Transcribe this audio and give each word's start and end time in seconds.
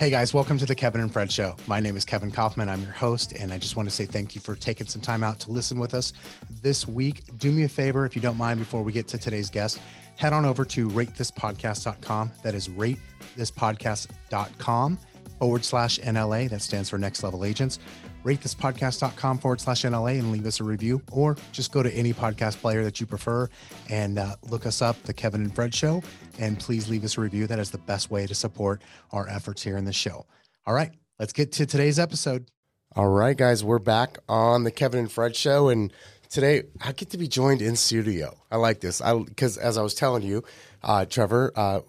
Hey 0.00 0.08
guys, 0.08 0.32
welcome 0.32 0.56
to 0.56 0.64
the 0.64 0.74
Kevin 0.74 1.02
and 1.02 1.12
Fred 1.12 1.30
Show. 1.30 1.54
My 1.66 1.78
name 1.78 1.94
is 1.94 2.06
Kevin 2.06 2.30
Kauffman. 2.30 2.70
I'm 2.70 2.80
your 2.80 2.92
host, 2.92 3.32
and 3.32 3.52
I 3.52 3.58
just 3.58 3.76
want 3.76 3.86
to 3.86 3.94
say 3.94 4.06
thank 4.06 4.34
you 4.34 4.40
for 4.40 4.54
taking 4.54 4.86
some 4.86 5.02
time 5.02 5.22
out 5.22 5.38
to 5.40 5.50
listen 5.50 5.78
with 5.78 5.92
us 5.92 6.14
this 6.62 6.88
week. 6.88 7.20
Do 7.36 7.52
me 7.52 7.64
a 7.64 7.68
favor, 7.68 8.06
if 8.06 8.16
you 8.16 8.22
don't 8.22 8.38
mind, 8.38 8.60
before 8.60 8.82
we 8.82 8.92
get 8.92 9.06
to 9.08 9.18
today's 9.18 9.50
guest, 9.50 9.78
head 10.16 10.32
on 10.32 10.46
over 10.46 10.64
to 10.64 10.88
ratethispodcast.com. 10.88 12.32
That 12.42 12.54
is 12.54 12.68
ratethispodcast.com 12.68 14.98
forward 15.40 15.64
slash 15.64 15.98
NLA. 15.98 16.48
That 16.48 16.62
stands 16.62 16.90
for 16.90 16.98
Next 16.98 17.24
Level 17.24 17.44
Agents. 17.44 17.80
Rate 18.22 18.40
this 18.42 18.54
Ratethispodcast.com 18.54 19.38
forward 19.38 19.60
slash 19.60 19.82
NLA 19.82 20.18
and 20.18 20.30
leave 20.30 20.46
us 20.46 20.60
a 20.60 20.64
review, 20.64 21.02
or 21.10 21.36
just 21.52 21.72
go 21.72 21.82
to 21.82 21.92
any 21.92 22.12
podcast 22.12 22.60
player 22.60 22.84
that 22.84 23.00
you 23.00 23.06
prefer 23.06 23.48
and 23.88 24.18
uh, 24.18 24.36
look 24.50 24.66
us 24.66 24.82
up, 24.82 25.02
The 25.04 25.14
Kevin 25.14 25.40
and 25.40 25.54
Fred 25.54 25.74
Show, 25.74 26.02
and 26.38 26.58
please 26.60 26.88
leave 26.88 27.02
us 27.02 27.16
a 27.16 27.22
review. 27.22 27.46
That 27.46 27.58
is 27.58 27.70
the 27.70 27.78
best 27.78 28.10
way 28.10 28.26
to 28.26 28.34
support 28.34 28.82
our 29.10 29.26
efforts 29.28 29.62
here 29.62 29.78
in 29.78 29.86
the 29.86 29.92
show. 29.92 30.26
All 30.66 30.74
right, 30.74 30.92
let's 31.18 31.32
get 31.32 31.52
to 31.52 31.66
today's 31.66 31.98
episode. 31.98 32.50
All 32.94 33.08
right, 33.08 33.36
guys, 33.36 33.64
we're 33.64 33.78
back 33.78 34.18
on 34.28 34.64
the 34.64 34.70
Kevin 34.70 35.00
and 35.00 35.10
Fred 35.10 35.34
show, 35.34 35.70
and 35.70 35.90
today 36.28 36.64
I 36.84 36.92
get 36.92 37.10
to 37.10 37.18
be 37.18 37.26
joined 37.26 37.62
in 37.62 37.74
studio. 37.74 38.36
I 38.50 38.56
like 38.56 38.80
this, 38.80 39.00
I 39.00 39.18
because 39.18 39.56
as 39.56 39.78
I 39.78 39.82
was 39.82 39.94
telling 39.94 40.22
you, 40.22 40.44
uh, 40.82 41.06
Trevor. 41.06 41.52
Uh, 41.56 41.80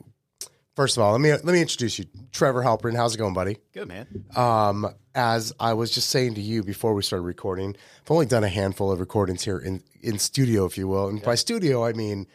first 0.75 0.98
of 0.98 1.03
all, 1.03 1.11
let 1.13 1.21
me 1.21 1.31
let 1.31 1.45
me 1.45 1.61
introduce 1.61 1.99
you, 1.99 2.05
Trevor 2.31 2.61
Halpern. 2.63 2.95
How's 2.95 3.16
it 3.16 3.17
going, 3.17 3.34
buddy? 3.34 3.57
Good 3.73 3.88
man. 3.88 4.07
Um, 4.35 4.88
as 5.13 5.53
I 5.59 5.73
was 5.73 5.91
just 5.91 6.09
saying 6.09 6.35
to 6.35 6.41
you 6.41 6.63
before 6.63 6.93
we 6.93 7.02
started 7.03 7.23
recording, 7.25 7.75
I've 8.03 8.12
only 8.12 8.25
done 8.25 8.43
a 8.43 8.49
handful 8.49 8.91
of 8.91 8.99
recordings 8.99 9.43
here 9.43 9.57
in 9.59 9.84
in 10.02 10.20
studio, 10.20 10.65
if 10.65 10.77
you 10.77 10.88
will, 10.88 11.07
and 11.07 11.21
by 11.21 11.35
studio 11.35 11.85
I 11.85 11.93
mean 11.93 12.27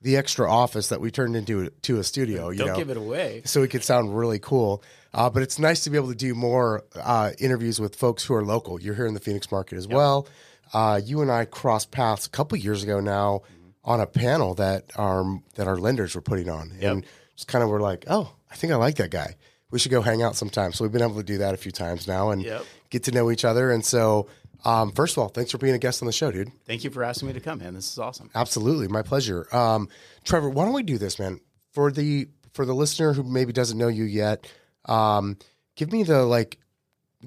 the 0.00 0.16
extra 0.16 0.50
office 0.50 0.88
that 0.88 1.00
we 1.00 1.12
turned 1.12 1.36
into 1.36 1.70
to 1.82 1.98
a 2.00 2.04
studio. 2.04 2.50
You 2.50 2.58
Don't 2.58 2.68
know? 2.68 2.76
give 2.76 2.90
it 2.90 2.96
away. 2.96 3.42
so 3.44 3.62
it 3.62 3.68
could 3.70 3.84
sound 3.84 4.16
really 4.18 4.40
cool. 4.40 4.82
Uh, 5.14 5.30
but 5.30 5.42
it's 5.44 5.58
nice 5.60 5.84
to 5.84 5.90
be 5.90 5.96
able 5.96 6.08
to 6.08 6.14
do 6.16 6.34
more 6.34 6.82
uh, 6.96 7.30
interviews 7.38 7.78
with 7.80 7.94
folks 7.94 8.24
who 8.24 8.34
are 8.34 8.44
local. 8.44 8.80
You're 8.80 8.94
here 8.96 9.06
in 9.06 9.14
the 9.14 9.20
Phoenix 9.20 9.52
market 9.52 9.76
as 9.76 9.86
well. 9.86 10.26
Uh, 10.72 11.00
you 11.04 11.20
and 11.20 11.30
I 11.30 11.44
crossed 11.44 11.90
paths 11.92 12.26
a 12.26 12.30
couple 12.30 12.58
years 12.58 12.82
ago 12.82 12.98
now 12.98 13.42
on 13.84 14.00
a 14.00 14.06
panel 14.06 14.54
that 14.54 14.90
our 14.96 15.40
that 15.54 15.68
our 15.68 15.76
lenders 15.76 16.14
were 16.14 16.20
putting 16.22 16.48
on, 16.48 16.72
and 16.80 17.04
just 17.36 17.48
kind 17.48 17.62
of 17.64 17.70
were 17.70 17.80
like, 17.80 18.04
"Oh, 18.08 18.32
I 18.50 18.54
think 18.56 18.72
I 18.72 18.76
like 18.76 18.96
that 18.96 19.10
guy. 19.10 19.36
We 19.70 19.78
should 19.78 19.90
go 19.92 20.02
hang 20.02 20.22
out 20.22 20.36
sometime." 20.36 20.72
So 20.72 20.84
we've 20.84 20.92
been 20.92 21.02
able 21.02 21.16
to 21.16 21.22
do 21.22 21.38
that 21.38 21.54
a 21.54 21.56
few 21.56 21.72
times 21.72 22.06
now 22.06 22.30
and 22.30 22.42
Yep. 22.42 22.64
get 22.90 23.04
to 23.04 23.10
know 23.12 23.30
each 23.30 23.44
other. 23.44 23.70
And 23.70 23.84
so, 23.84 24.28
um, 24.64 24.92
first 24.92 25.16
of 25.16 25.22
all, 25.22 25.28
thanks 25.28 25.50
for 25.50 25.58
being 25.58 25.74
a 25.74 25.78
guest 25.78 26.02
on 26.02 26.06
the 26.06 26.12
show, 26.12 26.30
dude. 26.30 26.52
Thank 26.66 26.84
you 26.84 26.90
for 26.90 27.02
asking 27.02 27.28
me 27.28 27.34
to 27.34 27.40
come, 27.40 27.58
man. 27.60 27.74
This 27.74 27.90
is 27.90 27.98
awesome. 27.98 28.30
Absolutely, 28.34 28.88
my 28.88 29.02
pleasure. 29.02 29.46
Um, 29.54 29.88
Trevor, 30.24 30.50
why 30.50 30.64
don't 30.64 30.74
we 30.74 30.82
do 30.82 30.98
this, 30.98 31.18
man? 31.18 31.40
For 31.72 31.90
the 31.90 32.28
for 32.52 32.64
the 32.66 32.74
listener 32.74 33.12
who 33.14 33.22
maybe 33.22 33.52
doesn't 33.52 33.78
know 33.78 33.88
you 33.88 34.04
yet, 34.04 34.46
um, 34.84 35.38
give 35.74 35.90
me 35.90 36.02
the 36.02 36.22
like, 36.24 36.58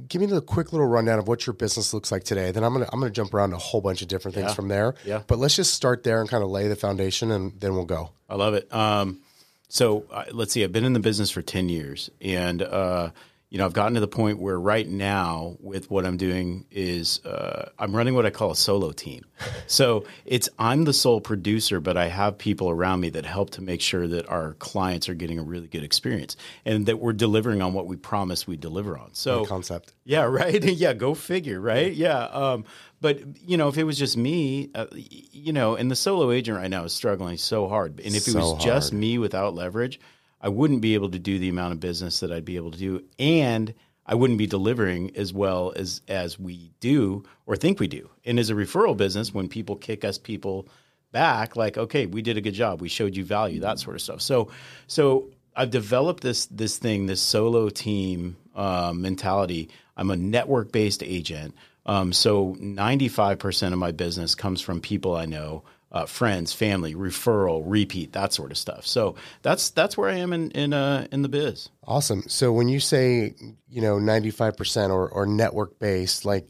give 0.08 0.22
me 0.22 0.28
the 0.28 0.40
quick 0.42 0.72
little 0.72 0.86
rundown 0.88 1.18
of 1.18 1.28
what 1.28 1.48
your 1.48 1.54
business 1.56 1.94
looks 1.96 2.12
like 2.12 2.24
today. 2.24 2.52
Then 2.52 2.64
I'm 2.64 2.74
gonna 2.74 2.88
I'm 2.94 3.00
gonna 3.00 3.12
jump 3.12 3.34
around 3.34 3.54
a 3.54 3.58
whole 3.58 3.82
bunch 3.82 4.02
of 4.04 4.08
different 4.08 4.36
things 4.36 4.50
Yeah. 4.50 4.54
from 4.54 4.68
there. 4.68 4.94
Yeah. 5.04 5.24
But 5.26 5.40
let's 5.40 5.56
just 5.56 5.74
start 5.74 6.04
there 6.04 6.22
and 6.22 6.30
kind 6.30 6.44
of 6.44 6.50
lay 6.52 6.68
the 6.68 6.76
foundation, 6.76 7.32
and 7.32 7.60
then 7.60 7.74
we'll 7.74 7.86
go. 7.86 8.12
I 8.30 8.36
love 8.36 8.54
it. 8.54 8.72
Um, 8.74 9.20
so 9.68 10.06
uh, 10.12 10.26
let's 10.32 10.54
see. 10.54 10.64
I've 10.64 10.72
been 10.72 10.86
in 10.86 10.94
the 10.94 11.00
business 11.00 11.30
for 11.32 11.42
ten 11.42 11.70
years, 11.70 12.10
and 12.22 12.62
uh, 12.62 13.10
you 13.56 13.60
know 13.60 13.66
I've 13.68 13.72
gotten 13.72 13.94
to 13.94 14.02
the 14.02 14.08
point 14.10 14.40
where 14.42 14.60
right 14.60 14.86
now, 14.86 15.56
with 15.62 15.90
what 15.90 16.06
I'm 16.06 16.18
doing, 16.18 16.66
is 16.72 17.24
uh, 17.24 17.70
I'm 17.80 17.96
running 17.96 18.14
what 18.14 18.26
I 18.26 18.30
call 18.30 18.52
a 18.52 18.56
solo 18.56 18.92
team. 18.92 19.24
So 19.68 20.06
it's 20.26 20.48
I'm 20.60 20.84
the 20.84 20.94
sole 20.94 21.20
producer, 21.22 21.80
but 21.80 21.96
I 21.98 22.08
have 22.08 22.38
people 22.38 22.70
around 22.70 23.00
me 23.00 23.10
that 23.12 23.26
help 23.26 23.52
to 23.52 23.62
make 23.62 23.82
sure 23.82 24.08
that 24.08 24.28
our 24.30 24.54
clients 24.56 25.10
are 25.10 25.14
getting 25.16 25.40
a 25.40 25.44
really 25.44 25.68
good 25.68 25.84
experience, 25.84 26.36
and 26.66 26.86
that 26.86 27.00
we're 27.00 27.14
delivering 27.14 27.62
on 27.62 27.74
what 27.74 27.88
we 27.88 27.96
promised 27.96 28.46
we 28.46 28.58
deliver 28.58 28.98
on. 28.98 29.14
So 29.14 29.46
Concept. 29.46 29.94
Yeah, 30.04 30.24
right. 30.42 30.62
yeah, 30.64 30.92
go 30.94 31.14
figure, 31.16 31.60
right? 31.62 31.94
Yeah. 31.94 32.26
Um, 32.26 32.66
but 33.02 33.22
you 33.48 33.56
know, 33.58 33.70
if 33.70 33.78
it 33.78 33.86
was 33.86 33.98
just 33.98 34.18
me, 34.18 34.70
uh, 34.76 34.88
you 34.94 35.54
know, 35.54 35.76
and 35.76 35.90
the 35.90 35.96
solo 35.96 36.32
agent 36.32 36.58
right 36.58 36.70
now 36.70 36.84
is 36.84 36.92
struggling 36.94 37.38
so 37.38 37.68
hard. 37.70 38.00
And 38.02 38.16
if 38.16 38.28
it 38.28 38.32
So 38.32 38.40
was 38.40 38.64
just 38.64 38.92
hard. 38.92 39.00
me 39.00 39.18
without 39.18 39.56
leverage, 39.56 40.00
I 40.46 40.50
wouldn't 40.50 40.82
be 40.82 40.94
able 40.94 41.10
to 41.10 41.18
do 41.18 41.40
the 41.40 41.50
amount 41.50 41.74
of 41.74 41.80
business 41.80 42.20
that 42.20 42.32
I'd 42.32 42.46
be 42.46 42.58
able 42.58 42.70
to 42.70 42.78
do, 42.78 43.04
and 43.18 43.74
I 44.06 44.14
wouldn't 44.14 44.38
be 44.38 44.46
delivering 44.46 45.18
as 45.18 45.34
well 45.34 45.74
as 45.76 46.02
as 46.08 46.40
we 46.40 46.72
do 46.80 47.24
or 47.48 47.56
think 47.56 47.80
we 47.80 47.88
do. 47.88 48.12
And 48.24 48.38
as 48.38 48.52
a 48.52 48.54
referral 48.54 48.96
business, 48.96 49.34
when 49.34 49.50
people 49.50 49.76
kick 49.76 50.06
us 50.06 50.20
people 50.20 50.68
back, 51.12 51.56
like, 51.56 51.80
okay, 51.80 52.06
we 52.06 52.22
did 52.22 52.38
a 52.38 52.42
good 52.42 52.54
job, 52.54 52.80
we 52.80 52.90
showed 52.90 53.16
you 53.16 53.26
value, 53.26 53.62
that 53.62 53.80
sort 53.80 53.96
of 53.96 54.04
stuff. 54.04 54.22
So, 54.22 54.52
so 54.86 55.32
I've 55.56 55.72
developed 55.72 56.22
this 56.22 56.46
this 56.46 56.78
thing, 56.78 57.08
this 57.08 57.22
solo 57.22 57.70
team 57.70 58.38
um, 58.54 59.02
mentality. 59.02 59.70
I'm 59.98 60.12
a 60.12 60.16
network 60.16 60.72
based 60.72 61.02
agent. 61.02 61.56
Um, 61.88 62.14
so 62.14 62.54
95% 62.56 63.74
of 63.74 63.80
my 63.80 63.92
business 63.92 64.36
comes 64.36 64.62
from 64.62 64.82
people 64.82 65.16
I 65.16 65.26
know, 65.26 65.64
uh, 65.96 66.06
friends, 66.06 66.52
family, 66.52 66.94
referral, 66.94 67.64
repeat, 67.66 68.12
that 68.12 68.34
sort 68.34 68.52
of 68.52 68.58
stuff. 68.58 68.86
So 68.86 69.16
that's 69.42 69.70
that's 69.70 69.98
where 69.98 70.10
I 70.10 70.16
am 70.16 70.34
in 70.34 70.52
in 70.52 70.74
uh, 70.74 71.08
in 71.12 71.22
the 71.22 71.30
biz. 71.30 71.70
Awesome. 71.88 72.24
So 72.28 72.52
when 72.52 72.68
you 72.68 72.82
say 72.82 73.34
you 73.70 73.82
know 73.82 73.98
95 73.98 74.58
percent 74.58 74.92
or 74.92 75.10
or 75.10 75.26
network 75.26 75.80
based, 75.80 76.26
like 76.26 76.50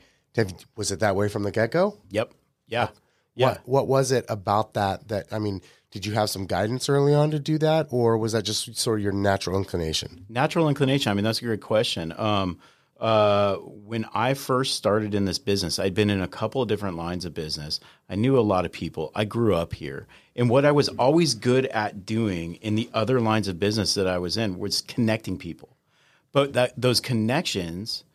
was 0.75 0.91
it 0.91 1.00
that 1.00 1.16
way 1.16 1.29
from 1.29 1.44
the 1.44 1.51
get 1.51 1.72
go? 1.72 1.97
Yep. 2.09 2.33
Yeah. 2.67 2.89
Yeah. 3.35 3.50
What 3.50 3.67
what 3.67 3.88
was 3.88 4.11
it 4.11 4.25
about 4.28 4.73
that 4.73 5.07
that 5.09 5.28
I 5.31 5.39
mean? 5.39 5.62
Did 5.91 6.06
you 6.06 6.12
have 6.12 6.29
some 6.29 6.45
guidance 6.45 6.89
early 6.89 7.13
on 7.13 7.31
to 7.31 7.39
do 7.39 7.57
that, 7.59 7.88
or 7.89 8.17
was 8.17 8.33
that 8.33 8.44
just 8.44 8.75
sort 8.75 9.00
of 9.00 9.03
your 9.03 9.13
natural 9.13 9.57
inclination? 9.57 10.25
Natural 10.27 10.67
inclination. 10.67 11.09
I 11.09 11.13
mean, 11.13 11.23
that's 11.23 11.41
a 11.41 11.45
great 11.45 11.62
question. 11.62 12.13
Um, 12.17 12.59
uh, 13.06 13.58
when 13.58 14.04
I 14.16 14.34
first 14.34 14.74
started 14.74 15.14
in 15.14 15.26
this 15.26 15.38
business, 15.38 15.78
I'd 15.78 15.94
been 15.94 16.10
in 16.10 16.22
a 16.22 16.28
couple 16.28 16.64
of 16.64 16.68
different 16.68 16.98
lines 16.98 17.24
of 17.24 17.36
business. 17.36 17.80
I 18.10 18.16
knew 18.16 18.36
a 18.36 18.42
lot 18.42 18.66
of 18.66 18.72
people. 18.72 19.12
I 19.14 19.26
grew 19.26 19.54
up 19.54 19.74
here. 19.74 20.08
And 20.36 20.50
what 20.50 20.66
I 20.66 20.72
was 20.72 20.90
always 20.90 21.36
good 21.36 21.68
at 21.68 22.08
doing 22.08 22.56
in 22.56 22.74
the 22.74 22.90
other 22.96 23.22
lines 23.22 23.48
of 23.48 23.60
business 23.60 23.94
that 23.94 24.08
I 24.08 24.18
was 24.18 24.38
in 24.38 24.58
was 24.58 24.82
connecting 24.82 25.38
people. 25.38 25.78
But 26.32 26.54
that 26.54 26.74
those 26.82 27.00
connections 27.00 28.06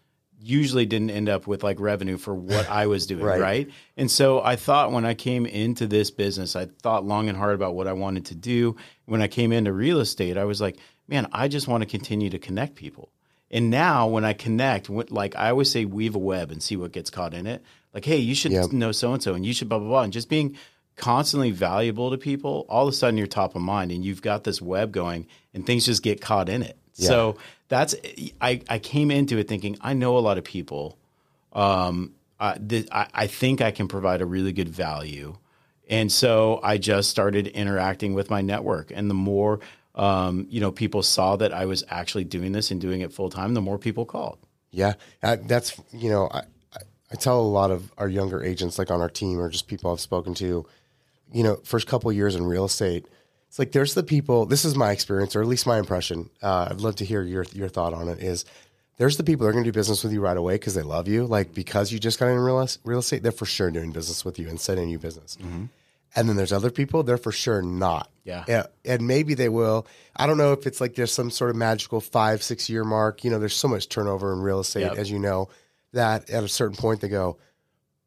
usually 0.41 0.87
didn't 0.87 1.11
end 1.11 1.29
up 1.29 1.47
with 1.47 1.63
like 1.63 1.79
revenue 1.79 2.17
for 2.17 2.35
what 2.35 2.69
I 2.69 2.89
was 2.89 3.07
doing, 3.07 3.23
Right. 3.23 3.41
right. 3.41 3.71
And 3.97 4.11
so 4.11 4.43
I 4.43 4.57
thought 4.57 4.91
when 4.91 5.05
I 5.05 5.15
came 5.15 5.47
into 5.47 5.87
this 5.87 6.11
business, 6.11 6.57
I 6.57 6.67
thought 6.83 7.07
long 7.07 7.29
and 7.29 7.39
hard 7.39 7.55
about 7.55 7.77
what 7.77 7.87
I 7.87 7.93
wanted 7.93 8.25
to 8.25 8.35
do. 8.35 8.75
When 9.07 9.23
I 9.23 9.29
came 9.29 9.53
into 9.53 9.73
real 9.73 10.01
estate, 10.01 10.37
I 10.37 10.47
was 10.47 10.61
like, 10.61 10.79
man, 11.07 11.29
I 11.31 11.47
just 11.47 11.69
want 11.69 11.83
to 11.83 11.89
continue 11.89 12.31
to 12.31 12.41
connect 12.41 12.75
people. 12.75 13.13
And 13.51 13.69
now 13.71 14.07
when 14.07 14.25
I 14.25 14.33
connect, 14.33 14.89
what- 14.89 15.11
like 15.11 15.35
I 15.37 15.51
always 15.51 15.71
say, 15.71 15.85
weave 15.85 16.15
a 16.15 16.19
web 16.19 16.51
and 16.51 16.63
see 16.63 16.77
what 16.77 16.93
gets 16.93 17.11
caught 17.11 17.35
in 17.35 17.47
it. 17.47 17.63
Like, 17.93 18.05
hey, 18.05 18.19
you 18.19 18.35
should 18.35 18.53
Yep. 18.53 18.73
know 18.73 18.93
so 18.93 19.13
and 19.13 19.23
so, 19.23 19.35
and 19.35 19.45
you 19.45 19.53
should 19.53 19.69
blah 19.69 19.79
blah 19.79 19.89
blah, 19.89 20.03
and 20.03 20.13
just 20.13 20.29
being 20.29 20.57
constantly 20.97 21.51
valuable 21.51 22.11
to 22.11 22.19
people. 22.19 22.67
All 22.69 22.87
of 22.87 22.93
a 22.93 22.97
sudden, 22.97 23.17
you're 23.19 23.27
top 23.27 23.57
of 23.57 23.63
mind, 23.63 23.91
and 23.91 24.05
you've 24.05 24.23
got 24.23 24.45
this 24.45 24.61
web 24.63 24.93
going, 24.93 25.27
and 25.55 25.67
things 25.67 25.87
just 25.87 26.03
get 26.03 26.21
caught 26.21 26.49
in 26.49 26.63
it. 26.63 26.77
So 26.93 27.37
that's 27.69 27.95
I, 28.41 28.61
I 28.69 28.79
came 28.79 29.11
into 29.11 29.39
it 29.39 29.49
thinking 29.49 29.77
I 29.81 29.95
know 29.95 30.19
a 30.19 30.21
lot 30.21 30.37
of 30.39 30.45
people. 30.45 30.99
Um, 31.53 32.13
I, 32.39 32.57
th- 32.59 32.87
I, 32.93 33.07
I 33.15 33.27
think 33.27 33.61
I 33.61 33.71
can 33.71 33.89
provide 33.89 34.21
a 34.21 34.27
really 34.27 34.53
good 34.53 34.69
value. 34.69 35.37
And 35.89 36.11
so 36.13 36.61
I 36.63 36.79
just 36.79 37.11
started 37.11 37.49
interacting 37.49 38.15
with 38.15 38.31
my 38.31 38.41
network. 38.43 38.93
And 38.95 39.11
the 39.11 39.15
more, 39.15 39.61
um, 40.01 40.47
you 40.49 40.61
know, 40.61 40.73
people 40.73 41.03
saw 41.03 41.37
that 41.37 41.53
I 41.53 41.67
was 41.67 41.85
actually 41.91 42.25
doing 42.25 42.53
this 42.53 42.71
and 42.71 42.81
doing 42.81 43.03
it 43.03 43.13
full 43.13 43.29
time, 43.29 43.53
the 43.53 43.61
more 43.61 43.79
people 43.79 44.07
called. 44.07 44.39
Yeah, 44.73 44.95
that's 45.21 45.79
you 45.93 46.09
know 46.09 46.29
I, 46.33 46.43
I 47.13 47.17
tell 47.17 47.41
a 47.41 47.43
lot 47.43 47.71
of 47.71 47.93
our 47.99 48.09
younger 48.09 48.43
agents 48.43 48.79
like 48.79 48.91
on 48.91 49.01
our 49.01 49.11
team 49.11 49.39
or 49.39 49.51
just 49.51 49.67
people 49.67 49.93
I've 49.93 50.01
spoken 50.01 50.33
to, 50.35 50.65
you 51.33 51.43
know, 51.43 51.57
first 51.65 51.87
couple 51.87 52.09
of 52.09 52.17
years 52.17 52.35
in 52.35 52.47
real 52.47 52.65
estate, 52.65 53.05
it's 53.49 53.59
like 53.59 53.73
there's 53.73 53.95
the 53.95 54.03
people. 54.03 54.47
This 54.47 54.65
is 54.65 54.75
my 54.75 54.91
experience, 54.93 55.37
or 55.37 55.43
at 55.43 55.49
least 55.49 55.67
my 55.67 55.79
impression. 55.79 56.31
Uh, 56.41 56.69
I'd 56.71 56.81
love 56.81 56.97
to 56.97 57.05
hear 57.05 57.23
your 57.23 57.45
your 57.53 57.69
thought 57.69 57.93
on 57.93 58.09
it. 58.09 58.23
Is 58.23 58.47
there's 58.97 59.19
the 59.19 59.25
people 59.25 59.45
that 59.45 59.51
are 59.51 59.53
going 59.53 59.65
to 59.65 59.71
do 59.71 59.79
business 59.79 60.03
with 60.03 60.13
you 60.15 60.23
right 60.23 60.37
away 60.37 60.55
because 60.55 60.75
they 60.75 60.83
love 60.83 61.09
you, 61.09 61.27
like 61.27 61.53
because 61.53 61.93
you 61.93 61.99
just 61.99 62.19
got 62.19 62.29
in 62.29 62.39
real, 62.39 62.67
real 62.85 63.01
estate. 63.01 63.23
They're 63.23 63.33
for 63.33 63.47
sure 63.47 63.71
doing 63.71 63.93
business 63.93 64.25
with 64.25 64.39
you 64.39 64.49
and 64.49 64.59
sending 64.59 64.89
you 64.89 64.99
business. 64.99 65.37
And 66.17 66.29
then 66.29 66.37
there's 66.37 66.53
other 66.53 66.71
people, 66.71 67.03
they're 67.05 67.17
for 67.19 67.31
sure 67.33 67.63
not. 67.63 68.11
Yeah. 68.25 68.45
yeah. 68.49 68.67
And 68.85 69.07
maybe 69.07 69.35
they 69.35 69.49
will. 69.49 69.87
I 70.17 70.27
don't 70.27 70.39
know 70.39 70.53
if 70.53 70.67
it's 70.67 70.81
like 70.81 70.95
there's 70.97 71.13
some 71.13 71.31
sort 71.31 71.51
of 71.51 71.57
magical 71.57 72.01
five, 72.01 72.43
six 72.43 72.69
year 72.69 72.85
mark. 72.85 73.23
You 73.25 73.31
know, 73.31 73.39
there's 73.39 73.55
so 73.57 73.69
much 73.69 73.89
turnover 73.89 74.33
in 74.33 74.41
real 74.41 74.61
estate, 74.61 74.83
Yep. 74.83 74.97
as 74.99 75.11
you 75.11 75.19
know, 75.19 75.49
that 75.93 76.29
at 76.31 76.43
a 76.45 76.49
certain 76.49 76.77
point 76.77 77.01
they 77.01 77.09
go, 77.09 77.39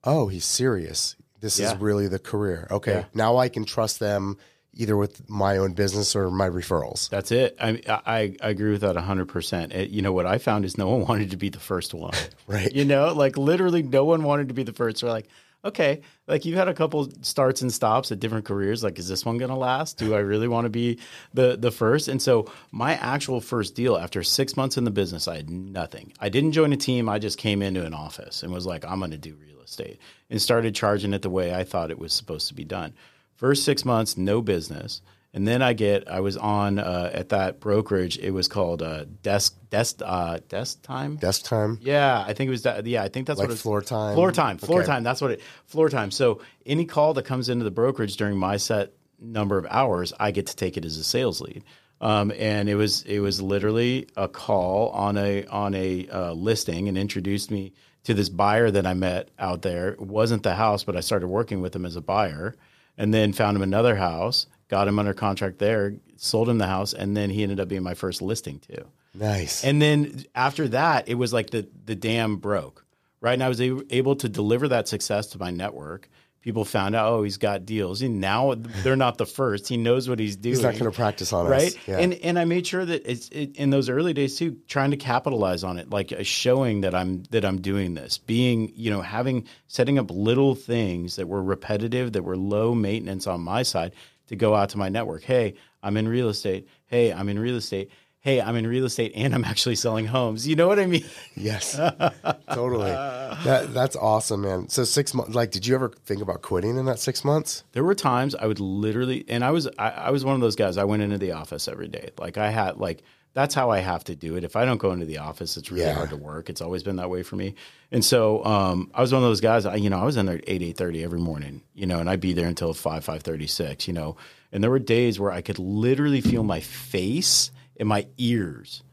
oh, 0.04 0.28
he's 0.28 0.46
serious. 0.46 1.16
This 1.40 1.60
Yeah. 1.60 1.74
is 1.74 1.80
really 1.80 2.08
the 2.08 2.20
career. 2.20 2.68
Okay. 2.72 2.94
Yeah. 2.94 3.06
Now 3.14 3.38
I 3.38 3.50
can 3.50 3.64
trust 3.66 4.00
them 4.00 4.38
either 4.74 4.98
with 4.98 5.30
my 5.30 5.58
own 5.58 5.74
business 5.74 6.16
or 6.16 6.32
my 6.32 6.50
referrals. 6.50 7.08
That's 7.10 7.32
it. 7.32 7.56
I, 7.62 7.80
I, 7.88 8.36
I 8.42 8.50
agree 8.50 8.72
with 8.72 8.82
that 8.82 8.96
100%. 8.96 9.72
It, 9.74 9.90
you 9.92 10.02
know, 10.02 10.12
what 10.12 10.26
I 10.26 10.40
found 10.40 10.66
is 10.66 10.78
no 10.78 10.90
one 10.90 11.06
wanted 11.08 11.32
to 11.32 11.38
be 11.38 11.50
the 11.50 11.60
first 11.60 11.94
one. 11.94 12.14
Right. 12.48 12.74
You 12.74 12.84
know, 12.86 13.14
like 13.14 13.38
literally 13.38 13.84
no 13.84 14.04
one 14.04 14.24
wanted 14.24 14.48
to 14.50 14.54
be 14.54 14.64
the 14.64 14.74
first. 14.74 15.02
They're 15.02 15.10
like, 15.10 15.28
okay, 15.66 16.02
like 16.28 16.46
you've 16.46 16.58
had 16.58 16.68
a 16.68 16.74
couple 16.74 17.10
starts 17.22 17.62
and 17.62 17.72
stops 17.72 18.12
at 18.12 18.20
different 18.20 18.46
careers. 18.46 18.84
Like, 18.84 19.00
is 19.00 19.08
this 19.08 19.26
one 19.26 19.38
going 19.38 19.52
to 19.52 19.58
last? 19.58 19.98
Do 19.98 20.16
I 20.16 20.20
really 20.20 20.48
want 20.48 20.66
to 20.66 20.70
be 20.70 21.00
the 21.34 21.58
the 21.58 21.72
first? 21.72 22.08
And 22.08 22.22
so, 22.22 22.52
my 22.72 22.94
actual 22.96 23.42
first 23.42 23.76
deal 23.76 23.98
after 23.98 24.24
six 24.24 24.58
months 24.58 24.78
in 24.78 24.84
the 24.84 24.92
business, 24.92 25.28
I 25.28 25.38
had 25.38 25.50
nothing. 25.50 26.14
I 26.20 26.30
didn't 26.30 26.52
join 26.52 26.74
a 26.74 26.78
team. 26.78 27.10
I 27.10 27.20
just 27.20 27.38
came 27.38 27.62
into 27.62 27.86
an 27.86 27.94
office 27.94 28.44
and 28.44 28.54
was 28.54 28.66
like, 28.66 28.86
I'm 28.86 29.00
going 29.00 29.12
to 29.12 29.18
do 29.18 29.36
real 29.36 29.62
estate, 29.62 30.00
and 30.30 30.42
started 30.42 30.76
charging 30.76 31.14
it 31.14 31.22
the 31.22 31.30
way 31.30 31.54
I 31.54 31.64
thought 31.64 31.92
it 31.92 32.00
was 32.00 32.14
supposed 32.14 32.48
to 32.50 32.54
be 32.54 32.66
done. 32.66 32.94
First 33.36 33.64
six 33.64 33.84
months, 33.86 34.18
no 34.18 34.42
business. 34.42 35.02
And 35.36 35.48
then 35.48 35.64
I 35.64 35.74
get, 35.74 36.08
I 36.08 36.20
was 36.20 36.38
on 36.38 36.78
uh, 36.78 37.10
at 37.12 37.30
that 37.30 37.60
brokerage. 37.60 38.20
It 38.20 38.30
was 38.32 38.48
called 38.48 38.84
uh, 38.84 39.06
desk, 39.24 39.58
desk, 39.72 40.00
uh, 40.06 40.38
desk 40.48 40.84
time. 40.84 41.16
Desk 41.16 41.44
time. 41.44 41.80
Yeah, 41.82 42.24
I 42.26 42.34
think 42.34 42.50
it 42.50 42.52
was 42.52 42.62
that. 42.64 42.86
Yeah, 42.86 43.02
I 43.02 43.10
think 43.10 43.26
that's 43.26 43.40
Like 43.40 43.48
what 43.48 43.54
it's 43.54 43.62
floor 43.64 43.82
time? 43.82 44.14
Floor 44.14 44.32
time. 44.32 44.60
Floor 44.60 44.82
Okay. 44.82 44.88
time. 44.88 45.04
That's 45.04 45.22
what 45.22 45.32
it. 45.32 45.42
Floor 45.66 45.90
time. 45.90 46.12
So 46.12 46.42
any 46.68 46.86
call 46.86 47.16
that 47.16 47.26
comes 47.26 47.50
into 47.50 47.64
the 47.64 47.72
brokerage 47.72 48.16
during 48.16 48.38
my 48.38 48.58
set 48.58 48.94
number 49.20 49.58
of 49.58 49.66
hours, 49.72 50.14
I 50.20 50.30
get 50.30 50.46
to 50.48 50.56
take 50.56 50.78
it 50.78 50.86
as 50.86 50.98
a 50.98 51.04
sales 51.04 51.42
lead. 51.42 51.64
Um, 52.00 52.32
and 52.38 52.70
it 52.70 52.76
was 52.76 53.02
it 53.04 53.20
was 53.20 53.42
literally 53.42 54.08
a 54.16 54.28
call 54.28 54.90
on 54.90 55.18
a 55.18 55.46
on 55.46 55.74
a 55.74 56.08
uh, 56.10 56.34
listing 56.34 56.90
and 56.90 56.98
introduced 56.98 57.50
me 57.50 57.74
to 58.04 58.14
this 58.14 58.30
buyer 58.30 58.70
that 58.70 58.86
I 58.86 58.94
met 58.94 59.30
out 59.40 59.62
there. 59.64 59.90
It 59.94 60.02
wasn't 60.02 60.44
the 60.44 60.54
house, 60.54 60.84
but 60.84 60.96
I 60.96 61.00
started 61.00 61.28
working 61.28 61.62
with 61.62 61.76
him 61.76 61.86
as 61.86 61.96
a 61.96 62.02
buyer, 62.02 62.56
and 62.98 63.14
then 63.14 63.32
found 63.32 63.56
him 63.56 63.64
another 63.64 63.96
house, 63.96 64.46
got 64.68 64.88
him 64.88 65.00
under 65.00 65.14
contract 65.14 65.60
there, 65.60 65.96
sold 66.18 66.50
him 66.50 66.58
the 66.58 66.68
house, 66.68 66.94
and 66.94 67.16
then 67.16 67.30
he 67.30 67.44
ended 67.44 67.60
up 67.60 67.68
being 67.68 67.84
my 67.84 67.94
first 67.94 68.22
listing 68.22 68.60
too. 68.60 68.86
Nice. 69.14 69.64
And 69.64 69.82
then 69.82 70.26
after 70.34 70.68
that, 70.70 71.08
it 71.08 71.16
was 71.16 71.34
like 71.34 71.52
the 71.52 71.68
the 71.86 71.96
dam 71.96 72.38
broke, 72.38 72.86
right? 73.22 73.34
And 73.34 73.44
I 73.44 73.50
was 73.50 73.62
able 73.62 74.16
to 74.18 74.30
deliver 74.30 74.70
that 74.70 74.88
success 74.88 75.28
to 75.28 75.40
my 75.40 75.52
network. 75.52 76.10
People 76.42 76.66
found 76.66 76.94
out, 76.94 77.14
oh, 77.14 77.24
he's 77.24 77.38
got 77.38 77.66
deals. 77.66 78.02
And 78.02 78.20
now 78.20 78.56
they're 78.58 78.98
not 78.98 79.18
the 79.18 79.26
first. 79.26 79.70
He 79.70 79.78
knows 79.78 80.10
what 80.10 80.20
he's 80.20 80.36
doing. 80.36 80.56
He's 80.56 80.62
not 80.62 80.74
going 80.74 80.92
to 80.92 80.92
practice 80.92 81.32
on 81.32 81.48
right. 81.48 81.68
us. 81.68 81.78
Yeah. 81.88 82.00
And 82.00 82.14
and 82.16 82.38
I 82.38 82.44
made 82.44 82.68
sure 82.68 82.84
that 82.84 83.10
it's 83.10 83.30
it, 83.30 83.56
in 83.56 83.70
those 83.70 83.88
early 83.88 84.14
days 84.14 84.38
too, 84.38 84.58
trying 84.68 84.92
to 84.92 84.98
capitalize 84.98 85.64
on 85.64 85.78
it, 85.78 85.90
like 85.90 86.14
showing 86.24 86.82
that 86.82 86.94
I'm 86.96 87.24
that 87.30 87.46
I'm 87.46 87.62
doing 87.62 87.94
this, 87.94 88.18
being 88.18 88.74
you 88.76 88.90
know 88.90 89.02
having 89.02 89.48
setting 89.68 90.00
up 90.00 90.10
little 90.10 90.56
things 90.56 91.16
that 91.18 91.28
were 91.28 91.42
repetitive, 91.42 92.14
that 92.14 92.24
were 92.24 92.36
low 92.36 92.74
maintenance 92.74 93.28
on 93.28 93.42
my 93.42 93.64
side 93.64 93.94
to 94.28 94.36
go 94.36 94.56
out 94.56 94.70
to 94.70 94.78
my 94.78 94.90
network. 94.90 95.24
Hey, 95.24 95.56
I'm 95.82 95.98
in 95.98 96.08
real 96.08 96.30
estate. 96.30 96.68
Hey, 96.86 97.12
I'm 97.12 97.30
in 97.30 97.40
real 97.40 97.56
estate. 97.56 97.90
Hey, 98.20 98.40
I'm 98.40 98.56
in 98.56 98.66
real 98.66 98.86
estate 98.86 99.12
and 99.16 99.36
I'm 99.36 99.44
actually 99.44 99.76
selling 99.76 100.06
homes. 100.06 100.48
You 100.48 100.56
know 100.56 100.68
what 100.70 100.80
I 100.80 100.86
mean? 100.86 101.04
Yes, 101.36 101.76
totally. 102.54 102.92
That 102.92 103.74
that's 103.74 103.98
awesome, 103.98 104.42
man. 104.42 104.70
So 104.70 104.86
six 104.86 105.14
months. 105.14 105.36
Like, 105.36 105.52
did 105.52 105.68
you 105.68 105.76
ever 105.76 105.90
think 106.06 106.22
about 106.22 106.42
quitting 106.42 106.78
in 106.78 106.86
that 106.86 107.00
six 107.00 107.26
months? 107.26 107.66
There 107.74 107.84
were 107.84 107.96
times 107.96 108.34
I 108.34 108.48
would 108.48 108.62
literally, 108.62 109.26
and 109.28 109.44
I 109.44 109.52
was 109.52 109.68
I, 109.78 109.90
I 109.90 110.10
was 110.12 110.24
one 110.24 110.36
of 110.36 110.42
those 110.42 110.56
guys. 110.56 110.78
I 110.78 110.86
went 110.86 111.04
into 111.04 111.18
the 111.18 111.34
office 111.34 111.68
every 111.68 111.90
day. 111.90 112.12
Like 112.18 112.38
I 112.38 112.50
had 112.50 112.78
like 112.78 113.04
that's 113.34 113.56
how 113.56 113.72
I 113.72 113.80
have 113.80 114.04
to 114.06 114.16
do 114.16 114.36
it. 114.36 114.44
If 114.44 114.56
I 114.56 114.64
don't 114.66 114.78
go 114.78 114.92
into 114.92 115.06
the 115.06 115.18
office, 115.18 115.58
it's 115.58 115.72
really 115.72 115.86
Yeah. 115.86 115.94
hard 115.96 116.10
to 116.12 116.16
work. 116.18 116.50
It's 116.50 116.62
always 116.62 116.84
been 116.84 116.98
that 116.98 117.10
way 117.10 117.24
for 117.24 117.36
me. 117.36 117.56
And 117.92 118.06
so 118.06 118.44
um, 118.46 118.92
I 118.94 119.02
was 119.02 119.12
one 119.12 119.24
of 119.24 119.28
those 119.30 119.42
guys. 119.42 119.66
I, 119.66 119.76
you 119.76 119.90
know, 119.90 120.00
I 120.00 120.04
was 120.06 120.18
in 120.18 120.26
there 120.28 120.36
at 120.38 120.44
eight 120.48 120.62
eight 120.62 120.78
thirty 120.78 121.04
every 121.04 121.20
morning. 121.20 121.64
You 121.74 121.86
know, 121.88 122.00
and 122.00 122.10
I'd 122.10 122.20
be 122.20 122.34
there 122.34 122.48
until 122.48 122.74
five 122.74 123.04
five 123.04 123.24
thirty 123.24 123.48
six. 123.48 123.88
You 123.88 123.94
know, 123.94 124.18
and 124.52 124.64
there 124.64 124.70
were 124.72 124.80
days 124.80 125.20
where 125.20 125.32
I 125.32 125.42
could 125.42 125.58
literally 125.60 126.22
feel 126.22 126.44
my 126.44 126.60
face 126.60 127.52
and 127.80 127.90
my 127.90 128.06
ears 128.18 128.84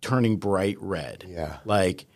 turning 0.00 0.36
bright 0.36 0.76
red. 0.80 1.24
Yeah. 1.28 1.58
like. 1.64 2.06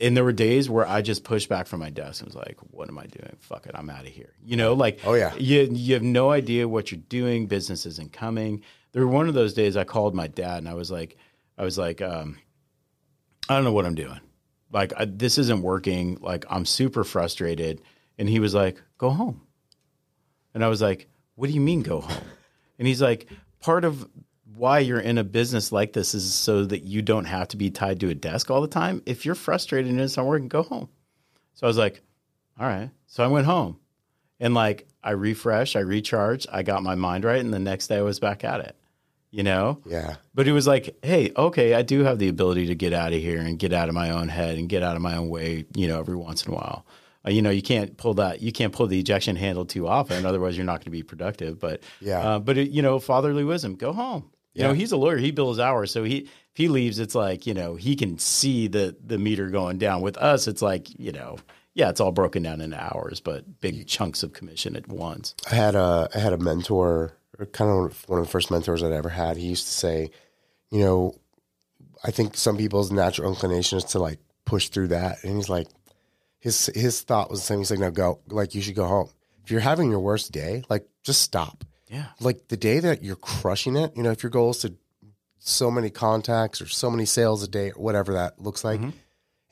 And 0.00 0.16
there 0.16 0.24
were 0.24 0.32
days 0.32 0.68
where 0.68 0.84
I 0.84 1.00
just 1.00 1.22
pushed 1.22 1.48
back 1.48 1.68
from 1.68 1.78
my 1.78 1.90
desk 1.90 2.22
and 2.22 2.26
was 2.28 2.34
like, 2.34 2.56
"What 2.72 2.88
am 2.88 2.98
I 2.98 3.06
doing? 3.06 3.36
Fuck 3.38 3.66
it, 3.66 3.72
I'm 3.76 3.88
out 3.88 4.00
of 4.00 4.08
here." 4.08 4.30
You 4.44 4.56
know, 4.56 4.72
like, 4.72 4.98
Oh, 5.04 5.14
yeah. 5.14 5.32
you 5.36 5.68
you 5.70 5.94
have 5.94 6.02
no 6.02 6.32
idea 6.32 6.66
what 6.66 6.90
you're 6.90 7.00
doing. 7.08 7.46
Business 7.46 7.86
isn't 7.86 8.12
coming. 8.12 8.62
There 8.90 9.06
were 9.06 9.12
one 9.12 9.28
of 9.28 9.34
those 9.34 9.54
days 9.54 9.76
I 9.76 9.84
called 9.84 10.12
my 10.16 10.26
dad 10.26 10.58
and 10.58 10.68
I 10.68 10.74
was 10.74 10.90
like, 10.90 11.16
I 11.62 11.64
was 11.64 11.78
like, 11.78 12.02
um, 12.02 12.40
I 13.48 13.54
don't 13.54 13.62
know 13.62 13.72
what 13.72 13.86
I'm 13.86 13.94
doing. 13.94 14.18
Like 14.72 14.92
I, 14.96 15.04
this 15.04 15.38
isn't 15.38 15.62
working. 15.62 16.18
Like 16.20 16.44
I'm 16.50 16.66
super 16.66 17.04
frustrated. 17.04 17.80
And 18.18 18.28
he 18.28 18.40
was 18.40 18.52
like, 18.52 18.82
go 18.98 19.10
home. 19.10 19.42
And 20.54 20.64
I 20.64 20.68
was 20.68 20.82
like, 20.82 21.08
what 21.36 21.46
do 21.46 21.52
you 21.52 21.60
mean 21.60 21.82
go 21.82 22.00
home? 22.00 22.24
And 22.80 22.88
he's 22.88 23.00
like, 23.00 23.28
part 23.60 23.84
of 23.84 24.08
why 24.56 24.80
you're 24.80 24.98
in 24.98 25.18
a 25.18 25.22
business 25.22 25.70
like 25.70 25.92
this 25.92 26.14
is 26.14 26.34
so 26.34 26.64
that 26.64 26.82
you 26.82 27.00
don't 27.00 27.26
have 27.26 27.46
to 27.48 27.56
be 27.56 27.70
tied 27.70 28.00
to 28.00 28.08
a 28.08 28.14
desk 28.14 28.50
all 28.50 28.60
the 28.60 28.66
time. 28.66 29.00
If 29.06 29.24
you're 29.24 29.36
frustrated 29.36 29.88
and 29.88 30.00
it's 30.00 30.16
not 30.16 30.26
working, 30.26 30.48
go 30.48 30.64
home. 30.64 30.88
So 31.54 31.64
I 31.64 31.68
was 31.68 31.78
like, 31.78 32.02
all 32.58 32.66
right. 32.66 32.90
So 33.06 33.22
I 33.22 33.28
went 33.28 33.46
home 33.46 33.78
and 34.40 34.52
like 34.52 34.88
I 35.00 35.12
refreshed, 35.12 35.76
I 35.76 35.80
recharged, 35.80 36.48
I 36.50 36.64
got 36.64 36.82
my 36.82 36.96
mind 36.96 37.22
right. 37.22 37.38
And 37.38 37.54
the 37.54 37.60
next 37.60 37.86
day 37.86 37.98
I 37.98 38.02
was 38.02 38.18
back 38.18 38.42
at 38.42 38.58
it, 38.58 38.74
you 39.32 39.42
know? 39.42 39.80
Yeah. 39.84 40.16
But 40.34 40.46
it 40.46 40.52
was 40.52 40.66
like, 40.68 40.96
hey, 41.02 41.32
okay, 41.36 41.74
I 41.74 41.82
do 41.82 42.04
have 42.04 42.20
the 42.20 42.28
ability 42.28 42.66
to 42.66 42.76
get 42.76 42.92
out 42.92 43.12
of 43.12 43.18
here 43.20 43.40
and 43.40 43.58
get 43.58 43.72
out 43.72 43.88
of 43.88 43.94
my 43.96 44.10
own 44.10 44.28
head 44.28 44.56
and 44.58 44.68
get 44.68 44.84
out 44.84 44.94
of 44.94 45.02
my 45.02 45.16
own 45.16 45.28
way, 45.28 45.64
you 45.74 45.88
know, 45.88 45.98
every 45.98 46.14
once 46.16 46.44
in 46.46 46.52
a 46.52 46.54
while. 46.54 46.86
Uh, 47.26 47.30
you 47.30 47.40
know, 47.42 47.50
you 47.50 47.62
can't 47.62 47.96
pull 47.96 48.14
that, 48.14 48.40
you 48.42 48.52
can't 48.52 48.72
pull 48.72 48.86
the 48.86 48.98
ejection 49.00 49.34
handle 49.36 49.64
too 49.64 49.88
often, 49.88 50.24
otherwise 50.26 50.56
you're 50.56 50.66
not 50.66 50.76
going 50.78 50.84
to 50.84 50.90
be 50.90 51.02
productive. 51.02 51.58
But 51.58 51.82
Yeah. 52.00 52.18
uh, 52.20 52.38
but 52.38 52.58
it, 52.58 52.70
you 52.70 52.82
know, 52.82 52.98
fatherly 53.00 53.42
wisdom, 53.44 53.74
go 53.74 53.92
home. 53.92 54.30
You 54.54 54.64
know, 54.64 54.74
he's 54.74 54.92
a 54.92 54.98
lawyer; 54.98 55.16
he 55.16 55.30
bills 55.30 55.58
hours, 55.58 55.90
so 55.90 56.04
he 56.04 56.18
if 56.18 56.28
he 56.52 56.68
leaves, 56.68 56.98
it's 56.98 57.14
like 57.14 57.46
you 57.46 57.54
know 57.54 57.74
he 57.74 57.96
can 57.96 58.18
see 58.18 58.68
the 58.68 58.94
the 59.02 59.16
meter 59.16 59.48
going 59.48 59.78
down. 59.78 60.02
With 60.02 60.18
us, 60.18 60.46
it's 60.46 60.60
like 60.60 60.90
you 61.00 61.10
know, 61.10 61.38
yeah, 61.72 61.88
it's 61.88 62.00
all 62.02 62.12
broken 62.12 62.42
down 62.42 62.60
into 62.60 62.78
hours, 62.78 63.18
but 63.18 63.62
big 63.62 63.86
chunks 63.86 64.22
of 64.22 64.34
commission 64.34 64.76
at 64.76 64.88
once. 64.88 65.34
I 65.50 65.54
had 65.54 65.74
a 65.74 66.06
I 66.14 66.18
had 66.18 66.34
a 66.34 66.36
mentor, 66.38 66.90
or 66.90 67.16
kind 67.52 67.70
of 67.70 68.08
one 68.08 68.18
of 68.18 68.26
the 68.26 68.30
first 68.30 68.50
mentors 68.50 68.82
I'd 68.82 68.92
ever 68.92 69.08
had. 69.08 69.36
He 69.36 69.46
used 69.46 69.66
to 69.66 69.72
say, 69.72 70.10
you 70.70 70.80
know, 70.80 71.14
I 72.04 72.10
think 72.10 72.36
some 72.36 72.56
people's 72.56 72.90
natural 72.90 73.30
inclination 73.30 73.78
is 73.78 73.84
to 73.84 73.98
like 73.98 74.18
push 74.44 74.68
through 74.68 74.88
that, 74.88 75.22
and 75.24 75.36
he's 75.36 75.48
like, 75.48 75.68
his 76.38 76.66
his 76.74 77.02
thought 77.02 77.30
was 77.30 77.40
the 77.40 77.46
same. 77.46 77.58
He's 77.58 77.70
like, 77.70 77.80
no, 77.80 77.90
go, 77.90 78.20
like 78.28 78.54
you 78.54 78.60
should 78.60 78.74
go 78.74 78.86
home. 78.86 79.10
If 79.44 79.50
you're 79.50 79.60
having 79.60 79.90
your 79.90 80.00
worst 80.00 80.32
day, 80.32 80.64
like 80.68 80.86
just 81.02 81.22
stop. 81.22 81.64
Yeah, 81.88 82.06
Like 82.20 82.48
the 82.48 82.56
day 82.56 82.78
that 82.78 83.02
you're 83.02 83.16
crushing 83.16 83.76
it, 83.76 83.94
you 83.94 84.02
know, 84.02 84.10
if 84.12 84.22
your 84.22 84.30
goal 84.30 84.50
is 84.50 84.58
to 84.58 84.74
so 85.38 85.70
many 85.70 85.90
contacts 85.90 86.62
or 86.62 86.66
so 86.66 86.90
many 86.90 87.04
sales 87.04 87.42
a 87.42 87.48
day 87.48 87.70
or 87.70 87.82
whatever 87.82 88.14
that 88.14 88.40
looks 88.40 88.64
like, 88.64 88.80
mm-hmm. 88.80 88.96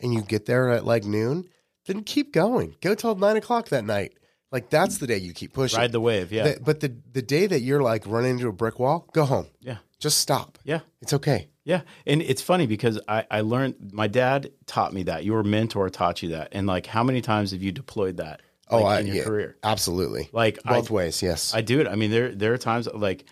and 0.01 0.15
you 0.15 0.23
get 0.23 0.47
there 0.47 0.71
at 0.71 0.87
like 0.87 1.05
noon, 1.05 1.47
then 1.87 2.03
keep 2.03 2.33
going. 2.33 2.77
Go 2.81 2.95
till 2.95 3.15
nine 3.15 3.37
o'clock 3.37 3.69
that 3.69 3.85
night. 3.85 4.15
Like 4.53 4.69
that's 4.71 4.99
the 4.99 5.07
day 5.07 5.19
you 5.19 5.33
keep 5.33 5.53
pushing. 5.53 5.79
ride 5.79 5.93
the 5.93 6.01
wave. 6.01 6.33
Yeah, 6.33 6.55
The- 6.55 6.61
but 6.61 6.81
the 6.81 6.95
the 7.13 7.23
day 7.23 7.47
that 7.47 7.61
you're 7.61 7.83
like 7.83 8.07
running 8.07 8.33
into 8.33 8.49
a 8.49 8.53
brick 8.53 8.79
wall, 8.79 9.09
go 9.13 9.25
home. 9.25 9.47
yeah, 9.61 9.77
Just 9.99 10.19
stop. 10.19 10.59
yeah. 10.65 10.81
It's 11.01 11.13
okay. 11.13 11.49
Yeah. 11.65 11.83
And 12.07 12.21
it's 12.23 12.43
funny 12.43 12.67
because 12.67 12.99
I, 13.07 13.25
I 13.31 13.41
learned 13.43 13.91
my 13.93 14.09
dad 14.09 14.51
taught 14.67 14.93
me 14.93 15.05
that. 15.05 15.25
Your 15.25 15.43
mentor 15.45 15.89
taught 15.91 16.23
you 16.23 16.31
that. 16.31 16.49
And 16.53 16.67
like 16.67 16.87
how 16.87 17.05
many 17.05 17.21
times 17.21 17.53
have 17.53 17.63
you 17.63 17.71
deployed 17.71 18.17
that 18.17 18.41
oh, 18.69 18.77
like, 18.79 18.85
oh, 18.85 18.89
I, 18.89 19.01
in 19.01 19.07
your 19.07 19.17
yeah, 19.17 19.23
career? 19.25 19.57
absolutely. 19.63 20.31
Like 20.33 20.61
Both 20.65 20.91
I, 20.91 20.95
ways. 20.95 21.23
Yes. 21.23 21.55
I 21.55 21.61
do 21.61 21.81
it. 21.81 21.87
I 21.87 21.95
mean, 21.95 22.11
there 22.11 22.35
there 22.35 22.53
are 22.53 22.59
times 22.59 22.89
like, 22.93 23.25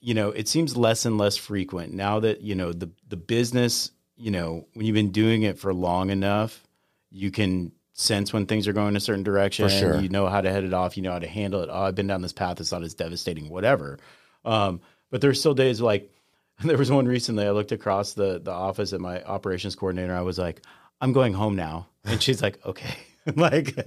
you 0.00 0.14
know, 0.14 0.30
it 0.30 0.48
seems 0.48 0.76
less 0.76 1.04
and 1.04 1.18
less 1.18 1.36
frequent 1.36 1.92
now 1.92 2.20
that 2.20 2.40
you 2.40 2.54
know 2.54 2.72
the 2.72 2.90
the 3.08 3.16
business. 3.16 3.90
You 4.16 4.30
know, 4.30 4.66
when 4.74 4.86
you've 4.86 4.94
been 4.94 5.12
doing 5.12 5.42
it 5.42 5.58
for 5.58 5.74
long 5.74 6.10
enough, 6.10 6.66
you 7.10 7.30
can 7.30 7.72
sense 7.98 8.32
when 8.32 8.46
things 8.46 8.68
are 8.68 8.72
going 8.72 8.96
a 8.96 9.00
certain 9.00 9.24
direction. 9.24 9.68
Sure. 9.68 10.00
You 10.00 10.08
know 10.08 10.28
how 10.28 10.40
to 10.40 10.50
head 10.50 10.64
it 10.64 10.72
off. 10.72 10.96
You 10.96 11.02
know 11.02 11.12
how 11.12 11.18
to 11.18 11.26
handle 11.26 11.62
it. 11.62 11.68
Oh, 11.70 11.82
I've 11.82 11.94
been 11.94 12.06
down 12.06 12.22
this 12.22 12.32
path. 12.32 12.60
It's 12.60 12.72
not 12.72 12.82
as 12.82 12.94
devastating. 12.94 13.48
Whatever. 13.48 13.98
Um, 14.44 14.80
but 15.10 15.20
there's 15.20 15.40
still 15.40 15.54
days 15.54 15.80
like 15.80 16.10
there 16.64 16.78
was 16.78 16.90
one 16.90 17.06
recently. 17.06 17.44
I 17.44 17.50
looked 17.50 17.72
across 17.72 18.14
the 18.14 18.38
the 18.38 18.52
office 18.52 18.92
at 18.92 19.00
my 19.00 19.22
operations 19.22 19.74
coordinator. 19.74 20.14
I 20.14 20.22
was 20.22 20.38
like, 20.38 20.62
I'm 21.00 21.12
going 21.12 21.34
home 21.34 21.56
now, 21.56 21.88
and 22.04 22.22
she's 22.22 22.42
like, 22.42 22.64
okay, 22.64 22.96
like. 23.36 23.76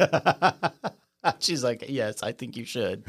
She's 1.37 1.63
like, 1.63 1.83
yes, 1.87 2.23
I 2.23 2.31
think 2.31 2.57
you 2.57 2.65
should. 2.65 3.03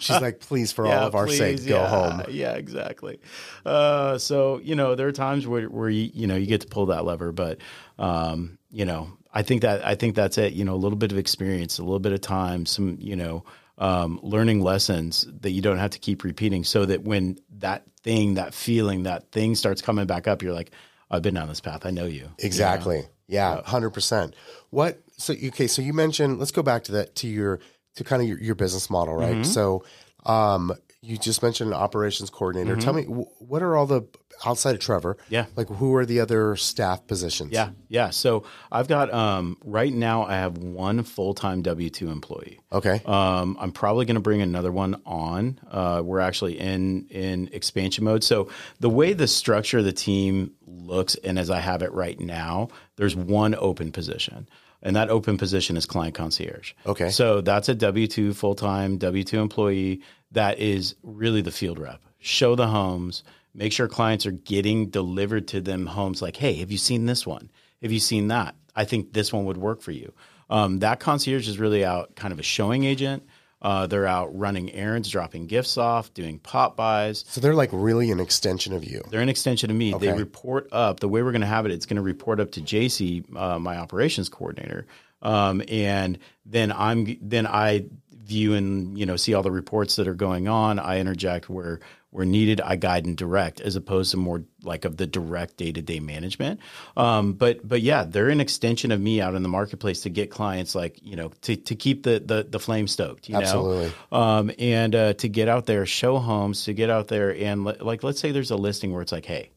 She's 0.00 0.20
like, 0.20 0.40
please, 0.40 0.70
for 0.70 0.86
all 0.86 1.06
of 1.06 1.14
our 1.14 1.28
sake, 1.28 1.66
go 1.66 1.76
yeah, 1.76 1.88
home. 1.88 2.22
Yeah, 2.28 2.52
exactly. 2.52 3.20
Uh, 3.64 4.18
so 4.18 4.60
you 4.62 4.74
know, 4.74 4.96
there 4.96 5.08
are 5.08 5.12
times 5.12 5.46
where 5.46 5.66
where 5.66 5.88
you 5.88 6.10
you 6.12 6.26
know 6.26 6.36
you 6.36 6.44
get 6.44 6.60
to 6.60 6.66
pull 6.66 6.86
that 6.86 7.06
lever, 7.06 7.32
but 7.32 7.56
um, 7.98 8.58
you 8.70 8.84
know, 8.84 9.16
I 9.32 9.42
think 9.42 9.62
that 9.62 9.84
I 9.86 9.94
think 9.94 10.14
that's 10.14 10.38
it. 10.38 10.52
You 10.52 10.64
know, 10.64 10.74
a 10.74 10.76
little 10.76 10.98
bit 10.98 11.12
of 11.12 11.18
experience, 11.18 11.78
a 11.78 11.82
little 11.82 11.98
bit 11.98 12.12
of 12.12 12.20
time, 12.20 12.66
some 12.66 12.98
you 13.00 13.16
know, 13.16 13.44
um, 13.78 14.20
learning 14.22 14.60
lessons 14.60 15.26
that 15.40 15.50
you 15.50 15.62
don't 15.62 15.78
have 15.78 15.90
to 15.90 15.98
keep 15.98 16.24
repeating, 16.24 16.64
so 16.64 16.84
that 16.84 17.02
when 17.02 17.38
that 17.58 17.84
thing, 18.02 18.34
that 18.34 18.54
feeling, 18.54 19.04
that 19.04 19.30
thing 19.32 19.54
starts 19.54 19.80
coming 19.80 20.06
back 20.06 20.28
up, 20.28 20.42
you're 20.42 20.52
like, 20.52 20.70
I've 21.10 21.22
been 21.22 21.34
down 21.34 21.48
this 21.48 21.60
path. 21.60 21.86
I 21.86 21.90
know 21.90 22.04
you. 22.04 22.28
Exactly. 22.38 23.04
Yeah, 23.26 23.62
hundred 23.62 23.90
percent. 23.90 24.34
What? 24.70 25.00
So 25.16 25.32
okay. 25.32 25.66
So 25.66 25.80
you 25.82 25.92
mentioned. 25.92 26.38
Let's 26.38 26.52
go 26.52 26.62
back 26.62 26.84
to 26.84 26.92
that 26.92 27.14
to 27.16 27.28
your 27.28 27.60
to 27.96 28.04
kind 28.04 28.22
of 28.22 28.28
your, 28.28 28.38
your 28.38 28.54
business 28.54 28.90
model, 28.90 29.14
right? 29.14 29.34
Mm-hmm. 29.34 29.42
So, 29.44 29.84
um, 30.24 30.72
you 31.02 31.18
just 31.18 31.42
mentioned 31.42 31.70
an 31.70 31.76
operations 31.76 32.30
coordinator. 32.30 32.76
Tell 32.76 32.92
me, 32.92 33.02
wh- 33.02 33.42
what 33.42 33.62
are 33.62 33.76
all 33.76 33.86
the 33.86 34.02
outside 34.44 34.74
of 34.74 34.80
Trevor? 34.80 35.16
Yeah. 35.28 35.46
like 35.56 35.68
who 35.68 35.94
are 35.94 36.04
the 36.06 36.20
other 36.20 36.56
staff 36.56 37.06
positions? 37.06 37.52
Yeah, 37.52 37.70
yeah. 37.88 38.10
So 38.10 38.44
I've 38.70 38.88
got 38.88 39.12
um, 39.12 39.56
right 39.64 39.92
now. 39.92 40.24
I 40.24 40.34
have 40.34 40.58
one 40.58 41.02
full 41.02 41.34
time 41.34 41.62
W 41.62 41.90
two 41.90 42.10
employee. 42.10 42.60
Okay. 42.72 43.00
Um, 43.06 43.56
I'm 43.60 43.72
probably 43.72 44.04
going 44.06 44.14
to 44.16 44.20
bring 44.20 44.42
another 44.42 44.72
one 44.72 45.00
on. 45.06 45.58
Uh, 45.70 46.02
we're 46.04 46.20
actually 46.20 46.58
in 46.58 47.06
in 47.08 47.48
expansion 47.52 48.04
mode. 48.04 48.24
So 48.24 48.48
the 48.80 48.90
way 48.90 49.12
the 49.12 49.28
structure 49.28 49.78
of 49.78 49.84
the 49.84 49.92
team 49.92 50.52
looks, 50.66 51.14
and 51.16 51.38
as 51.38 51.50
I 51.50 51.60
have 51.60 51.82
it 51.82 51.92
right 51.92 52.18
now, 52.18 52.68
there's 52.96 53.14
one 53.14 53.54
open 53.54 53.92
position, 53.92 54.48
and 54.82 54.96
that 54.96 55.10
open 55.10 55.36
position 55.38 55.76
is 55.76 55.86
client 55.86 56.14
concierge. 56.14 56.72
Okay. 56.86 57.10
So 57.10 57.40
that's 57.40 57.68
a 57.68 57.74
W 57.74 58.06
two 58.06 58.32
full 58.34 58.54
time 58.54 58.98
W 58.98 59.24
two 59.24 59.40
employee 59.40 60.02
that 60.32 60.58
is 60.58 60.94
really 61.02 61.42
the 61.42 61.50
field 61.52 61.78
rep. 61.78 62.00
Show 62.22 62.54
the 62.54 62.68
homes. 62.68 63.24
Make 63.54 63.72
sure 63.72 63.88
clients 63.88 64.24
are 64.24 64.32
getting 64.32 64.88
delivered 64.88 65.48
to 65.48 65.60
them 65.60 65.86
homes. 65.86 66.22
Like, 66.22 66.36
hey, 66.36 66.54
have 66.54 66.70
you 66.70 66.78
seen 66.78 67.04
this 67.04 67.26
one? 67.26 67.50
Have 67.82 67.92
you 67.92 68.00
seen 68.00 68.28
that? 68.28 68.54
I 68.74 68.84
think 68.84 69.12
this 69.12 69.32
one 69.32 69.44
would 69.44 69.58
work 69.58 69.82
for 69.82 69.90
you. 69.90 70.14
Um, 70.48 70.78
that 70.78 71.00
concierge 71.00 71.48
is 71.48 71.58
really 71.58 71.84
out 71.84 72.14
kind 72.14 72.32
of 72.32 72.38
a 72.38 72.42
showing 72.42 72.84
agent. 72.84 73.24
Uh, 73.60 73.86
they're 73.86 74.06
out 74.06 74.36
running 74.36 74.72
errands, 74.72 75.08
dropping 75.08 75.46
gifts 75.46 75.78
off, 75.78 76.12
doing 76.14 76.40
pop-bys. 76.40 77.24
So 77.28 77.40
they're 77.40 77.54
like 77.54 77.70
really 77.72 78.10
an 78.10 78.18
extension 78.18 78.72
of 78.72 78.84
you. 78.84 79.02
They're 79.08 79.20
an 79.20 79.28
extension 79.28 79.70
of 79.70 79.76
me. 79.76 79.94
They 79.94 80.12
report 80.12 80.68
up. 80.72 80.98
The 80.98 81.08
way 81.08 81.22
we're 81.22 81.30
going 81.30 81.42
to 81.42 81.46
have 81.46 81.64
it, 81.64 81.70
it's 81.70 81.86
going 81.86 81.96
to 81.96 82.02
report 82.02 82.40
up 82.40 82.50
to 82.52 82.60
JC, 82.60 83.24
uh, 83.36 83.60
my 83.60 83.76
operations 83.78 84.28
coordinator, 84.28 84.86
um, 85.22 85.62
and 85.68 86.18
then 86.44 86.72
I'm 86.72 87.16
then 87.20 87.46
I 87.46 87.84
view 88.10 88.54
and 88.54 88.98
you 88.98 89.06
know 89.06 89.16
see 89.16 89.34
all 89.34 89.42
the 89.42 89.52
reports 89.52 89.96
that 89.96 90.08
are 90.08 90.14
going 90.14 90.48
on. 90.48 90.80
I 90.80 90.98
interject 90.98 91.48
where 91.48 91.78
where 92.12 92.26
needed. 92.26 92.60
I 92.60 92.76
guide 92.76 93.06
and 93.06 93.16
direct, 93.16 93.60
as 93.62 93.74
opposed 93.74 94.10
to 94.10 94.18
more 94.18 94.44
like 94.62 94.84
of 94.84 94.98
the 94.98 95.06
direct 95.06 95.56
day 95.56 95.72
to 95.72 95.80
day 95.80 95.98
management. 95.98 96.60
Um, 96.96 97.32
but 97.32 97.66
but 97.66 97.80
yeah, 97.80 98.04
they're 98.04 98.28
an 98.28 98.40
extension 98.40 98.92
of 98.92 99.00
me 99.00 99.20
out 99.20 99.34
in 99.34 99.42
the 99.42 99.48
marketplace 99.48 100.02
to 100.02 100.10
get 100.10 100.30
clients 100.30 100.74
like 100.74 101.02
you 101.02 101.16
know 101.16 101.32
to 101.42 101.56
to 101.56 101.74
keep 101.74 102.02
the 102.02 102.22
the, 102.24 102.46
the 102.48 102.60
flame 102.60 102.86
stoked. 102.86 103.28
You 103.30 103.36
Absolutely. 103.36 103.92
know, 104.12 104.18
um, 104.18 104.50
and 104.58 104.94
uh, 104.94 105.12
to 105.14 105.28
get 105.28 105.48
out 105.48 105.64
there, 105.64 105.84
show 105.86 106.18
homes, 106.18 106.64
to 106.64 106.74
get 106.74 106.90
out 106.90 107.08
there 107.08 107.34
and 107.34 107.64
le- 107.64 107.78
like 107.80 108.02
let's 108.02 108.20
say 108.20 108.30
there's 108.30 108.50
a 108.50 108.56
listing 108.56 108.92
where 108.92 109.00
it's 109.00 109.12
like, 109.12 109.24
hey, 109.24 109.50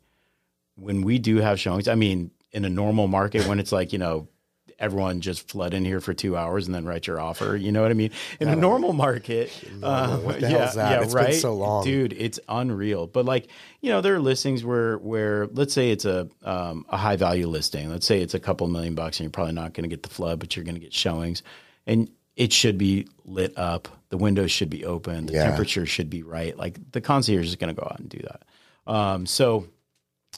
when 0.75 1.01
we 1.01 1.19
do 1.19 1.37
have 1.37 1.59
showings, 1.59 1.89
I 1.89 1.95
mean, 1.95 2.31
in 2.53 2.63
a 2.63 2.69
normal 2.69 3.07
market 3.07 3.45
when 3.47 3.59
it's 3.59 3.73
like 3.73 3.91
you 3.91 3.99
know 3.99 4.29
everyone 4.79 5.21
just 5.21 5.47
flood 5.49 5.73
in 5.73 5.85
here 5.85 5.99
for 6.01 6.13
two 6.13 6.35
hours 6.35 6.65
and 6.65 6.75
then 6.75 6.85
write 6.85 7.07
your 7.07 7.19
offer. 7.19 7.55
You 7.55 7.71
know 7.71 7.81
what 7.81 7.91
I 7.91 7.93
mean? 7.93 8.11
In 8.39 8.47
a 8.49 8.55
normal 8.55 8.93
market, 8.93 9.51
uh, 9.81 10.17
What 10.17 10.39
the 10.41 10.49
yeah, 10.51 10.71
that? 10.71 10.75
yeah, 10.75 11.01
It's 11.01 11.13
been 11.13 11.23
right, 11.23 11.33
so 11.33 11.53
long. 11.55 11.83
dude. 11.83 12.13
It's 12.13 12.39
unreal. 12.49 13.07
But 13.07 13.25
like 13.25 13.47
you 13.81 13.89
know, 13.89 14.01
there 14.01 14.15
are 14.15 14.19
listings 14.19 14.63
where 14.63 14.97
where 14.97 15.47
let's 15.47 15.73
say 15.73 15.91
it's 15.91 16.05
a 16.05 16.27
um, 16.43 16.85
a 16.89 16.97
high 16.97 17.15
value 17.15 17.47
listing. 17.47 17.89
Let's 17.89 18.05
say 18.05 18.21
it's 18.21 18.33
a 18.33 18.39
couple 18.39 18.67
million 18.67 18.95
bucks, 18.95 19.19
and 19.19 19.25
you're 19.25 19.31
probably 19.31 19.53
not 19.53 19.73
going 19.73 19.83
to 19.83 19.89
get 19.95 20.03
the 20.03 20.09
flood, 20.09 20.39
but 20.39 20.55
you're 20.55 20.65
going 20.65 20.75
to 20.75 20.81
get 20.81 20.93
showings, 20.93 21.43
and 21.85 22.09
it 22.35 22.51
should 22.51 22.77
be 22.77 23.07
lit 23.23 23.57
up. 23.57 23.87
The 24.09 24.17
windows 24.17 24.51
should 24.51 24.69
be 24.69 24.85
open. 24.85 25.25
The 25.27 25.33
Yeah. 25.33 25.45
temperature 25.49 25.85
should 25.85 26.09
be 26.09 26.21
right. 26.23 26.57
Like 26.57 26.91
the 26.91 27.01
concierge 27.01 27.47
is 27.47 27.55
going 27.55 27.73
to 27.73 27.79
go 27.81 27.87
out 27.89 27.99
and 27.99 28.09
do 28.09 28.19
that. 28.19 28.43
Um, 28.91 29.25
so 29.25 29.67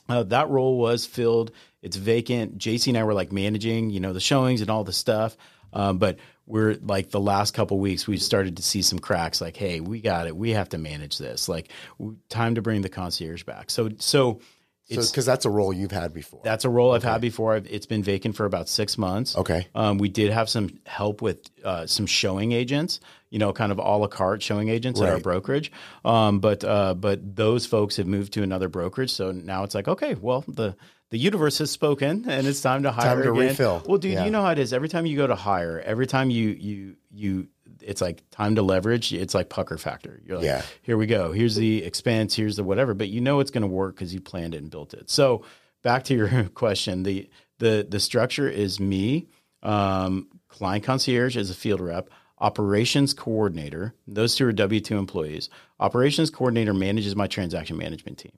uh, 0.09 0.23
that 0.23 0.49
role 0.49 0.77
was 0.77 1.05
filled. 1.05 1.51
It's 1.81 1.95
vacant. 1.95 2.57
JC 2.57 2.87
and 2.89 2.97
I 2.97 3.03
were 3.03 3.13
like 3.13 3.31
managing, 3.31 3.89
you 3.89 3.99
know, 3.99 4.13
the 4.13 4.19
showings 4.19 4.61
and 4.61 4.69
all 4.69 4.83
the 4.83 4.93
stuff. 4.93 5.37
Um, 5.73 5.97
but 5.97 6.17
we're 6.45 6.75
like 6.81 7.09
the 7.09 7.19
last 7.19 7.53
couple 7.53 7.77
weeks, 7.77 8.07
we've 8.07 8.21
started 8.21 8.57
to 8.57 8.63
see 8.63 8.81
some 8.81 8.99
cracks. 8.99 9.41
Like, 9.41 9.57
hey, 9.57 9.79
we 9.81 9.99
got 10.01 10.27
it. 10.27 10.35
We 10.35 10.51
have 10.51 10.69
to 10.69 10.77
manage 10.77 11.17
this. 11.17 11.49
Like, 11.49 11.69
w- 11.99 12.17
time 12.29 12.55
to 12.55 12.61
bring 12.61 12.81
the 12.81 12.89
concierge 12.89 13.43
back. 13.43 13.69
So, 13.69 13.89
so 13.99 14.39
it's 14.87 15.11
because 15.11 15.25
that's 15.25 15.43
a 15.43 15.49
role 15.49 15.73
you've 15.73 15.91
had 15.91 16.13
before. 16.13 16.39
that's 16.45 16.63
a 16.63 16.69
role 16.69 16.93
I've 16.93 17.03
had 17.03 17.19
before. 17.19 17.55
I've, 17.55 17.67
it's 17.67 17.85
been 17.85 18.01
vacant 18.01 18.37
for 18.37 18.45
about 18.45 18.69
six 18.69 18.97
months. 18.97 19.35
Okay. 19.35 19.67
Um, 19.75 19.97
we 19.97 20.07
did 20.07 20.31
have 20.31 20.47
some 20.47 20.79
help 20.85 21.21
with 21.21 21.49
uh, 21.65 21.85
some 21.85 22.05
showing 22.05 22.53
agents, 22.53 23.01
you 23.29 23.37
know, 23.39 23.51
kind 23.51 23.73
of 23.73 23.79
a 23.79 23.81
la 23.81 24.07
carte 24.07 24.41
showing 24.41 24.69
agents 24.69 25.01
at 25.01 25.09
our 25.09 25.19
brokerage. 25.19 25.73
Um, 26.05 26.39
but 26.39 26.63
uh, 26.63 26.93
but 26.93 27.35
those 27.35 27.65
folks 27.65 27.97
have 27.97 28.07
moved 28.07 28.31
to 28.33 28.43
another 28.43 28.69
brokerage, 28.69 29.11
so 29.11 29.31
now 29.33 29.65
it's 29.65 29.75
like, 29.75 29.89
okay, 29.89 30.15
well 30.15 30.45
the 30.47 30.77
the 31.09 31.17
universe 31.17 31.57
has 31.59 31.71
spoken, 31.71 32.25
and 32.29 32.45
it's 32.47 32.61
time 32.61 32.83
to 32.83 32.91
hire 32.91 33.15
Time 33.15 33.23
to 33.23 33.31
again. 33.31 33.47
refill. 33.49 33.83
Well, 33.85 33.97
dude, 33.97 34.13
Yeah. 34.13 34.25
you 34.25 34.31
know 34.31 34.41
how 34.41 34.51
it 34.51 34.59
is. 34.59 34.73
Every 34.73 34.89
time 34.89 35.05
you 35.05 35.15
go 35.15 35.27
to 35.27 35.35
hire, 35.35 35.79
every 35.79 36.07
time 36.07 36.29
you 36.29 36.49
you 36.49 36.95
you. 37.11 37.47
It's 37.81 38.01
like 38.01 38.23
time 38.31 38.55
to 38.55 38.61
leverage. 38.63 39.13
It's 39.13 39.33
like 39.35 39.49
pucker 39.49 39.77
factor. 39.77 40.19
You're 40.25 40.37
like, 40.37 40.45
Yeah. 40.45 40.61
here 40.81 40.97
we 40.97 41.05
go. 41.05 41.31
Here's 41.31 41.55
the 41.55 41.83
expense. 41.83 42.35
Here's 42.35 42.55
the 42.55 42.63
whatever. 42.63 42.93
But 42.93 43.09
you 43.09 43.21
know 43.21 43.39
it's 43.39 43.51
going 43.51 43.61
to 43.61 43.67
work 43.67 43.95
because 43.95 44.13
you 44.13 44.19
planned 44.19 44.55
it 44.55 44.61
and 44.61 44.71
built 44.71 44.93
it. 44.93 45.09
So 45.09 45.43
back 45.83 46.03
to 46.05 46.15
your 46.15 46.43
question, 46.55 47.03
the 47.03 47.29
the 47.59 47.85
the 47.87 47.99
structure 47.99 48.49
is 48.49 48.79
me, 48.79 49.27
um, 49.63 50.27
client 50.49 50.83
concierge 50.83 51.37
as 51.37 51.49
a 51.49 51.53
field 51.53 51.79
rep, 51.79 52.09
operations 52.39 53.13
coordinator. 53.13 53.93
Those 54.07 54.35
two 54.35 54.47
are 54.47 54.51
W 54.53 54.81
two 54.81 54.97
employees. 54.97 55.49
Operations 55.79 56.29
coordinator 56.29 56.73
manages 56.73 57.15
my 57.15 57.27
transaction 57.27 57.77
management 57.77 58.17
team. 58.17 58.33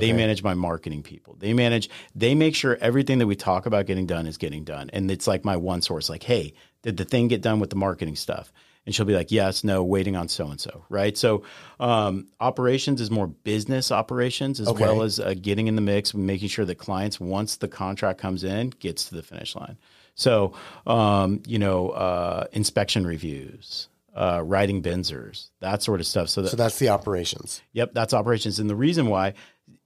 They 0.00 0.12
manage 0.12 0.42
my 0.42 0.54
marketing 0.54 1.02
people. 1.02 1.36
They 1.38 1.52
manage. 1.52 1.90
They 2.14 2.34
make 2.34 2.54
sure 2.54 2.78
everything 2.80 3.18
that 3.18 3.26
we 3.26 3.36
talk 3.36 3.66
about 3.66 3.86
getting 3.86 4.06
done 4.06 4.26
is 4.26 4.38
getting 4.38 4.64
done. 4.64 4.90
And 4.92 5.10
it's 5.10 5.26
like 5.26 5.44
my 5.44 5.56
one 5.56 5.82
source. 5.82 6.08
Like, 6.08 6.22
hey, 6.22 6.54
did 6.82 6.96
the 6.96 7.04
thing 7.04 7.28
get 7.28 7.42
done 7.42 7.60
with 7.60 7.70
the 7.70 7.76
marketing 7.76 8.16
stuff? 8.16 8.52
And 8.84 8.92
she'll 8.92 9.06
be 9.06 9.14
like, 9.14 9.30
yes, 9.30 9.62
no, 9.62 9.84
waiting 9.84 10.16
on 10.16 10.26
so 10.28 10.48
and 10.48 10.60
so, 10.60 10.84
right? 10.88 11.16
So, 11.16 11.44
um, 11.78 12.26
operations 12.40 13.00
is 13.00 13.12
more 13.12 13.28
business 13.28 13.92
operations 13.92 14.58
as 14.58 14.66
Okay. 14.66 14.82
well 14.82 15.02
as 15.02 15.20
uh, 15.20 15.34
getting 15.40 15.68
in 15.68 15.76
the 15.76 15.82
mix, 15.82 16.14
making 16.14 16.48
sure 16.48 16.64
that 16.64 16.76
clients, 16.78 17.20
once 17.20 17.56
the 17.58 17.68
contract 17.68 18.18
comes 18.20 18.42
in, 18.42 18.70
gets 18.70 19.04
to 19.10 19.14
the 19.14 19.22
finish 19.22 19.54
line. 19.54 19.76
So, 20.16 20.54
um, 20.84 21.42
you 21.46 21.60
know, 21.60 21.90
uh, 21.90 22.46
inspection 22.50 23.06
reviews, 23.06 23.88
uh, 24.16 24.42
writing 24.44 24.82
BINSRs, 24.82 25.50
that 25.60 25.82
sort 25.82 26.00
of 26.00 26.06
stuff. 26.06 26.28
So 26.28 26.42
that 26.42 26.48
so 26.50 26.56
that's 26.56 26.78
the 26.80 26.88
operations. 26.88 27.62
Yep, 27.74 27.94
that's 27.94 28.12
operations. 28.12 28.58
And 28.58 28.68
the 28.68 28.74
reason 28.76 29.06
why 29.06 29.34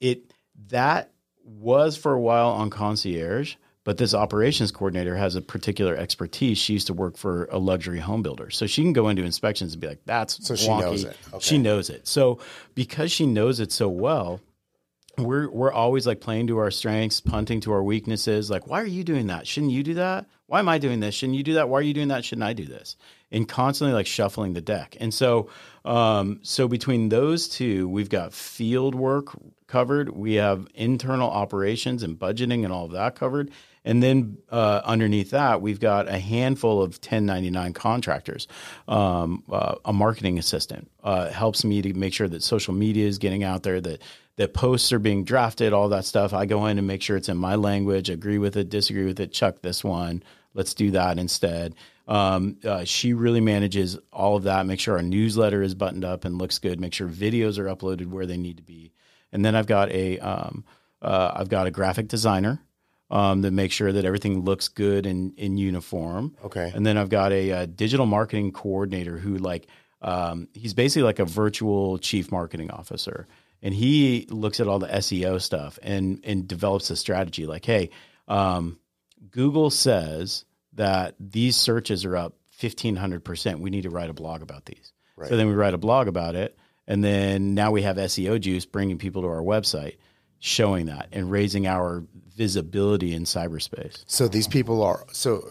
it 0.00 0.32
that 0.68 1.12
was 1.44 1.96
for 1.96 2.12
a 2.12 2.20
while 2.20 2.48
on 2.48 2.70
concierge, 2.70 3.54
but 3.84 3.98
this 3.98 4.14
operations 4.14 4.72
coordinator 4.72 5.14
has 5.16 5.36
a 5.36 5.42
particular 5.42 5.96
expertise. 5.96 6.58
She 6.58 6.72
used 6.72 6.88
to 6.88 6.94
work 6.94 7.16
for 7.16 7.44
a 7.52 7.58
luxury 7.58 8.00
home 8.00 8.22
builder. 8.22 8.50
So 8.50 8.66
she 8.66 8.82
can 8.82 8.92
go 8.92 9.08
into 9.08 9.22
inspections 9.22 9.74
and 9.74 9.80
be 9.80 9.86
like, 9.88 10.00
that's 10.04 10.44
So 10.44 10.56
she 10.56 10.68
wonky. 10.68 10.80
knows 10.80 11.04
it. 11.04 11.16
Okay. 11.28 11.38
She 11.40 11.58
knows 11.58 11.88
it. 11.90 12.08
So 12.08 12.40
because 12.74 13.12
she 13.12 13.26
knows 13.26 13.60
it 13.60 13.70
so 13.70 13.88
well, 13.88 14.40
we're 15.18 15.48
we're 15.48 15.72
always 15.72 16.06
like 16.06 16.20
playing 16.20 16.48
to 16.48 16.58
our 16.58 16.70
strengths, 16.70 17.20
punting 17.20 17.60
to 17.62 17.72
our 17.72 17.82
weaknesses. 17.82 18.50
Like, 18.50 18.66
why 18.66 18.82
are 18.82 18.86
you 18.86 19.02
doing 19.04 19.28
that? 19.28 19.46
Shouldn't 19.46 19.72
you 19.72 19.82
do 19.82 19.94
that? 19.94 20.26
Why 20.46 20.58
am 20.58 20.68
I 20.68 20.78
doing 20.78 21.00
this? 21.00 21.14
Shouldn't 21.14 21.38
you 21.38 21.42
do 21.42 21.54
that? 21.54 21.68
Why 21.68 21.78
are 21.78 21.82
you 21.82 21.94
doing 21.94 22.08
that? 22.08 22.24
Shouldn't 22.24 22.44
I 22.44 22.52
do 22.52 22.64
this? 22.66 22.96
And 23.30 23.48
constantly 23.48 23.94
like 23.94 24.06
shuffling 24.06 24.52
the 24.52 24.60
deck. 24.60 24.96
And 25.00 25.12
so, 25.14 25.48
um, 25.86 26.40
so 26.42 26.68
between 26.68 27.08
those 27.08 27.48
two, 27.48 27.88
we've 27.88 28.08
got 28.08 28.32
field 28.32 28.94
work 28.94 29.28
covered. 29.66 30.10
We 30.10 30.34
have 30.34 30.66
internal 30.74 31.30
operations 31.30 32.02
and 32.02 32.18
budgeting 32.18 32.64
and 32.64 32.72
all 32.72 32.86
of 32.86 32.92
that 32.92 33.14
covered. 33.14 33.50
And 33.84 34.02
then 34.02 34.38
uh, 34.50 34.80
underneath 34.84 35.30
that, 35.30 35.62
we've 35.62 35.78
got 35.78 36.08
a 36.08 36.18
handful 36.18 36.82
of 36.82 36.94
1099 36.94 37.72
contractors. 37.72 38.48
Um, 38.88 39.44
uh, 39.50 39.76
a 39.84 39.92
marketing 39.92 40.38
assistant 40.40 40.90
uh, 41.04 41.30
helps 41.30 41.64
me 41.64 41.82
to 41.82 41.94
make 41.94 42.12
sure 42.12 42.26
that 42.26 42.42
social 42.42 42.74
media 42.74 43.06
is 43.06 43.18
getting 43.18 43.44
out 43.44 43.62
there, 43.62 43.80
that 43.80 44.02
that 44.36 44.52
posts 44.52 44.92
are 44.92 44.98
being 44.98 45.24
drafted, 45.24 45.72
all 45.72 45.88
that 45.88 46.04
stuff. 46.04 46.34
I 46.34 46.44
go 46.44 46.66
in 46.66 46.76
and 46.76 46.86
make 46.86 47.00
sure 47.00 47.16
it's 47.16 47.30
in 47.30 47.38
my 47.38 47.54
language, 47.54 48.10
agree 48.10 48.36
with 48.36 48.56
it, 48.56 48.68
disagree 48.68 49.06
with 49.06 49.18
it, 49.18 49.32
chuck 49.32 49.62
this 49.62 49.82
one. 49.82 50.22
Let's 50.56 50.74
do 50.74 50.92
that 50.92 51.18
instead. 51.18 51.74
Um, 52.08 52.58
uh, 52.64 52.84
she 52.84 53.12
really 53.12 53.40
manages 53.40 53.98
all 54.12 54.36
of 54.36 54.44
that, 54.44 54.66
make 54.66 54.80
sure 54.80 54.96
our 54.96 55.02
newsletter 55.02 55.62
is 55.62 55.74
buttoned 55.74 56.04
up 56.04 56.24
and 56.24 56.38
looks 56.38 56.58
good, 56.58 56.80
make 56.80 56.94
sure 56.94 57.08
videos 57.08 57.58
are 57.58 57.64
uploaded 57.64 58.06
where 58.06 58.26
they 58.26 58.36
need 58.36 58.56
to 58.58 58.62
be. 58.62 58.92
And 59.32 59.44
then 59.44 59.54
I've 59.54 59.66
got 59.66 59.90
a 59.90 60.18
um, 60.20 60.64
uh, 61.02 61.32
I've 61.34 61.48
got 61.48 61.66
a 61.66 61.70
graphic 61.70 62.08
designer 62.08 62.60
um, 63.10 63.42
that 63.42 63.50
makes 63.50 63.74
sure 63.74 63.92
that 63.92 64.04
everything 64.04 64.44
looks 64.44 64.68
good 64.68 65.04
and 65.04 65.36
in 65.38 65.56
uniform. 65.58 66.36
Okay. 66.44 66.72
And 66.74 66.86
then 66.86 66.96
I've 66.96 67.10
got 67.10 67.32
a, 67.32 67.52
uh 67.52 67.66
digital 67.66 68.06
marketing 68.06 68.52
coordinator 68.52 69.18
who 69.18 69.36
like 69.38 69.66
um, 70.00 70.48
he's 70.54 70.74
basically 70.74 71.02
like 71.02 71.18
a 71.18 71.24
virtual 71.24 71.98
chief 71.98 72.30
marketing 72.30 72.70
officer, 72.70 73.26
and 73.62 73.74
he 73.74 74.26
looks 74.30 74.60
at 74.60 74.68
all 74.68 74.78
the 74.78 74.86
SEO 74.86 75.40
stuff 75.40 75.78
and 75.82 76.20
and 76.24 76.46
develops 76.46 76.90
a 76.90 76.96
strategy. 76.96 77.46
Like, 77.46 77.64
hey, 77.64 77.90
um, 78.28 78.78
Google 79.30 79.70
says 79.70 80.44
that 80.74 81.14
these 81.20 81.56
searches 81.56 82.04
are 82.04 82.16
up 82.16 82.34
fifteen 82.50 82.96
hundred 82.96 83.24
percent. 83.24 83.60
We 83.60 83.70
need 83.70 83.82
to 83.82 83.90
write 83.90 84.10
a 84.10 84.14
blog 84.14 84.42
about 84.42 84.64
these. 84.66 84.92
Right. 85.16 85.28
So 85.28 85.36
then 85.36 85.46
we 85.48 85.54
write 85.54 85.74
a 85.74 85.78
blog 85.78 86.08
about 86.08 86.34
it, 86.34 86.58
and 86.86 87.02
then 87.02 87.54
now 87.54 87.70
we 87.70 87.82
have 87.82 87.96
SEO 87.96 88.40
juice 88.40 88.66
bringing 88.66 88.98
people 88.98 89.22
to 89.22 89.28
our 89.28 89.42
website, 89.42 89.96
showing 90.38 90.86
that 90.86 91.08
and 91.12 91.30
raising 91.30 91.66
our 91.66 92.04
visibility 92.36 93.14
in 93.14 93.24
cyberspace. 93.24 94.04
So 94.06 94.28
these 94.28 94.46
people 94.48 94.82
are 94.82 95.04
so 95.12 95.48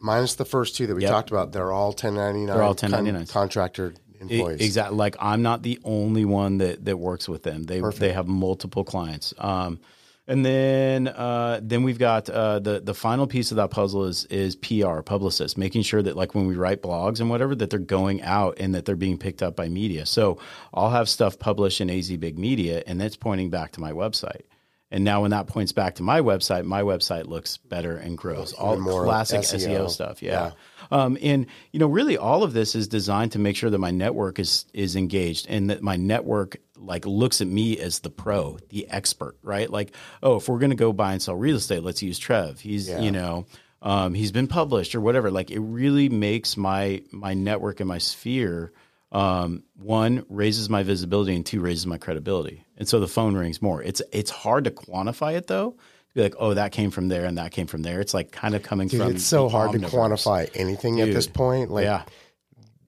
minus 0.00 0.34
the 0.34 0.44
first 0.44 0.76
two 0.76 0.86
that 0.88 0.94
we 0.94 1.02
Yep. 1.02 1.10
talked 1.10 1.30
about. 1.30 1.52
They're 1.52 1.72
all 1.72 1.92
1099. 1.92 2.46
They're 2.46 2.62
all 2.62 2.74
con- 2.74 3.26
contractor 3.26 3.94
employees. 4.20 4.60
Exactly. 4.60 4.96
Like 4.96 5.16
I'm 5.20 5.42
not 5.42 5.62
the 5.62 5.78
only 5.84 6.24
one 6.24 6.58
that 6.58 6.84
that 6.84 6.98
works 6.98 7.28
with 7.28 7.42
them. 7.42 7.62
They 7.64 7.80
they 7.80 8.12
have 8.12 8.26
multiple 8.26 8.84
clients. 8.84 9.32
Um, 9.38 9.78
and 10.26 10.44
then 10.44 11.08
uh, 11.08 11.60
then 11.62 11.82
we've 11.82 11.98
got 11.98 12.30
uh, 12.30 12.58
the 12.58 12.80
the 12.80 12.94
final 12.94 13.26
piece 13.26 13.50
of 13.50 13.56
that 13.58 13.70
puzzle 13.70 14.04
is 14.04 14.24
is 14.26 14.56
PR 14.56 15.00
publicists, 15.02 15.58
making 15.58 15.82
sure 15.82 16.02
that 16.02 16.16
like 16.16 16.34
when 16.34 16.46
we 16.46 16.54
write 16.54 16.82
blogs 16.82 17.20
and 17.20 17.28
whatever 17.28 17.54
that 17.54 17.70
they're 17.70 17.78
going 17.78 18.22
out 18.22 18.58
and 18.58 18.74
that 18.74 18.86
they're 18.86 18.96
being 18.96 19.18
picked 19.18 19.42
up 19.42 19.54
by 19.54 19.68
media. 19.68 20.06
So 20.06 20.38
I'll 20.72 20.90
have 20.90 21.08
stuff 21.08 21.38
published 21.38 21.80
in 21.80 21.90
AZ 21.90 22.10
Big 22.16 22.38
Media, 22.38 22.82
and 22.86 23.00
that's 23.00 23.16
pointing 23.16 23.50
back 23.50 23.72
to 23.72 23.80
my 23.80 23.92
website. 23.92 24.42
And 24.90 25.02
now 25.02 25.22
when 25.22 25.32
that 25.32 25.48
points 25.48 25.72
back 25.72 25.96
to 25.96 26.02
my 26.02 26.20
website, 26.20 26.64
my 26.64 26.82
website 26.82 27.26
looks 27.26 27.56
better 27.56 27.96
and 27.96 28.16
grows. 28.16 28.52
All 28.52 28.76
more 28.78 29.04
classic 29.04 29.40
SEO. 29.40 29.66
SEO, 29.66 29.90
stuff. 29.90 30.22
Yeah. 30.22 30.52
Um, 30.90 31.18
and 31.22 31.46
you 31.72 31.80
know, 31.80 31.86
really 31.86 32.16
all 32.16 32.42
of 32.42 32.52
this 32.52 32.74
is 32.74 32.88
designed 32.88 33.32
to 33.32 33.38
make 33.38 33.56
sure 33.56 33.70
that 33.70 33.78
my 33.78 33.90
network 33.90 34.38
is 34.38 34.66
is 34.72 34.96
engaged 34.96 35.46
and 35.48 35.70
that 35.70 35.82
my 35.82 35.96
network 35.96 36.56
like 36.76 37.06
looks 37.06 37.40
at 37.40 37.46
me 37.46 37.78
as 37.78 38.00
the 38.00 38.10
pro, 38.10 38.58
the 38.70 38.88
expert, 38.90 39.36
right? 39.42 39.70
Like, 39.70 39.94
oh, 40.22 40.36
if 40.36 40.48
we're 40.48 40.58
gonna 40.58 40.74
go 40.74 40.92
buy 40.92 41.12
and 41.12 41.22
sell 41.22 41.34
real 41.36 41.56
estate, 41.56 41.82
let's 41.82 42.02
use 42.02 42.18
Trev. 42.18 42.60
He's 42.60 42.88
Yeah. 42.88 43.00
you 43.00 43.10
know, 43.10 43.46
um, 43.82 44.14
he's 44.14 44.32
been 44.32 44.46
published 44.48 44.94
or 44.94 45.00
whatever. 45.00 45.30
Like 45.30 45.50
it 45.50 45.60
really 45.60 46.08
makes 46.08 46.56
my 46.56 47.02
my 47.10 47.34
network 47.34 47.80
and 47.80 47.88
my 47.88 47.98
sphere 47.98 48.72
um, 49.12 49.62
one 49.76 50.26
raises 50.28 50.68
my 50.68 50.82
visibility 50.82 51.36
and 51.36 51.46
two 51.46 51.60
raises 51.60 51.86
my 51.86 51.98
credibility. 51.98 52.64
And 52.76 52.88
so 52.88 52.98
the 52.98 53.06
phone 53.06 53.36
rings 53.36 53.62
more. 53.62 53.80
It's 53.82 54.02
it's 54.12 54.30
hard 54.30 54.64
to 54.64 54.70
quantify 54.72 55.36
it 55.36 55.46
though. 55.46 55.76
Be 56.14 56.22
like, 56.22 56.34
oh, 56.38 56.54
that 56.54 56.70
came 56.72 56.90
from 56.90 57.08
there 57.08 57.24
and 57.24 57.38
that 57.38 57.50
came 57.50 57.66
from 57.66 57.82
there. 57.82 58.00
It's 58.00 58.14
like 58.14 58.30
kind 58.30 58.54
of 58.54 58.62
coming 58.62 58.88
Dude, 58.88 59.00
from. 59.00 59.10
it's 59.10 59.24
so 59.24 59.48
hard 59.48 59.72
to 59.72 59.78
quantify 59.78 60.48
anything 60.54 61.00
at 61.00 61.12
this 61.12 61.26
point. 61.26 61.70
Like 61.70 61.84
yeah, 61.84 62.04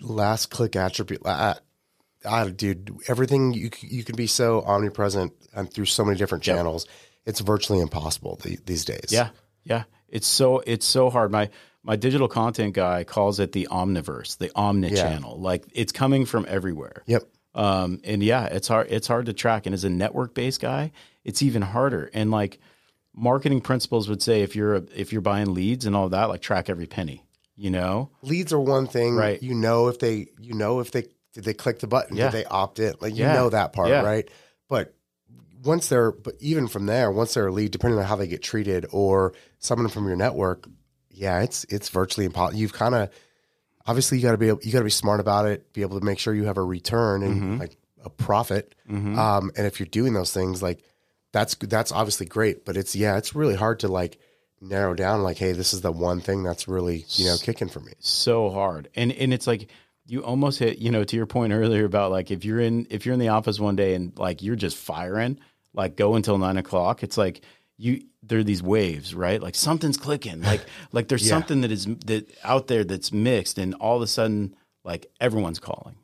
last 0.01 0.51
click 0.51 0.77
attribute. 0.77 1.23
I, 1.25 1.57
I, 2.25 2.49
dude, 2.49 2.97
everything 3.09 3.53
you 3.53 3.71
you 3.81 4.05
can 4.05 4.17
be 4.17 4.27
so 4.27 4.63
omnipresent 4.63 5.33
and 5.53 5.73
through 5.73 5.87
so 5.87 6.05
many 6.05 6.17
different 6.17 6.45
channels. 6.45 6.87
It's 7.25 7.41
virtually 7.41 7.81
impossible 7.81 8.39
the, 8.43 8.59
these 8.65 8.85
days. 8.85 9.09
yeah, 9.11 9.31
yeah. 9.65 9.85
It's 10.09 10.29
so 10.29 10.63
it's 10.65 10.87
so 10.87 11.11
hard. 11.11 11.33
My 11.33 11.51
my 11.83 11.97
digital 11.97 12.29
content 12.29 12.75
guy 12.75 13.05
calls 13.05 13.41
it 13.41 13.53
the 13.53 13.69
omniverse, 13.71 14.39
the 14.39 14.51
omni 14.55 14.91
channel. 14.91 15.39
Like 15.39 15.65
it's 15.73 15.93
coming 15.93 16.27
from 16.27 16.47
everywhere. 16.49 17.03
Yep. 17.07 17.23
Um, 17.55 18.01
and 18.05 18.23
yeah, 18.23 18.45
it's 18.47 18.69
hard. 18.69 18.89
It's 18.91 19.07
hard 19.07 19.27
to 19.27 19.33
track. 19.33 19.67
And 19.67 19.75
as 19.75 19.85
a 19.85 19.91
network 19.91 20.35
based 20.35 20.61
guy, 20.61 20.93
it's 21.25 21.43
even 21.43 21.63
harder. 21.63 22.11
And 22.13 22.31
like 22.31 22.61
marketing 23.17 23.61
principles 23.63 24.09
would 24.09 24.23
say, 24.23 24.43
if 24.43 24.55
you're 24.55 24.85
if 24.95 25.13
you're 25.13 25.23
buying 25.23 25.55
leads 25.55 25.87
and 25.87 25.97
all 25.97 26.09
that, 26.11 26.29
like 26.29 26.41
track 26.43 26.69
every 26.71 26.87
penny. 26.87 27.23
You 27.59 27.71
know, 27.71 28.11
Leads 28.21 28.53
are 28.53 28.61
one 28.61 28.87
thing. 28.87 29.15
Right. 29.17 29.43
You 29.43 29.55
know 29.55 29.89
if 29.89 29.99
they 29.99 30.29
you 30.39 30.53
know 30.53 30.81
if 30.81 30.91
they 30.91 31.07
did 31.33 31.45
they 31.45 31.55
click 31.55 31.79
the 31.79 31.87
button? 31.87 32.15
Yeah. 32.17 32.25
Did 32.31 32.33
they 32.33 32.45
opt 32.45 32.79
in? 32.79 32.95
Like 33.01 33.15
you 33.15 33.25
Yeah. 33.25 33.33
know 33.33 33.49
that 33.51 33.73
part, 33.73 33.89
Yeah. 33.89 34.03
right? 34.03 34.29
But 34.69 34.95
once 35.65 35.89
they're 35.89 36.13
but 36.13 36.35
even 36.39 36.69
from 36.69 36.85
there, 36.85 37.11
once 37.11 37.33
they're 37.33 37.47
a 37.47 37.53
lead, 37.53 37.71
depending 37.71 37.99
on 37.99 38.05
how 38.05 38.17
they 38.17 38.27
get 38.27 38.43
treated 38.43 38.85
or 38.93 39.33
someone 39.59 39.89
from 39.89 40.07
your 40.07 40.17
network, 40.17 40.69
yeah, 41.11 41.41
it's 41.41 41.65
it's 41.71 41.89
virtually 41.89 42.27
impossible. 42.27 42.61
You've 42.61 42.75
kind 42.75 42.95
of 42.95 43.09
obviously 43.87 44.19
you 44.19 44.23
got 44.23 44.33
to 44.33 44.39
be 44.39 44.49
able, 44.49 44.61
you 44.63 44.71
got 44.73 44.81
to 44.81 44.85
be 44.85 44.91
smart 44.91 45.21
about 45.21 45.47
it, 45.47 45.73
be 45.73 45.81
able 45.81 45.99
to 45.99 46.05
make 46.05 46.19
sure 46.19 46.35
you 46.35 46.45
have 46.45 46.59
a 46.59 46.63
return 46.63 47.23
and 47.23 47.35
Mm-hmm. 47.41 47.59
like 47.61 47.79
a 48.05 48.11
profit. 48.11 48.75
Um, 48.89 49.51
and 49.57 49.67
if 49.67 49.81
you're 49.81 49.87
doing 49.89 50.13
those 50.13 50.33
things, 50.33 50.63
like 50.63 50.85
that's 51.37 51.55
that's 51.55 51.93
obviously 51.93 52.25
great, 52.27 52.65
but 52.65 52.77
it's 52.77 52.97
yeah, 52.97 53.19
it's 53.19 53.35
really 53.35 53.55
hard 53.55 53.81
to 53.81 53.89
like 53.89 54.19
narrow 54.61 54.95
down. 54.95 55.23
Like, 55.23 55.37
hey, 55.37 55.53
this 55.53 55.75
is 55.75 55.83
the 55.83 55.93
one 55.93 56.21
thing 56.21 56.43
that's 56.43 56.67
really 56.67 57.05
you 57.11 57.27
know 57.27 57.37
kicking 57.41 57.69
for 57.69 57.81
me. 57.81 57.93
so 58.01 58.49
hard. 58.51 58.89
And 58.97 59.13
and 59.13 59.35
it's 59.35 59.47
like 59.47 59.69
you 60.07 60.25
almost 60.25 60.59
hit, 60.61 60.79
you 60.79 60.91
know, 60.91 61.05
to 61.05 61.17
your 61.17 61.27
point 61.27 61.53
earlier 61.53 61.85
about 61.85 62.11
like 62.11 62.31
if 62.31 62.45
you're 62.45 62.61
in 62.61 62.87
if 62.91 63.05
you're 63.05 63.13
in 63.13 63.21
the 63.21 63.29
office 63.29 63.61
one 63.61 63.77
day 63.77 63.95
and 63.95 64.17
like 64.19 64.43
you're 64.43 64.57
just 64.57 64.77
firing, 64.77 65.39
like 65.75 65.97
go 65.97 66.15
until 66.15 66.39
nine 66.39 66.57
o'clock. 66.57 67.03
It's 67.03 67.19
like 67.19 67.43
you 67.77 68.03
there 68.23 68.39
are 68.39 68.45
these 68.45 68.63
waves, 68.63 69.15
right? 69.15 69.43
Like 69.43 69.55
something's 69.55 69.99
clicking. 69.99 70.41
Like 70.43 70.63
like 70.93 71.09
there's 71.09 71.25
Yeah. 71.27 71.35
something 71.35 71.61
that 71.61 71.71
is 71.71 71.85
that 72.07 72.33
out 72.45 72.67
there 72.69 72.85
that's 72.85 73.13
mixed, 73.13 73.59
and 73.59 73.75
all 73.75 73.97
of 73.97 74.03
a 74.03 74.07
sudden, 74.07 74.57
like 74.85 75.07
everyone's 75.21 75.59
calling, 75.61 75.97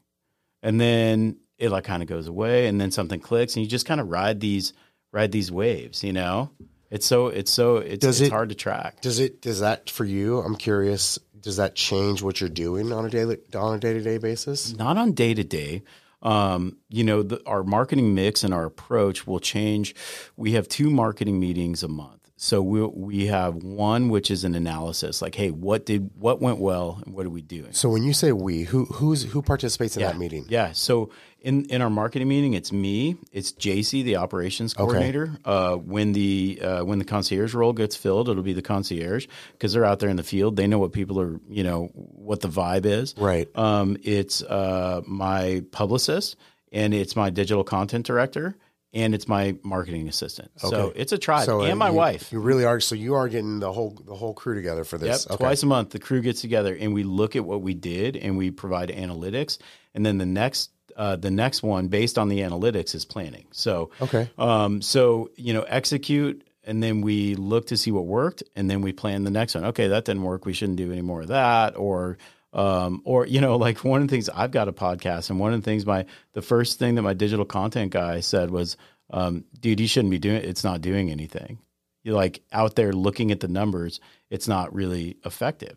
and 0.62 0.78
then 0.80 1.38
it 1.58 1.70
like 1.70 1.84
kind 1.84 2.02
of 2.02 2.08
goes 2.08 2.26
away, 2.26 2.66
and 2.66 2.78
then 2.80 2.90
something 2.90 3.20
clicks, 3.20 3.56
and 3.56 3.64
you 3.64 3.70
just 3.70 3.86
kind 3.86 4.00
of 4.00 4.10
ride 4.10 4.40
these 4.40 4.72
ride 5.12 5.30
these 5.32 5.52
waves. 5.52 6.02
You 6.02 6.12
know, 6.12 6.50
it's 6.90 7.06
so 7.06 7.28
it's 7.28 7.50
so 7.52 7.76
it's, 7.76 8.04
Does 8.04 8.20
it's 8.20 8.28
it- 8.28 8.32
hard 8.32 8.48
to 8.48 8.54
track. 8.54 9.00
Does 9.00 9.18
it 9.20 9.40
does 9.40 9.60
that 9.60 9.88
for 9.90 10.04
you? 10.04 10.38
I'm 10.40 10.56
curious. 10.56 11.18
Does 11.40 11.56
that 11.56 11.74
change 11.74 12.22
what 12.22 12.40
you're 12.40 12.50
doing 12.50 12.92
on 12.92 13.04
a 13.04 13.10
daily 13.10 13.38
on 13.54 13.76
a 13.76 13.78
day 13.78 13.92
to 13.94 14.00
day 14.00 14.18
basis? 14.18 14.74
not 14.76 14.96
on 14.96 15.12
day 15.12 15.34
to 15.34 15.44
day. 15.44 15.82
Um, 16.22 16.76
you 16.88 17.02
know, 17.02 17.24
the, 17.24 17.42
our 17.46 17.64
marketing 17.64 18.14
mix 18.14 18.44
and 18.44 18.54
our 18.54 18.64
approach 18.64 19.26
will 19.26 19.40
change. 19.40 19.96
We 20.36 20.52
have 20.52 20.68
two 20.68 20.88
marketing 20.88 21.40
meetings 21.40 21.82
a 21.82 21.88
month. 21.88 22.30
So 22.36 22.62
we 22.62 22.82
we 22.86 23.26
have 23.26 23.56
one 23.56 24.08
which 24.08 24.30
is 24.30 24.42
an 24.44 24.54
analysis, 24.54 25.20
like, 25.22 25.34
hey, 25.34 25.50
what 25.50 25.84
did 25.86 26.10
what 26.16 26.40
went 26.40 26.58
well 26.58 27.00
and 27.04 27.14
what 27.14 27.24
are 27.26 27.30
we 27.30 27.42
doing? 27.42 27.72
So 27.72 27.88
when 27.88 28.02
you 28.04 28.12
say 28.12 28.30
we, 28.32 28.62
who 28.62 28.84
who's 28.86 29.22
who 29.24 29.42
participates 29.42 29.96
in 29.96 30.02
that 30.02 30.18
meeting? 30.18 30.46
Yeah. 30.48 30.72
So 30.72 31.10
in 31.42 31.64
in 31.66 31.82
our 31.82 31.90
marketing 31.90 32.28
meeting, 32.28 32.54
it's 32.54 32.72
me, 32.72 33.16
it's 33.32 33.52
JC, 33.52 34.04
the 34.04 34.16
operations 34.16 34.74
coordinator. 34.74 35.36
Uh, 35.44 35.74
when 35.76 36.12
the 36.12 36.60
uh, 36.62 36.84
when 36.84 36.98
the 36.98 37.04
concierge 37.04 37.54
role 37.54 37.72
gets 37.72 37.96
filled, 37.96 38.28
it'll 38.28 38.42
be 38.42 38.52
the 38.52 38.62
concierge 38.62 39.26
because 39.52 39.72
they're 39.72 39.84
out 39.84 39.98
there 39.98 40.08
in 40.10 40.16
the 40.16 40.22
field. 40.22 40.56
They 40.56 40.66
know 40.66 40.78
what 40.78 40.92
people 40.92 41.20
are, 41.20 41.40
you 41.48 41.64
know, 41.64 41.86
what 41.94 42.40
the 42.40 42.48
vibe 42.48 42.86
is. 42.86 43.14
Right. 43.18 43.48
Um, 43.56 43.96
it's 44.02 44.42
uh, 44.42 45.02
my 45.06 45.64
publicist, 45.72 46.36
and 46.72 46.94
it's 46.94 47.16
my 47.16 47.30
digital 47.30 47.64
content 47.64 48.06
director, 48.06 48.56
and 48.94 49.14
it's 49.14 49.26
my 49.26 49.56
marketing 49.62 50.08
assistant. 50.08 50.50
So 50.58 50.92
it's 50.94 51.12
a 51.12 51.18
tribe, 51.18 51.46
So 51.46 51.62
and 51.62 51.72
uh, 51.72 51.76
my 51.76 51.88
you- 51.88 51.94
wife. 51.94 52.32
You 52.32 52.40
really 52.40 52.64
are. 52.64 52.78
So 52.80 52.94
you 52.94 53.14
are 53.14 53.28
getting 53.28 53.58
the 53.58 53.72
whole 53.72 53.90
the 54.06 54.14
whole 54.14 54.34
crew 54.34 54.54
together 54.54 54.84
for 54.84 54.96
Yep, 54.96 55.02
this. 55.06 55.26
Okay. 55.26 55.36
twice 55.36 55.62
a 55.62 55.66
month 55.66 55.90
the 55.90 55.98
crew 55.98 56.20
gets 56.20 56.40
together 56.40 56.76
and 56.78 56.94
we 56.94 57.02
look 57.02 57.34
at 57.36 57.44
what 57.44 57.62
we 57.62 57.74
did 57.74 58.16
and 58.16 58.38
we 58.38 58.50
provide 58.50 58.90
analytics. 58.90 59.58
And 59.94 60.06
then 60.06 60.16
the 60.18 60.26
next 60.26 60.70
uh, 60.96 61.16
the 61.16 61.30
next 61.30 61.62
one 61.62 61.88
based 61.88 62.18
on 62.18 62.28
the 62.28 62.40
analytics 62.40 62.94
is 62.94 63.04
planning. 63.04 63.46
So 63.52 63.90
Okay. 64.00 64.28
um, 64.38 64.82
so 64.82 65.30
you 65.36 65.52
know 65.54 65.62
execute 65.62 66.46
and 66.64 66.82
then 66.82 67.00
we 67.00 67.34
look 67.34 67.66
to 67.68 67.76
see 67.76 67.90
what 67.90 68.06
worked 68.06 68.42
and 68.54 68.70
then 68.70 68.82
we 68.82 68.92
plan 68.92 69.24
the 69.24 69.30
next 69.30 69.54
one. 69.54 69.64
Okay, 69.66 69.88
that 69.88 70.04
didn't 70.04 70.22
work. 70.22 70.44
We 70.46 70.52
shouldn't 70.52 70.78
do 70.78 70.92
any 70.92 71.02
more 71.02 71.22
of 71.22 71.28
that 71.28 71.76
or 71.76 72.18
um, 72.52 73.02
or 73.04 73.26
you 73.26 73.40
know 73.40 73.56
like 73.66 73.84
one 73.84 74.02
of 74.02 74.08
the 74.08 74.12
things 74.12 74.28
I've 74.28 74.50
got 74.52 74.68
a 74.68 74.72
podcast 74.72 75.30
and 75.30 75.40
one 75.40 75.52
of 75.52 75.60
the 75.60 75.64
things 75.64 75.84
my 75.86 76.06
the 76.32 76.42
first 76.42 76.78
thing 76.78 76.94
that 76.96 77.02
my 77.02 77.14
digital 77.14 77.44
content 77.44 77.92
guy 77.92 78.20
said 78.20 78.50
was 78.50 78.76
um, 79.10 79.44
dude 79.58 79.80
you 79.80 79.86
shouldn't 79.88 80.10
be 80.10 80.18
doing 80.18 80.36
it. 80.36 80.44
it's 80.44 80.64
not 80.64 80.80
doing 80.80 81.10
anything 81.10 81.58
you're 82.04 82.16
like 82.16 82.42
out 82.52 82.74
there 82.74 82.92
looking 82.92 83.30
at 83.30 83.38
the 83.38 83.46
numbers, 83.46 84.00
it's 84.28 84.48
not 84.48 84.74
really 84.74 85.18
effective. 85.24 85.76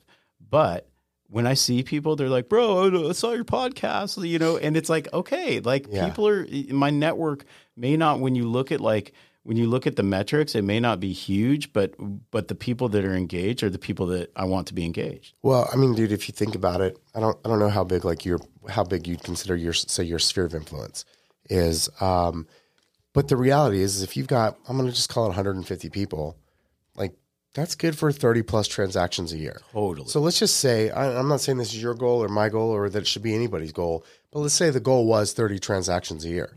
But 0.50 0.88
when 1.30 1.48
I 1.48 1.54
see 1.56 1.84
people, 1.84 2.16
they're 2.16 2.30
like, 2.30 2.50
bro, 2.50 3.10
I 3.10 3.12
saw 3.14 3.32
your 3.34 3.44
podcast, 3.46 4.28
you 4.28 4.40
know, 4.40 4.58
and 4.58 4.78
it's 4.78 4.90
like, 4.90 5.12
okay, 5.14 5.60
like 5.60 5.88
Yeah. 5.90 6.06
people 6.06 6.28
are, 6.28 6.46
my 6.70 6.90
network 6.92 7.46
may 7.76 7.98
not, 7.98 8.20
when 8.20 8.36
you 8.36 8.48
look 8.48 8.72
at 8.72 8.80
like, 8.80 9.14
when 9.44 9.58
you 9.58 9.68
look 9.68 9.86
at 9.86 9.96
the 9.96 10.02
metrics, 10.04 10.56
it 10.56 10.64
may 10.64 10.80
not 10.80 11.00
be 11.00 11.14
huge, 11.14 11.72
but, 11.72 11.94
but 12.32 12.48
the 12.48 12.56
people 12.56 12.90
that 12.90 13.06
are 13.06 13.14
engaged 13.14 13.62
are 13.64 13.70
the 13.70 13.78
people 13.78 14.08
that 14.08 14.32
I 14.36 14.46
want 14.46 14.68
to 14.68 14.74
be 14.74 14.84
engaged. 14.86 15.36
Well, 15.44 15.70
I 15.72 15.76
mean, 15.76 15.94
dude, 15.94 16.12
if 16.12 16.28
you 16.28 16.34
think 16.34 16.56
about 16.56 16.82
it, 16.82 16.98
I 17.14 17.20
don't 17.20 17.38
I 17.46 17.50
don't 17.50 17.60
know 17.60 17.70
how 17.70 17.84
big 17.84 18.04
like 18.06 18.26
your 18.26 18.40
how 18.68 18.84
big 18.84 19.06
you'd 19.08 19.22
consider 19.24 19.56
your 19.56 19.74
say 19.74 20.04
your 20.04 20.18
sphere 20.18 20.46
of 20.46 20.56
influence 20.56 21.06
is. 21.48 21.90
Um, 22.02 22.48
but 23.14 23.28
the 23.28 23.38
reality 23.38 23.82
is, 23.84 23.98
is 23.98 24.02
if 24.02 24.18
you've 24.18 24.28
got 24.28 24.58
I'm 24.68 24.78
going 24.78 24.90
to 24.90 24.96
just 24.96 25.10
call 25.10 25.26
it 25.26 25.30
150 25.30 25.90
people, 25.92 26.38
that's 27.56 27.74
good 27.74 27.98
for 27.98 28.12
30 28.12 28.44
plus 28.44 28.68
transactions 28.68 29.32
a 29.32 29.38
year. 29.38 29.62
Totally. 29.72 30.10
So 30.10 30.20
let's 30.20 30.38
just 30.38 30.58
say 30.58 30.92
I, 30.92 31.18
I'm 31.18 31.30
not 31.30 31.42
saying 31.42 31.58
this 31.58 31.74
is 31.74 31.82
your 31.82 31.96
goal 31.96 32.22
or 32.24 32.28
my 32.28 32.50
goal 32.50 32.70
or 32.70 32.90
that 32.90 33.00
it 33.00 33.08
should 33.08 33.24
be 33.24 33.34
anybody's 33.34 33.72
goal, 33.72 34.06
but 34.32 34.40
let's 34.40 34.54
say 34.54 34.70
the 34.70 34.80
goal 34.80 35.08
was 35.08 35.34
30 35.34 35.58
transactions 35.60 36.26
a 36.26 36.30
year. 36.30 36.54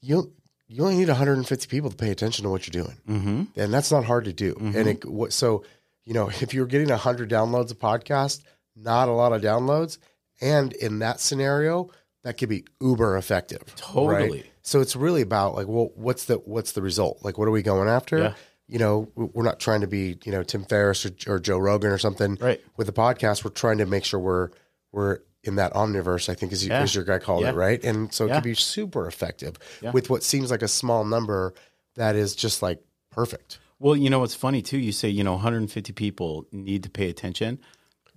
You 0.00 0.32
you 0.66 0.82
only 0.82 0.96
need 0.96 1.08
150 1.08 1.68
people 1.68 1.90
to 1.90 1.96
pay 1.96 2.10
attention 2.10 2.44
to 2.44 2.48
what 2.48 2.66
you're 2.66 2.82
doing, 2.82 2.96
mm-hmm. 3.06 3.60
and 3.60 3.72
that's 3.72 3.92
not 3.92 4.04
hard 4.04 4.24
to 4.24 4.32
do. 4.32 4.56
And 4.58 4.88
it 4.88 5.32
so 5.32 5.64
you 6.04 6.14
know 6.14 6.28
if 6.28 6.54
you're 6.54 6.66
getting 6.66 6.88
100 6.88 7.30
downloads 7.30 7.70
a 7.70 7.74
podcast, 7.74 8.42
not 8.74 9.08
a 9.08 9.12
lot 9.12 9.32
of 9.32 9.42
downloads, 9.42 9.98
and 10.40 10.72
in 10.72 10.98
that 11.00 11.20
scenario, 11.20 11.90
that 12.24 12.38
could 12.38 12.48
be 12.48 12.64
uber 12.80 13.16
effective. 13.16 13.62
Totally. 13.76 14.40
Right? 14.40 14.46
So 14.62 14.80
it's 14.80 14.96
really 14.96 15.22
about 15.22 15.54
like, 15.54 15.66
well, 15.68 15.90
what's 15.94 16.24
the 16.24 16.36
what's 16.36 16.72
the 16.72 16.82
result? 16.82 17.18
Like, 17.22 17.36
what 17.36 17.48
are 17.48 17.52
we 17.52 17.62
going 17.62 17.88
after? 17.88 18.18
Yeah. 18.18 18.34
You 18.72 18.78
know, 18.78 19.08
we're 19.14 19.42
not 19.44 19.60
trying 19.60 19.82
to 19.82 19.86
be, 19.86 20.16
you 20.24 20.32
know, 20.32 20.42
Tim 20.42 20.64
Ferriss 20.64 21.04
or, 21.04 21.10
or 21.26 21.38
Joe 21.38 21.58
Rogan 21.58 21.90
or 21.90 21.98
something 21.98 22.38
Right. 22.40 22.58
with 22.78 22.86
the 22.86 22.92
podcast. 22.92 23.44
We're 23.44 23.50
trying 23.50 23.78
to 23.78 23.86
make 23.86 24.04
sure 24.04 24.18
we're 24.18 24.48
we're 24.92 25.18
in 25.44 25.56
that 25.56 25.72
omniverse. 25.74 26.28
I 26.30 26.34
think 26.34 26.52
is 26.52 26.66
Yeah. 26.66 26.80
as 26.80 26.94
your 26.94 27.04
guy 27.04 27.18
called 27.18 27.42
Yeah. 27.42 27.50
it, 27.50 27.54
right? 27.54 27.82
And 27.84 28.12
so 28.12 28.24
it 28.24 28.28
Yeah. 28.28 28.34
could 28.36 28.44
be 28.44 28.54
super 28.54 29.06
effective 29.06 29.56
with 29.92 30.08
what 30.08 30.22
seems 30.22 30.50
like 30.50 30.62
a 30.62 30.68
small 30.68 31.04
number 31.04 31.52
that 31.96 32.14
is 32.16 32.34
just 32.34 32.62
like 32.62 32.82
perfect. 33.10 33.58
Well, 33.78 33.96
you 33.96 34.08
know, 34.08 34.20
what's 34.20 34.34
funny 34.34 34.62
too, 34.62 34.78
you 34.78 34.92
say, 34.92 35.08
you 35.10 35.22
know, 35.24 35.34
150 35.34 35.92
people 35.92 36.46
need 36.52 36.82
to 36.84 36.88
pay 36.90 37.10
attention. 37.10 37.58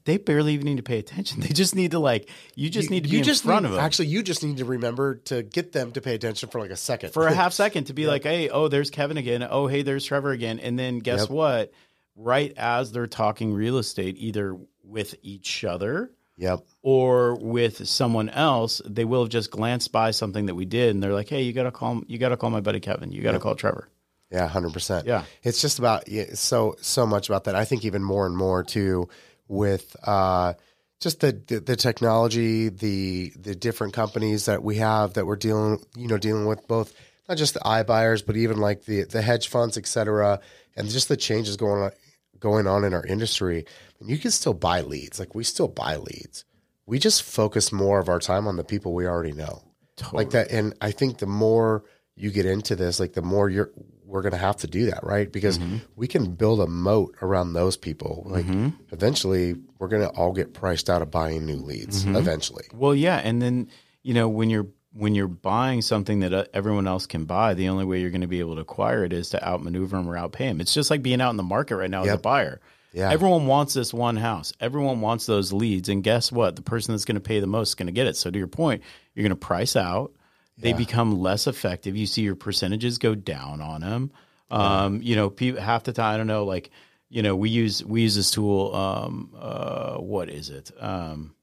They 0.05 0.17
barely 0.17 0.53
even 0.53 0.65
need 0.65 0.77
to 0.77 0.83
pay 0.83 0.99
attention. 0.99 1.41
They 1.45 1.49
just 1.49 1.75
need 1.75 1.91
to 1.91 1.99
like 1.99 2.29
you 2.55 2.69
just 2.69 2.89
need 2.89 3.03
to 3.03 3.09
be 3.09 3.17
you 3.17 3.23
in 3.23 3.35
front 3.35 3.63
need, 3.63 3.69
of 3.69 3.75
them. 3.75 3.83
Actually, 3.83 4.07
you 4.07 4.23
just 4.23 4.43
need 4.43 4.57
to 4.57 4.65
remember 4.65 5.15
to 5.25 5.43
get 5.43 5.71
them 5.71 5.91
to 5.91 6.01
pay 6.01 6.15
attention 6.15 6.49
for 6.49 6.61
like 6.61 6.71
a 6.71 6.75
second. 6.75 7.11
for 7.11 7.27
a 7.27 7.33
half 7.33 7.53
second 7.53 7.85
to 7.85 7.93
be 7.93 8.07
like, 8.07 8.23
hey, 8.23 8.49
oh, 8.49 8.67
there's 8.67 8.89
Kevin 8.89 9.17
again. 9.17 9.45
Oh, 9.47 9.67
hey, 9.67 9.81
there's 9.81 10.05
Trevor 10.05 10.31
again. 10.31 10.59
And 10.59 10.79
then 10.79 10.99
guess 10.99 11.21
Yep. 11.21 11.29
what? 11.29 11.73
Right 12.15 12.53
as 12.55 12.91
they're 12.91 13.07
talking 13.07 13.53
real 13.53 13.77
estate, 13.77 14.15
either 14.17 14.57
with 14.83 15.15
each 15.21 15.63
other 15.65 16.11
yep. 16.37 16.61
or 16.81 17.35
with 17.35 17.87
someone 17.87 18.29
else, 18.29 18.81
they 18.85 19.03
will 19.03 19.23
have 19.23 19.29
just 19.29 19.51
glanced 19.51 19.91
by 19.91 20.11
something 20.11 20.45
that 20.45 20.55
we 20.55 20.65
did, 20.65 20.95
and 20.95 21.03
they're 21.03 21.13
like, 21.13 21.27
hey, 21.27 21.41
you 21.41 21.51
gotta 21.51 21.71
call, 21.71 22.03
you 22.07 22.17
gotta 22.17 22.37
call 22.37 22.49
my 22.49 22.61
buddy 22.61 22.79
Kevin. 22.79 23.11
You 23.11 23.21
gotta 23.21 23.39
call 23.39 23.55
Trevor. 23.55 23.89
Yeah, 24.31 24.47
hundred 24.47 24.73
percent. 24.73 25.05
Yeah. 25.05 25.23
it's 25.43 25.61
just 25.61 25.77
about 25.79 26.07
yeah, 26.07 26.25
so 26.33 26.75
so 26.81 27.05
much 27.05 27.29
about 27.29 27.45
that. 27.45 27.55
I 27.55 27.65
think 27.65 27.85
even 27.85 28.03
more 28.03 28.25
and 28.25 28.35
more 28.35 28.63
too 28.63 29.09
with 29.47 29.95
uh, 30.03 30.53
just 30.99 31.19
the, 31.19 31.39
the 31.47 31.59
the 31.59 31.75
technology, 31.75 32.69
the 32.69 33.33
the 33.35 33.55
different 33.55 33.93
companies 33.93 34.45
that 34.45 34.63
we 34.63 34.77
have 34.77 35.13
that 35.13 35.25
we're 35.25 35.35
dealing 35.35 35.83
you 35.95 36.07
know 36.07 36.17
dealing 36.17 36.45
with 36.45 36.67
both 36.67 36.93
not 37.27 37.37
just 37.37 37.53
the 37.53 37.59
iBuyers 37.61 38.25
but 38.25 38.37
even 38.37 38.57
like 38.57 38.85
the 38.85 39.03
the 39.03 39.21
hedge 39.21 39.47
funds, 39.47 39.77
et 39.77 39.87
cetera, 39.87 40.39
and 40.75 40.89
just 40.89 41.09
the 41.09 41.17
changes 41.17 41.57
going 41.57 41.83
on 41.83 41.91
going 42.39 42.67
on 42.67 42.83
in 42.83 42.93
our 42.93 43.05
industry. 43.05 43.65
And 43.99 44.09
you 44.09 44.17
can 44.17 44.31
still 44.31 44.53
buy 44.53 44.81
leads, 44.81 45.19
like 45.19 45.35
we 45.35 45.43
still 45.43 45.67
buy 45.67 45.95
leads. 45.97 46.45
We 46.85 46.99
just 46.99 47.23
focus 47.23 47.71
more 47.71 47.99
of 47.99 48.09
our 48.09 48.19
time 48.19 48.47
on 48.47 48.57
the 48.57 48.63
people 48.63 48.93
we 48.93 49.07
already 49.07 49.31
know 49.31 49.63
like 50.11 50.31
that 50.31 50.51
and 50.51 50.73
i 50.81 50.91
think 50.91 51.17
the 51.17 51.25
more 51.25 51.83
you 52.15 52.31
get 52.31 52.45
into 52.45 52.75
this 52.75 52.99
like 52.99 53.13
the 53.13 53.21
more 53.21 53.49
you're 53.49 53.71
we're 54.05 54.21
going 54.21 54.31
to 54.31 54.37
have 54.37 54.57
to 54.57 54.67
do 54.67 54.85
that 54.85 55.03
right 55.03 55.31
because 55.31 55.57
mm-hmm. 55.57 55.77
we 55.95 56.07
can 56.07 56.35
build 56.35 56.59
a 56.59 56.67
moat 56.67 57.15
around 57.21 57.53
those 57.53 57.75
people 57.75 58.23
like 58.27 58.45
mm-hmm. 58.45 58.69
eventually 58.91 59.55
we're 59.79 59.87
going 59.87 60.01
to 60.01 60.09
all 60.09 60.31
get 60.31 60.53
priced 60.53 60.89
out 60.89 61.01
of 61.01 61.09
buying 61.09 61.45
new 61.45 61.57
leads 61.57 62.03
mm-hmm. 62.03 62.15
eventually 62.15 62.65
Well, 62.73 62.95
yeah, 62.95 63.17
and 63.17 63.41
then 63.41 63.69
you 64.03 64.13
know 64.13 64.29
when 64.29 64.49
you're 64.49 64.67
when 64.93 65.13
you're 65.13 65.27
buying 65.27 65.81
something 65.81 66.21
that 66.21 66.33
uh, 66.33 66.45
everyone 66.53 66.87
else 66.87 67.05
can 67.05 67.25
buy, 67.25 67.53
the 67.53 67.67
only 67.67 67.83
way 67.83 67.99
you're 67.99 68.11
going 68.11 68.21
to 68.21 68.27
be 68.27 68.39
able 68.39 68.55
to 68.55 68.61
acquire 68.61 69.03
it 69.03 69.11
is 69.11 69.29
to 69.29 69.45
outmaneuver 69.45 69.97
them 69.97 70.07
or 70.07 70.15
outpay 70.15 70.49
them. 70.49 70.61
It's 70.61 70.73
just 70.73 70.89
like 70.89 71.01
being 71.01 71.19
out 71.19 71.31
in 71.31 71.37
the 71.37 71.43
market 71.43 71.75
right 71.75 71.89
now 71.89 72.03
as 72.03 72.13
a 72.13 72.17
buyer. 72.17 72.61
Yeah. 72.93 73.11
Everyone 73.11 73.45
wants 73.45 73.73
this 73.73 73.93
one 73.93 74.15
house. 74.15 74.53
Everyone 74.61 75.01
wants 75.01 75.25
those 75.25 75.51
leads, 75.51 75.89
and 75.89 76.01
guess 76.01 76.31
what? 76.31 76.55
The 76.55 76.61
person 76.61 76.93
that's 76.93 77.03
going 77.03 77.15
to 77.15 77.21
pay 77.21 77.41
the 77.41 77.47
most 77.47 77.69
is 77.69 77.75
going 77.75 77.87
to 77.87 77.93
get 77.93 78.07
it. 78.07 78.15
So 78.15 78.31
to 78.31 78.37
your 78.37 78.47
point, 78.47 78.83
you're 79.13 79.23
going 79.23 79.31
to 79.31 79.35
price 79.35 79.75
out. 79.75 80.13
They 80.57 80.73
become 80.73 81.19
less 81.19 81.47
effective. 81.47 81.95
You 81.97 82.05
see 82.05 82.21
your 82.21 82.35
percentages 82.35 82.97
go 82.97 83.13
down 83.15 83.61
on 83.61 83.81
them. 83.81 84.11
Um, 84.49 85.01
you 85.01 85.15
know, 85.15 85.29
pe- 85.29 85.59
half 85.59 85.83
the 85.83 85.91
time, 85.93 86.13
I 86.13 86.17
don't 86.17 86.27
know, 86.27 86.45
like 86.45 86.69
you 87.09 87.21
know, 87.21 87.35
we 87.35 87.49
use 87.49 87.83
we 87.83 88.01
use 88.03 88.15
this 88.15 88.31
tool. 88.31 88.73
Um, 88.75 89.33
uh, 89.37 89.95
what 89.97 90.29
is 90.29 90.49
it? 90.49 90.71
Um, 90.79 91.35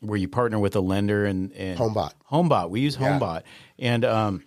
where 0.00 0.18
you 0.18 0.28
partner 0.28 0.58
with 0.58 0.76
a 0.76 0.80
lender 0.80 1.24
and, 1.24 1.52
and 1.52 1.78
homebot 1.78 2.12
HomeBot. 2.30 2.70
We 2.70 2.80
use 2.80 2.96
Yeah. 2.98 3.18
HomeBot, 3.18 3.42
and 3.78 4.04
um, 4.04 4.44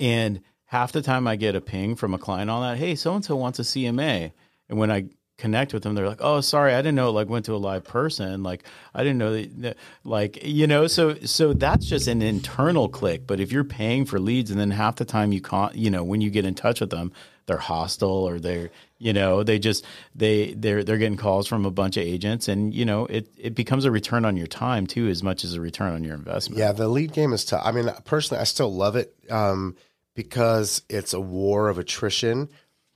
and 0.00 0.40
half 0.64 0.92
the 0.92 1.02
time 1.02 1.26
I 1.26 1.36
get 1.36 1.54
a 1.54 1.60
ping 1.60 1.96
from 1.96 2.14
a 2.14 2.18
client 2.18 2.50
on 2.50 2.62
that. 2.62 2.78
Hey, 2.78 2.94
so 2.94 3.14
and 3.14 3.24
so 3.24 3.36
wants 3.36 3.58
a 3.58 3.62
CMA, 3.62 4.32
and 4.68 4.78
when 4.78 4.90
I 4.90 5.06
connect 5.38 5.72
with 5.72 5.82
them, 5.82 5.94
they're 5.94 6.08
like, 6.08 6.20
"Oh, 6.20 6.40
sorry, 6.40 6.74
I 6.74 6.78
didn't 6.78 6.96
know 6.96 7.08
it 7.08 7.12
like 7.12 7.28
went 7.28 7.46
to 7.46 7.54
a 7.54 7.56
live 7.56 7.84
person. 7.84 8.42
Like, 8.42 8.64
I 8.94 9.02
didn't 9.02 9.18
know 9.18 9.42
that, 9.42 9.76
like 10.04 10.44
you 10.44 10.66
know." 10.66 10.86
So 10.86 11.14
so 11.20 11.54
that's 11.54 11.86
just 11.86 12.08
an 12.08 12.20
internal 12.20 12.88
click. 12.88 13.26
But 13.26 13.40
if 13.40 13.50
you're 13.52 13.64
paying 13.64 14.04
for 14.04 14.18
leads, 14.18 14.50
and 14.50 14.60
then 14.60 14.70
half 14.70 14.96
the 14.96 15.04
time 15.04 15.32
you 15.32 15.40
can't, 15.40 15.74
you 15.74 15.90
know, 15.90 16.04
when 16.04 16.20
you 16.20 16.28
get 16.28 16.44
in 16.44 16.54
touch 16.54 16.80
with 16.80 16.90
them, 16.90 17.12
they're 17.48 17.56
hostile 17.56 18.28
or 18.28 18.38
they're 18.38 18.70
you 18.98 19.12
know 19.12 19.42
they 19.42 19.58
just 19.58 19.84
they 20.14 20.54
they're 20.54 20.84
they're 20.84 20.98
getting 20.98 21.16
calls 21.16 21.48
from 21.48 21.64
a 21.64 21.70
bunch 21.70 21.96
of 21.96 22.04
agents 22.04 22.46
and 22.46 22.74
you 22.74 22.84
know 22.84 23.06
it 23.06 23.28
it 23.36 23.54
becomes 23.54 23.84
a 23.84 23.90
return 23.90 24.24
on 24.24 24.36
your 24.36 24.46
time 24.46 24.86
too 24.86 25.08
as 25.08 25.22
much 25.22 25.44
as 25.44 25.54
a 25.54 25.60
return 25.60 25.92
on 25.94 26.04
your 26.04 26.14
investment 26.14 26.58
yeah 26.58 26.72
the 26.72 26.86
lead 26.86 27.12
game 27.12 27.32
is 27.32 27.44
tough 27.44 27.62
i 27.64 27.72
mean 27.72 27.90
personally 28.04 28.40
i 28.40 28.44
still 28.44 28.72
love 28.72 28.94
it 28.94 29.14
um, 29.30 29.76
because 30.14 30.82
it's 30.88 31.14
a 31.14 31.20
war 31.20 31.68
of 31.68 31.78
attrition 31.78 32.48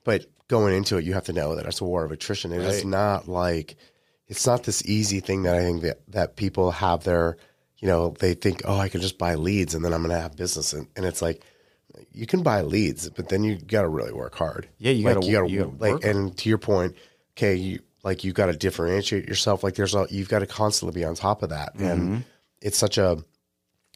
but 0.05 0.26
going 0.57 0.75
into 0.75 0.97
it 0.99 1.05
you 1.05 1.15
have 1.15 1.25
to 1.25 1.33
know 1.33 1.57
that 1.57 1.65
it's 1.67 1.81
a 1.81 1.85
war 1.85 2.05
of 2.05 2.12
attrition 2.12 2.53
It 2.53 2.61
is 2.62 2.77
Right. 2.77 2.85
not 2.87 3.27
like 3.29 3.77
it's 4.29 4.47
not 4.47 4.65
this 4.65 4.85
easy 4.87 5.21
thing 5.21 5.45
that 5.45 5.55
i 5.57 5.61
think 5.61 5.83
that, 5.83 5.99
that 6.17 6.37
people 6.37 6.71
have 6.73 7.05
their 7.05 7.37
you 7.79 7.88
know 7.88 8.15
they 8.19 8.35
think 8.35 8.62
oh 8.67 8.79
i 8.79 8.88
can 8.88 9.01
just 9.01 9.17
buy 9.19 9.35
leads 9.35 9.75
and 9.75 9.83
then 9.85 9.93
i'm 9.95 10.03
going 10.03 10.15
to 10.15 10.21
have 10.21 10.37
business 10.37 10.73
and, 10.75 10.87
and 10.97 11.05
it's 11.07 11.23
like 11.23 11.43
you 12.12 12.27
can 12.27 12.43
buy 12.43 12.61
leads 12.61 13.09
but 13.11 13.29
then 13.31 13.43
you 13.45 13.57
got 13.57 13.83
to 13.83 13.88
really 13.88 14.12
work 14.12 14.35
hard 14.35 14.69
Yeah, 14.79 14.93
you 14.93 15.05
Like, 15.07 15.15
gotta- 15.17 15.27
you 15.27 15.33
got 15.33 15.49
gotta 15.71 15.77
like 15.85 15.93
work 15.95 16.05
and 16.05 16.37
to 16.38 16.49
your 16.49 16.59
point 16.59 16.97
okay 17.37 17.55
you 17.55 17.81
like 18.05 18.23
you 18.25 18.33
got 18.33 18.47
to 18.47 18.53
differentiate 18.67 19.27
yourself 19.29 19.62
like 19.65 19.75
there's 19.75 19.95
a 19.95 20.07
you've 20.11 20.29
got 20.29 20.41
to 20.41 20.47
constantly 20.47 21.01
be 21.01 21.05
on 21.05 21.15
top 21.15 21.43
of 21.43 21.49
that 21.51 21.75
Mm-hmm. 21.77 21.85
and 21.91 22.25
it's 22.61 22.77
such 22.79 22.99
a 22.99 23.19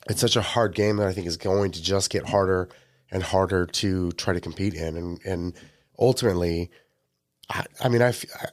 it's 0.09 0.21
such 0.21 0.37
a 0.37 0.43
hard 0.43 0.75
game 0.75 0.97
that 0.99 1.07
I 1.09 1.13
think 1.13 1.27
is 1.27 1.37
going 1.37 1.73
to 1.73 1.83
just 1.83 2.09
get 2.11 2.29
harder 2.29 2.69
and 3.11 3.23
harder 3.23 3.67
to 3.67 4.11
try 4.13 4.33
to 4.35 4.41
compete 4.41 4.75
in. 4.75 4.97
And, 4.97 5.21
and 5.25 5.55
ultimately, 5.99 6.71
I, 7.51 7.65
I 7.81 7.89
mean, 7.89 8.03
I 8.03 8.11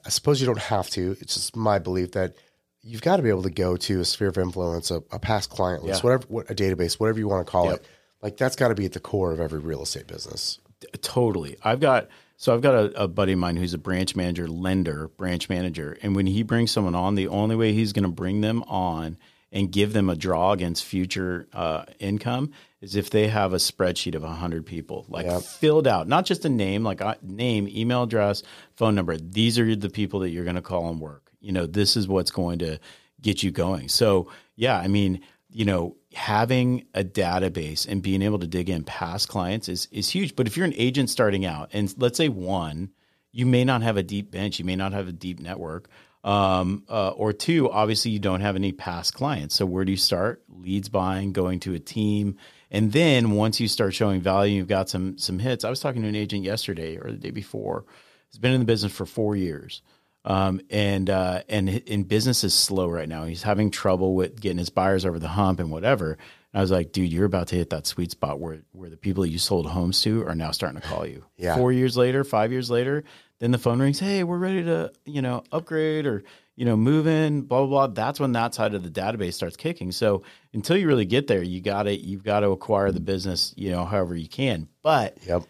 suppose 0.10 0.40
you 0.40 0.48
don't 0.48 0.60
have 0.60 0.90
to. 0.92 1.16
It's 1.20 1.34
just 1.36 1.56
my 1.56 1.80
belief 1.80 2.12
that 2.14 2.36
you've 2.82 3.02
got 3.02 3.18
to 3.18 3.24
be 3.24 3.30
able 3.30 3.44
to 3.44 3.50
go 3.50 3.78
to 3.78 4.00
a 4.02 4.06
sphere 4.06 4.28
of 4.28 4.38
influence, 4.38 4.92
a, 4.92 4.98
a 5.12 5.20
past 5.20 5.50
client 5.50 5.84
list, 5.84 6.04
Yeah. 6.04 6.10
whatever, 6.10 6.26
what, 6.28 6.52
a 6.52 6.56
database, 6.56 7.00
whatever 7.00 7.18
you 7.20 7.28
want 7.28 7.46
to 7.46 7.52
call 7.52 7.68
Yep. 7.68 7.76
it. 7.80 7.86
Like 8.22 8.38
that's 8.38 8.56
got 8.56 8.70
to 8.70 8.76
be 8.76 8.86
at 8.86 8.94
the 8.94 9.00
core 9.00 9.32
of 9.32 9.40
every 9.40 9.60
real 9.60 9.82
estate 9.84 10.08
business. 10.08 10.60
Totally. 11.02 11.58
I've 11.64 11.80
got 11.80 12.10
so 12.38 12.54
I've 12.54 12.62
got 12.62 12.74
a, 12.76 13.04
a 13.04 13.08
buddy 13.08 13.34
of 13.34 13.40
mine 13.40 13.56
who's 13.56 13.74
a 13.74 13.78
branch 13.78 14.16
manager, 14.16 14.48
lender, 14.48 15.08
branch 15.08 15.48
manager, 15.50 15.98
and 16.02 16.16
when 16.16 16.26
he 16.28 16.44
brings 16.44 16.72
someone 16.72 16.96
on, 16.96 17.16
the 17.16 17.28
only 17.30 17.56
way 17.56 17.72
he's 17.74 17.94
going 17.94 18.04
to 18.04 18.12
bring 18.12 18.42
them 18.42 18.64
on 18.64 19.18
and 19.54 19.72
give 19.72 19.94
them 19.94 20.10
a 20.10 20.16
draw 20.16 20.52
against 20.52 20.84
future 20.84 21.48
uh, 21.54 21.86
income 22.00 22.52
is 22.82 22.96
if 22.96 23.12
they 23.12 23.28
have 23.28 23.54
a 23.54 23.58
spreadsheet 23.58 24.16
of 24.16 24.24
hundred 24.24 24.66
people, 24.66 25.06
like 25.08 25.30
filled 25.42 25.88
out, 25.88 26.08
not 26.08 26.26
just 26.26 26.44
a 26.44 26.50
name, 26.50 26.84
like 26.84 27.02
uh, 27.02 27.16
name, 27.22 27.68
email 27.70 28.04
address, 28.04 28.44
phone 28.76 28.96
number. 28.96 29.16
These 29.16 29.60
are 29.60 29.76
the 29.76 29.92
people 29.92 30.22
that 30.22 30.32
you're 30.32 30.44
going 30.44 30.56
to 30.56 30.62
call 30.62 30.90
and 30.90 31.00
work. 31.00 31.32
You 31.40 31.52
know, 31.52 31.68
this 31.68 31.96
is 31.96 32.08
what's 32.08 32.32
going 32.32 32.60
to 32.60 32.80
get 33.22 33.44
you 33.44 33.52
going. 33.52 33.88
So 33.88 34.30
yeah, 34.56 34.78
I 34.78 34.88
mean, 34.88 35.22
you 35.50 35.66
know, 35.66 35.98
having 36.14 36.88
a 36.96 37.04
database 37.04 37.88
and 37.88 38.02
being 38.02 38.24
able 38.24 38.40
to 38.40 38.48
dig 38.48 38.70
in 38.70 38.84
past 38.84 39.30
clients 39.30 39.70
is 39.70 39.88
is 39.92 40.10
huge. 40.10 40.36
But 40.36 40.48
if 40.48 40.58
you're 40.58 40.66
an 40.66 40.74
agent 40.76 41.12
starting 41.12 41.46
out, 41.46 41.70
and 41.74 41.94
let's 41.98 42.18
say 42.18 42.28
one, 42.28 42.90
you 43.32 43.46
may 43.46 43.64
not 43.64 43.84
have 43.84 43.98
a 43.98 44.04
deep 44.04 44.32
bench, 44.32 44.58
you 44.58 44.66
may 44.66 44.76
not 44.76 44.94
have 44.94 45.08
a 45.08 45.14
deep 45.14 45.40
network, 45.40 45.90
um, 46.24 46.84
uh, 46.90 47.10
or 47.10 47.34
two, 47.34 47.70
obviously 47.70 48.12
you 48.12 48.20
don't 48.20 48.42
have 48.42 48.56
any 48.56 48.72
past 48.72 49.14
clients. 49.14 49.56
So 49.56 49.66
where 49.66 49.86
do 49.86 49.92
you 49.92 49.98
start? 49.98 50.44
Leads 50.50 50.90
buying, 50.90 51.34
going 51.34 51.60
to 51.62 51.74
a 51.74 51.80
team, 51.80 52.38
and 52.72 52.92
then 52.92 53.32
once 53.32 53.60
you 53.60 53.68
start 53.68 53.94
showing 53.94 54.22
value, 54.22 54.58
you've 54.58 54.68
got 54.68 54.90
some 54.90 55.18
some 55.18 55.40
hits. 55.40 55.64
I 55.64 55.70
was 55.70 55.80
talking 55.80 56.02
to 56.02 56.08
an 56.08 56.16
agent 56.16 56.44
yesterday 56.44 56.98
or 56.98 57.12
the 57.12 57.18
day 57.18 57.32
before. 57.32 57.86
He's 58.30 58.40
been 58.40 58.54
in 58.54 58.62
the 58.62 58.66
business 58.66 58.92
for 58.92 59.06
four 59.06 59.36
years 59.36 59.82
um, 60.26 60.62
and 60.70 61.10
uh, 61.10 61.42
and 61.50 61.70
in 61.70 62.04
business 62.04 62.44
is 62.44 62.54
slow 62.54 62.88
right 62.88 63.10
now. 63.10 63.26
He's 63.26 63.44
having 63.44 63.72
trouble 63.72 64.16
with 64.16 64.40
getting 64.40 64.58
his 64.58 64.70
buyers 64.70 65.06
over 65.06 65.20
the 65.20 65.28
hump 65.28 65.60
and 65.60 65.70
whatever. 65.70 66.14
And 66.14 66.60
I 66.60 66.62
was 66.62 66.72
like, 66.72 66.92
dude, 66.92 67.12
you're 67.12 67.26
about 67.26 67.48
to 67.48 67.56
hit 67.56 67.72
that 67.72 67.88
sweet 67.88 68.12
spot 68.12 68.40
where 68.40 68.62
where 68.72 68.90
the 68.90 68.98
people 68.98 69.26
you 69.26 69.38
sold 69.38 69.68
homes 69.68 70.02
to 70.04 70.26
are 70.26 70.36
now 70.36 70.52
starting 70.52 70.80
to 70.80 70.88
call 70.88 71.06
you. 71.06 71.26
Yeah. 71.38 71.56
Four 71.56 71.72
years 71.72 71.98
later, 71.98 72.24
five 72.24 72.52
years 72.52 72.70
later, 72.70 73.04
then 73.40 73.52
the 73.52 73.58
phone 73.58 73.80
rings. 73.82 74.00
Hey, 74.00 74.24
we're 74.24 74.38
ready 74.38 74.64
to 74.64 74.92
you 75.06 75.22
know 75.22 75.44
upgrade 75.52 76.06
or 76.06 76.24
you 76.56 76.66
know 76.66 76.76
move 76.78 77.08
in. 77.08 77.42
Blah 77.42 77.66
blah 77.66 77.68
blah. 77.68 77.88
That's 77.88 78.20
when 78.20 78.32
that 78.34 78.54
side 78.54 78.74
of 78.74 78.84
the 78.84 78.90
database 78.90 79.34
starts 79.34 79.58
kicking. 79.58 79.92
So 79.92 80.24
until 80.54 80.78
you 80.78 80.88
really 80.88 81.06
get 81.06 81.28
there, 81.28 81.44
you 81.44 81.62
got 81.62 81.84
to 81.84 81.96
you've 81.96 82.24
got 82.24 82.42
to 82.42 82.52
acquire 82.52 82.92
the 82.92 83.00
business. 83.00 83.54
You 83.58 83.72
know, 83.72 83.86
however 83.86 84.16
you 84.16 84.28
can. 84.30 84.68
But 84.82 85.18
Yep. 85.26 85.44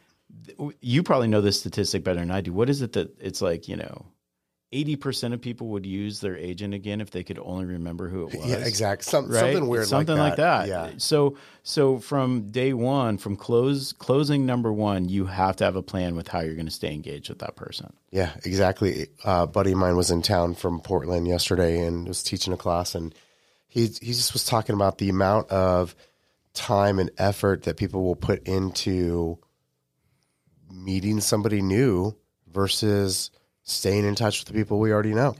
you 0.82 1.04
probably 1.04 1.28
know 1.28 1.42
this 1.42 1.60
statistic 1.60 2.04
better 2.04 2.20
than 2.20 2.32
I 2.32 2.42
do. 2.42 2.54
What 2.54 2.70
is 2.70 2.82
it 2.82 2.94
that 2.94 3.16
it's 3.20 3.42
like, 3.42 3.68
you 3.68 3.76
know, 3.76 4.06
80% 4.74 5.34
of 5.34 5.42
people 5.42 5.68
would 5.68 5.86
use 5.86 6.20
their 6.20 6.36
agent 6.36 6.74
again 6.74 7.00
if 7.02 7.12
they 7.12 7.24
could 7.24 7.38
only 7.40 7.66
remember 7.66 8.10
who 8.10 8.28
it 8.28 8.36
was. 8.40 8.46
Yeah, 8.48 8.58
exact. 8.58 9.04
Some, 9.04 9.30
Right? 9.30 9.40
Something 9.40 9.68
weird 9.68 9.88
something 9.88 10.18
like 10.18 10.32
like 10.32 10.38
that. 10.38 10.68
that. 10.68 10.92
Yeah. 10.92 10.98
So 10.98 11.38
so 11.62 12.00
from 12.00 12.50
day 12.52 12.74
one, 12.74 13.18
from 13.18 13.36
close 13.36 13.94
closing 13.94 14.46
number 14.46 14.74
one, 14.74 15.08
you 15.08 15.26
have 15.28 15.56
to 15.58 15.64
have 15.64 15.76
a 15.76 15.84
plan 15.84 16.16
with 16.16 16.28
how 16.28 16.40
you're 16.40 16.56
going 16.56 16.66
to 16.66 16.72
stay 16.72 16.94
engaged 16.94 17.30
with 17.30 17.40
that 17.40 17.56
person. 17.56 17.94
Yeah, 18.12 18.32
exactly. 18.44 19.08
Uh, 19.24 19.46
buddy 19.46 19.72
of 19.74 19.78
mine 19.78 19.96
was 19.96 20.10
in 20.12 20.22
town 20.22 20.56
from 20.56 20.82
Portland 20.82 21.28
yesterday 21.28 21.86
and 21.86 22.08
was 22.08 22.24
teaching 22.24 22.52
a 22.54 22.58
class, 22.58 22.96
and 22.96 23.14
he 23.68 23.88
he 24.02 24.08
just 24.14 24.34
was 24.34 24.44
talking 24.46 24.76
about 24.76 24.98
the 24.98 25.10
amount 25.10 25.50
of 25.52 25.96
time 26.54 27.00
and 27.00 27.12
effort 27.18 27.64
that 27.64 27.78
people 27.78 28.04
will 28.04 28.16
put 28.16 28.48
into 28.48 29.38
meeting 30.72 31.20
somebody 31.20 31.62
new 31.62 32.16
versus 32.52 33.32
staying 33.64 34.06
in 34.06 34.16
touch 34.16 34.40
with 34.40 34.48
the 34.48 34.54
people 34.54 34.80
we 34.80 34.92
already 34.92 35.14
know. 35.14 35.36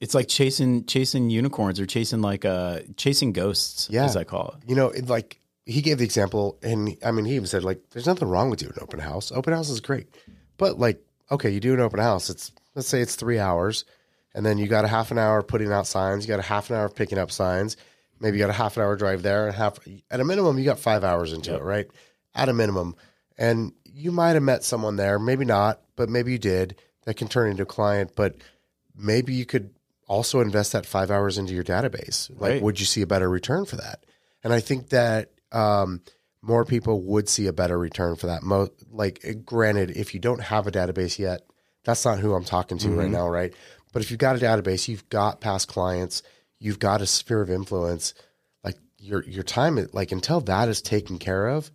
It's 0.00 0.14
like 0.14 0.28
chasing 0.28 0.84
chasing 0.84 1.30
unicorns 1.30 1.80
or 1.80 1.86
chasing 1.86 2.20
like 2.20 2.44
uh 2.44 2.80
chasing 2.96 3.32
ghosts, 3.32 3.88
Yeah. 3.90 4.04
as 4.04 4.16
I 4.16 4.24
call 4.24 4.56
it. 4.58 4.68
You 4.68 4.76
know, 4.76 4.88
it, 4.90 5.08
like 5.08 5.40
he 5.64 5.80
gave 5.80 5.96
the 5.98 6.04
example, 6.04 6.58
and 6.62 6.96
I 7.04 7.10
mean, 7.12 7.24
he 7.24 7.34
even 7.36 7.46
said 7.46 7.64
like, 7.64 7.80
"There's 7.90 8.06
nothing 8.06 8.28
wrong 8.28 8.50
with 8.50 8.58
doing 8.58 8.72
an 8.76 8.82
open 8.82 9.00
house. 9.00 9.32
Open 9.32 9.54
house 9.54 9.70
is 9.70 9.80
great, 9.80 10.08
but 10.58 10.78
like, 10.78 11.02
okay, 11.30 11.48
you 11.50 11.60
do 11.60 11.72
an 11.72 11.80
open 11.80 11.98
house. 12.00 12.28
It's 12.28 12.52
let's 12.74 12.88
say 12.88 13.00
it's 13.00 13.14
three 13.14 13.38
hours, 13.38 13.86
and 14.34 14.44
then 14.44 14.58
you 14.58 14.66
got 14.68 14.84
a 14.84 14.88
half 14.88 15.10
an 15.10 15.16
hour 15.18 15.42
putting 15.42 15.72
out 15.72 15.86
signs. 15.86 16.24
You 16.26 16.28
got 16.28 16.40
a 16.40 16.46
half 16.46 16.68
an 16.68 16.76
hour 16.76 16.90
picking 16.90 17.16
up 17.18 17.30
signs. 17.30 17.78
Maybe 18.20 18.36
you 18.36 18.44
got 18.44 18.50
a 18.50 18.54
half 18.54 18.76
an 18.76 18.82
hour 18.82 18.96
drive 18.96 19.22
there, 19.22 19.46
and 19.46 19.56
half 19.56 19.78
at 20.10 20.20
a 20.20 20.24
minimum 20.24 20.58
you 20.58 20.64
got 20.66 20.78
five 20.78 21.04
hours 21.04 21.32
into 21.32 21.54
it, 21.54 21.62
right? 21.62 21.86
At 22.34 22.50
a 22.50 22.52
minimum, 22.52 22.96
and 23.38 23.72
you 23.84 24.12
might 24.12 24.32
have 24.32 24.42
met 24.42 24.62
someone 24.62 24.96
there, 24.96 25.18
maybe 25.18 25.46
not, 25.46 25.80
but 25.96 26.10
maybe 26.10 26.32
you 26.32 26.38
did 26.38 26.76
that 27.04 27.14
can 27.16 27.28
turn 27.28 27.50
into 27.50 27.62
a 27.62 27.66
client. 27.66 28.12
But 28.16 28.36
maybe 28.96 29.34
you 29.34 29.46
could 29.46 29.70
also 30.06 30.40
invest 30.40 30.72
that 30.72 30.86
five 30.86 31.10
hours 31.10 31.38
into 31.38 31.54
your 31.54 31.64
database. 31.64 32.30
Like, 32.38 32.52
Right. 32.52 32.62
would 32.62 32.80
you 32.80 32.86
see 32.86 33.02
a 33.02 33.06
better 33.06 33.28
return 33.28 33.64
for 33.64 33.76
that? 33.76 34.04
And 34.42 34.52
I 34.52 34.60
think 34.60 34.90
that 34.90 35.30
um, 35.52 36.02
more 36.42 36.64
people 36.64 37.00
would 37.02 37.28
see 37.28 37.46
a 37.46 37.52
better 37.52 37.78
return 37.78 38.16
for 38.16 38.26
that. 38.26 38.42
Mo- 38.42 38.68
like, 38.90 39.20
eh, 39.24 39.32
granted, 39.32 39.90
if 39.92 40.12
you 40.14 40.20
don't 40.20 40.40
have 40.42 40.66
a 40.66 40.70
database 40.72 41.18
yet, 41.18 41.42
that's 41.84 42.04
not 42.04 42.18
who 42.18 42.34
I'm 42.34 42.44
talking 42.44 42.78
to 42.78 42.90
right 42.90 43.10
now, 43.10 43.28
right? 43.28 43.52
But 43.92 44.02
if 44.02 44.10
you've 44.10 44.18
got 44.18 44.36
a 44.36 44.38
database, 44.40 44.88
you've 44.88 45.08
got 45.08 45.40
past 45.40 45.68
clients, 45.68 46.22
you've 46.58 46.78
got 46.78 47.00
a 47.00 47.06
sphere 47.06 47.40
of 47.42 47.50
influence. 47.50 48.12
Like 48.64 48.76
your 48.98 49.22
your 49.24 49.42
time, 49.44 49.78
like 49.92 50.10
until 50.10 50.40
that 50.42 50.68
is 50.68 50.82
taken 50.82 51.18
care 51.18 51.46
of, 51.48 51.70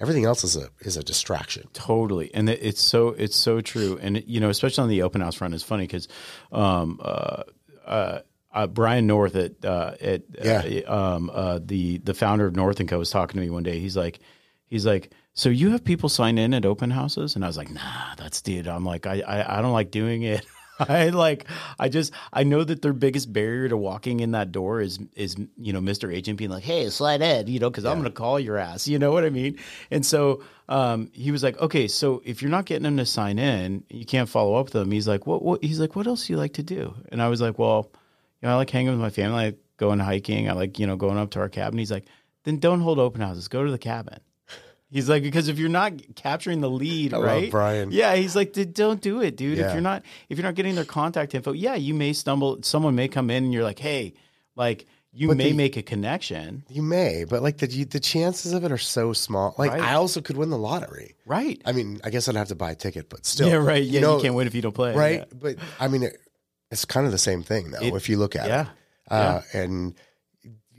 everything 0.00 0.24
else 0.24 0.42
is 0.44 0.56
a 0.56 0.68
is 0.80 0.96
a 0.96 1.02
distraction. 1.04 1.68
Totally, 1.72 2.32
and 2.34 2.48
it, 2.48 2.58
it's 2.62 2.80
so 2.80 3.08
it's 3.08 3.36
so 3.36 3.60
true, 3.60 3.98
and 4.02 4.16
it, 4.16 4.26
you 4.26 4.40
know, 4.40 4.48
especially 4.50 4.82
on 4.82 4.88
the 4.88 5.02
open 5.02 5.20
house 5.20 5.34
front, 5.36 5.54
it's 5.54 5.62
funny 5.62 5.84
because 5.84 6.08
um, 6.52 6.98
uh, 7.02 7.42
uh, 7.86 8.20
uh, 8.52 8.66
Brian 8.66 9.06
North 9.06 9.36
at 9.36 9.64
uh, 9.64 9.94
at 10.00 10.22
Yeah. 10.42 10.82
uh, 10.88 11.14
um, 11.16 11.30
uh, 11.32 11.60
the 11.62 11.98
the 11.98 12.14
founder 12.14 12.46
of 12.46 12.56
North 12.56 12.80
and 12.80 12.88
Co 12.88 12.98
was 12.98 13.10
talking 13.10 13.38
to 13.38 13.44
me 13.44 13.50
one 13.50 13.62
day. 13.62 13.78
He's 13.78 13.96
like, 13.96 14.18
he's 14.66 14.84
like, 14.86 15.12
so 15.34 15.48
you 15.48 15.70
have 15.70 15.84
people 15.84 16.08
sign 16.08 16.38
in 16.38 16.54
at 16.54 16.64
open 16.66 16.90
houses, 16.90 17.36
and 17.36 17.44
I 17.44 17.48
was 17.48 17.56
like, 17.56 17.70
nah, 17.70 18.14
that's 18.16 18.42
dude. 18.42 18.66
I'm 18.66 18.84
like, 18.84 19.06
I 19.06 19.20
I, 19.20 19.58
I 19.58 19.62
don't 19.62 19.72
like 19.72 19.90
doing 19.90 20.22
it. 20.22 20.44
I 20.88 21.10
like 21.10 21.46
I 21.78 21.88
just 21.88 22.12
I 22.32 22.44
know 22.44 22.64
that 22.64 22.82
their 22.82 22.92
biggest 22.92 23.32
barrier 23.32 23.68
to 23.68 23.76
walking 23.76 24.20
in 24.20 24.32
that 24.32 24.52
door 24.52 24.80
is 24.80 24.98
is 25.14 25.36
you 25.56 25.72
know 25.72 25.80
Mr. 25.80 26.12
Agent 26.12 26.38
being 26.38 26.50
like, 26.50 26.64
"Hey, 26.64 26.88
slide 26.90 27.22
Ed," 27.22 27.48
you 27.48 27.58
know, 27.58 27.70
because 27.70 27.84
I'm 27.84 27.98
going 27.98 28.04
to 28.04 28.10
call 28.10 28.40
your 28.40 28.56
ass. 28.56 28.88
You 28.88 28.98
know 28.98 29.12
what 29.12 29.24
I 29.24 29.30
mean? 29.30 29.58
And 29.90 30.04
so 30.04 30.42
um, 30.68 31.10
he 31.12 31.30
was 31.30 31.42
like, 31.42 31.58
"Okay, 31.60 31.88
so 31.88 32.22
if 32.24 32.42
you're 32.42 32.50
not 32.50 32.64
getting 32.64 32.84
them 32.84 32.96
to 32.96 33.06
sign 33.06 33.38
in, 33.38 33.84
you 33.90 34.06
can't 34.06 34.28
follow 34.28 34.54
up 34.54 34.66
with 34.66 34.72
them." 34.72 34.90
He's 34.90 35.08
like, 35.08 35.26
"What? 35.26 35.42
What?" 35.42 35.62
He's 35.62 35.80
like, 35.80 35.96
"What 35.96 36.06
else 36.06 36.26
do 36.26 36.32
you 36.32 36.38
like 36.38 36.54
to 36.54 36.62
do?" 36.62 36.94
And 37.10 37.20
I 37.20 37.28
was 37.28 37.40
like, 37.40 37.58
"Well, 37.58 37.90
you 38.40 38.48
know, 38.48 38.54
I 38.54 38.56
like 38.56 38.70
hanging 38.70 38.92
with 38.92 39.00
my 39.00 39.10
family. 39.10 39.38
I 39.38 39.44
like 39.46 39.58
going 39.76 39.98
hiking. 39.98 40.48
I 40.48 40.52
like 40.52 40.78
you 40.78 40.86
know 40.86 40.96
going 40.96 41.18
up 41.18 41.30
to 41.32 41.40
our 41.40 41.48
cabin." 41.48 41.78
He's 41.78 41.90
like, 41.90 42.06
"Then 42.44 42.58
don't 42.58 42.80
hold 42.80 42.98
open 42.98 43.20
houses. 43.20 43.48
Go 43.48 43.64
to 43.64 43.70
the 43.70 43.78
cabin." 43.78 44.20
He's 44.90 45.08
like, 45.08 45.22
because 45.22 45.48
if 45.48 45.58
you're 45.58 45.68
not 45.68 45.92
capturing 46.16 46.60
the 46.60 46.68
lead, 46.70 47.14
I 47.14 47.18
right? 47.20 47.50
Brian. 47.50 47.92
Yeah, 47.92 48.16
he's 48.16 48.34
like, 48.34 48.52
don't 48.72 49.00
do 49.00 49.20
it, 49.22 49.36
dude. 49.36 49.58
Yeah. 49.58 49.68
If 49.68 49.72
you're 49.74 49.82
not 49.82 50.02
if 50.28 50.36
you're 50.36 50.46
not 50.46 50.56
getting 50.56 50.74
their 50.74 50.84
contact 50.84 51.34
info, 51.34 51.52
yeah, 51.52 51.76
you 51.76 51.94
may 51.94 52.12
stumble. 52.12 52.62
Someone 52.62 52.94
may 52.96 53.06
come 53.08 53.30
in 53.30 53.44
and 53.44 53.52
you're 53.52 53.62
like, 53.62 53.78
hey, 53.78 54.14
like 54.56 54.86
you 55.12 55.28
But 55.28 55.36
may 55.38 55.50
the- 55.50 55.56
make 55.56 55.76
a 55.76 55.82
connection, 55.82 56.64
You 56.68 56.82
may, 56.82 57.24
but 57.24 57.42
like 57.42 57.58
the 57.58 57.84
the 57.84 58.00
chances 58.00 58.52
of 58.52 58.64
it 58.64 58.72
are 58.72 58.78
so 58.78 59.12
small. 59.12 59.54
Like 59.58 59.70
Right. 59.72 59.80
I 59.80 59.94
also 59.94 60.20
could 60.20 60.36
win 60.36 60.50
the 60.50 60.58
lottery. 60.58 61.14
right? 61.26 61.60
I 61.64 61.72
mean, 61.72 62.00
I 62.04 62.10
guess 62.10 62.28
I'd 62.28 62.36
have 62.36 62.48
to 62.48 62.54
buy 62.56 62.72
a 62.72 62.74
ticket, 62.76 63.08
but 63.08 63.24
still, 63.26 63.48
yeah, 63.48 63.54
right. 63.56 63.82
Yeah, 63.82 63.92
you, 63.92 64.00
know, 64.00 64.16
you 64.16 64.22
can't 64.22 64.34
win 64.34 64.46
if 64.46 64.54
you 64.54 64.62
don't 64.62 64.74
play, 64.74 64.94
right? 64.94 65.24
But 65.32 65.56
I 65.78 65.86
mean, 65.88 66.02
it, 66.04 66.16
it's 66.72 66.84
kind 66.84 67.06
of 67.06 67.12
the 67.12 67.18
same 67.18 67.42
thing, 67.42 67.70
though, 67.70 67.80
It- 67.80 67.94
if 67.94 68.08
you 68.08 68.18
look 68.18 68.34
at 68.36 68.46
it. 68.46 68.48
Yeah, 68.48 68.62
it. 68.62 69.12
Uh, 69.12 69.40
And 69.52 69.94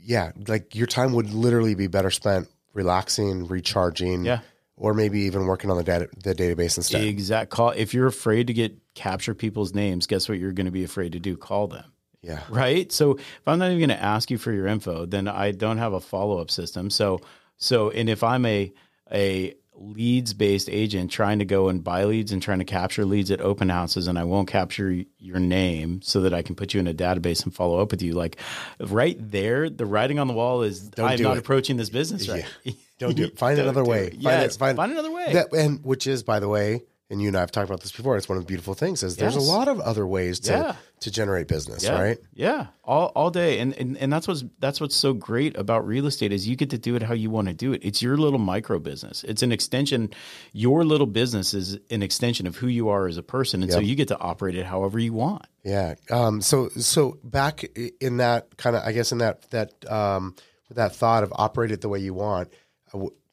yeah, 0.04 0.32
like 0.48 0.74
your 0.74 0.86
time 0.86 1.12
would 1.14 1.32
literally 1.32 1.74
be 1.74 1.86
better 1.86 2.10
spent 2.10 2.48
relaxing, 2.72 3.46
recharging, 3.46 4.24
Yeah. 4.24 4.40
or 4.76 4.94
maybe 4.94 5.20
even 5.20 5.46
working 5.46 5.70
on 5.70 5.76
the 5.76 5.84
data, 5.84 6.08
the 6.22 6.34
database 6.34 6.76
instead. 6.76 7.04
exact 7.04 7.50
call. 7.50 7.70
If 7.70 7.94
you're 7.94 8.06
afraid 8.06 8.46
to 8.48 8.52
get 8.52 8.76
capture 8.94 9.34
people's 9.34 9.74
names, 9.74 10.06
guess 10.06 10.28
what 10.28 10.38
you're 10.38 10.52
going 10.52 10.66
to 10.66 10.72
be 10.72 10.84
afraid 10.84 11.12
to 11.12 11.18
do? 11.20 11.36
Call 11.36 11.66
them. 11.68 11.84
yeah, 12.22 12.40
right? 12.48 12.90
So 12.92 13.12
if 13.16 13.42
I'm 13.46 13.58
not 13.58 13.66
even 13.66 13.78
going 13.78 13.98
to 13.98 14.02
ask 14.02 14.30
you 14.30 14.38
for 14.38 14.52
your 14.52 14.66
info, 14.66 15.06
then 15.06 15.26
I 15.28 15.50
don't 15.52 15.78
have 15.78 15.92
a 15.92 16.00
follow 16.00 16.38
up 16.38 16.50
system. 16.50 16.88
So 16.90 17.20
so 17.56 17.90
and 17.90 18.08
if 18.08 18.22
I'm 18.22 18.44
a 18.46 18.72
a 19.12 19.54
leads 19.84 20.32
based 20.32 20.68
agent 20.70 21.10
trying 21.10 21.40
to 21.40 21.44
go 21.44 21.68
and 21.68 21.82
buy 21.82 22.04
leads 22.04 22.30
and 22.30 22.40
trying 22.40 22.60
to 22.60 22.64
capture 22.64 23.04
leads 23.04 23.30
at 23.32 23.40
open 23.40 23.68
houses 23.68 24.06
and 24.06 24.16
I 24.18 24.22
won't 24.24 24.46
capture 24.48 25.02
your 25.18 25.40
name 25.40 26.00
so 26.02 26.20
that 26.20 26.32
I 26.32 26.42
can 26.42 26.54
put 26.54 26.72
you 26.72 26.78
in 26.80 26.86
a 26.86 26.94
database 26.94 27.42
and 27.42 27.52
follow 27.52 27.80
up 27.80 27.90
with 27.90 28.00
you. 28.00 28.12
Like 28.12 28.36
right 28.80 29.16
there 29.18 29.68
the 29.68 29.84
writing 29.84 30.18
on 30.20 30.28
the 30.28 30.34
wall 30.34 30.62
is 30.62 30.82
Don't 30.90 31.08
I'm 31.10 31.20
not 31.22 31.36
it. 31.36 31.40
approaching 31.40 31.76
this 31.78 31.90
business 31.90 32.28
right 32.28 32.44
Don't 32.98 33.16
do 33.16 33.24
it. 33.24 33.36
Find 33.38 33.58
another 33.58 33.82
way. 33.84 34.10
Find 34.10 34.22
Yes, 34.22 34.54
it- 34.54 34.58
find- 34.58 34.76
find 34.76 34.92
another 34.92 35.10
way. 35.10 35.32
That, 35.32 35.52
and 35.52 35.84
which 35.84 36.06
is, 36.06 36.22
by 36.22 36.38
the 36.38 36.48
way, 36.48 36.82
and 37.12 37.22
you 37.22 37.28
and 37.28 37.36
I 37.36 37.40
have 37.40 37.52
talked 37.52 37.68
about 37.68 37.82
this 37.82 37.92
before. 37.92 38.16
It's 38.16 38.28
one 38.28 38.38
of 38.38 38.42
the 38.44 38.48
beautiful 38.48 38.74
things 38.74 39.02
is 39.04 39.16
there's 39.16 39.34
Yes. 39.36 39.46
a 39.46 39.52
lot 39.52 39.68
of 39.68 39.78
other 39.80 40.04
ways 40.06 40.40
to 40.40 40.52
Yeah. 40.52 40.74
to 41.00 41.10
generate 41.10 41.46
business, 41.46 41.84
yeah. 41.84 42.00
right? 42.00 42.18
Yeah, 42.32 42.68
all 42.82 43.12
all 43.14 43.30
day, 43.30 43.58
and, 43.60 43.74
and 43.76 43.96
and 43.98 44.12
that's 44.12 44.26
what's 44.26 44.42
that's 44.58 44.80
what's 44.80 44.96
so 44.96 45.12
great 45.12 45.56
about 45.56 45.86
real 45.86 46.06
estate 46.06 46.32
is 46.32 46.48
you 46.48 46.56
get 46.56 46.70
to 46.70 46.78
do 46.78 46.96
it 46.96 47.02
how 47.02 47.14
you 47.14 47.28
want 47.30 47.48
to 47.48 47.54
do 47.54 47.72
it. 47.72 47.82
It's 47.84 48.00
your 48.02 48.16
little 48.16 48.38
micro 48.38 48.78
business. 48.78 49.24
It's 49.24 49.42
an 49.42 49.52
extension. 49.52 50.10
Your 50.52 50.84
little 50.84 51.06
business 51.06 51.54
is 51.54 51.78
an 51.90 52.02
extension 52.02 52.46
of 52.46 52.56
who 52.56 52.66
you 52.66 52.88
are 52.88 53.06
as 53.06 53.18
a 53.18 53.22
person, 53.22 53.62
and 53.62 53.70
so 53.70 53.78
you 53.78 53.94
get 53.94 54.08
to 54.08 54.18
operate 54.18 54.56
it 54.56 54.64
however 54.64 54.98
you 54.98 55.12
want. 55.12 55.44
Yeah. 55.64 55.94
Um, 56.10 56.40
so 56.40 56.70
so 56.70 57.18
back 57.22 57.64
in 58.00 58.16
that 58.16 58.56
kind 58.56 58.74
of, 58.74 58.82
I 58.84 58.92
guess 58.92 59.12
in 59.12 59.18
that 59.18 59.50
that 59.50 59.70
um, 59.90 60.34
that 60.70 60.96
thought 60.96 61.24
of 61.24 61.32
operate 61.36 61.70
it 61.72 61.82
the 61.82 61.88
way 61.90 61.98
you 61.98 62.14
want. 62.14 62.48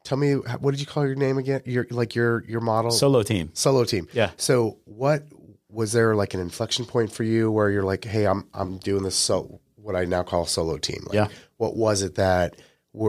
Tell 0.10 0.17
me, 0.17 0.34
what 0.34 0.72
did 0.72 0.80
you 0.80 0.88
call 0.88 1.06
your 1.06 1.13
name 1.13 1.38
again? 1.38 1.62
Your 1.65 1.86
like 1.91 2.15
your 2.15 2.43
your 2.45 2.62
model 2.62 2.89
Solo 2.89 3.22
team. 3.22 3.52
solo 3.54 3.84
team. 3.84 4.08
Yeah. 4.12 4.32
So 4.38 4.80
what 4.86 5.28
was 5.69 5.91
there 5.91 6.15
like 6.15 6.34
an 6.34 6.39
inflection 6.39 6.86
point 6.86 7.12
for 7.12 7.22
you 7.24 7.52
where 7.52 7.69
you're 7.69 7.84
like, 7.84 8.06
hey, 8.06 8.26
I'm 8.26 8.48
I'm 8.52 8.80
doing 8.80 9.04
this 9.04 9.15
so 9.15 9.62
what 9.76 9.95
I 9.95 10.06
now 10.06 10.24
call 10.24 10.48
solo 10.48 10.80
team. 10.80 11.04
Like, 11.06 11.13
Yeah. 11.13 11.28
What 11.58 11.76
was 11.76 12.02
it 12.02 12.15
that 12.15 12.56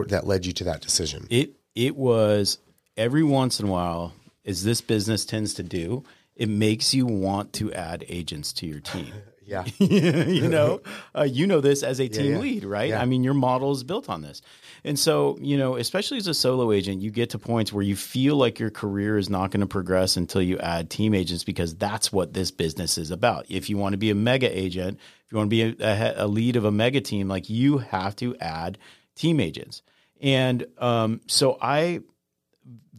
that 0.09 0.27
led 0.27 0.45
you 0.45 0.53
to 0.53 0.63
that 0.65 0.81
decision? 0.81 1.25
It 1.31 1.55
it 1.73 1.95
was 1.95 2.59
every 2.95 3.23
once 3.23 3.59
in 3.59 3.67
a 3.67 3.71
while, 3.71 4.13
as 4.45 4.63
this 4.63 4.79
business 4.79 5.25
tends 5.25 5.55
to 5.55 5.63
do, 5.63 6.03
it 6.35 6.49
makes 6.49 6.93
you 6.93 7.07
want 7.07 7.51
to 7.53 7.73
add 7.73 8.05
agents 8.09 8.53
to 8.53 8.67
your 8.67 8.79
team. 8.79 9.11
Yeah. 9.43 9.65
you 9.79 10.47
know, 10.47 10.81
uh, 11.13 11.23
you 11.23 11.45
know 11.45 11.59
this 11.59 11.83
as 11.83 11.99
a 11.99 12.07
team 12.07 12.33
yeah. 12.33 12.39
lead, 12.39 12.63
right? 12.63 12.89
Yeah. 12.89 13.01
I 13.01 13.05
mean, 13.05 13.21
your 13.21 13.33
model 13.33 13.71
is 13.73 13.83
built 13.83 14.07
on 14.09 14.21
this, 14.21 14.41
and 14.83 14.97
so 14.97 15.37
you 15.39 15.57
know, 15.57 15.75
especially 15.75 16.17
as 16.17 16.27
a 16.27 16.33
solo 16.33 16.71
agent, 16.71 17.01
you 17.01 17.11
get 17.11 17.31
to 17.31 17.39
points 17.39 17.71
where 17.71 17.83
you 17.83 17.95
feel 17.95 18.35
like 18.35 18.59
your 18.59 18.69
career 18.69 19.17
is 19.17 19.29
not 19.29 19.51
going 19.51 19.61
to 19.61 19.67
progress 19.67 20.17
until 20.17 20.41
you 20.41 20.57
add 20.59 20.89
team 20.89 21.13
agents 21.13 21.43
because 21.43 21.75
that's 21.75 22.11
what 22.11 22.33
this 22.33 22.51
business 22.51 22.97
is 22.97 23.11
about. 23.11 23.45
If 23.49 23.69
you 23.69 23.77
want 23.77 23.93
to 23.93 23.97
be 23.97 24.09
a 24.09 24.15
mega 24.15 24.47
agent, 24.57 24.99
if 25.25 25.31
you 25.31 25.37
want 25.37 25.49
to 25.49 25.75
be 25.75 25.83
a, 25.83 26.23
a, 26.23 26.27
lead 26.27 26.55
of 26.55 26.65
a 26.65 26.71
mega 26.71 27.01
team, 27.01 27.27
like 27.27 27.49
you 27.49 27.79
have 27.79 28.15
to 28.17 28.35
add 28.37 28.77
team 29.15 29.39
agents, 29.39 29.81
and 30.21 30.65
um, 30.77 31.21
so 31.27 31.57
I 31.61 32.01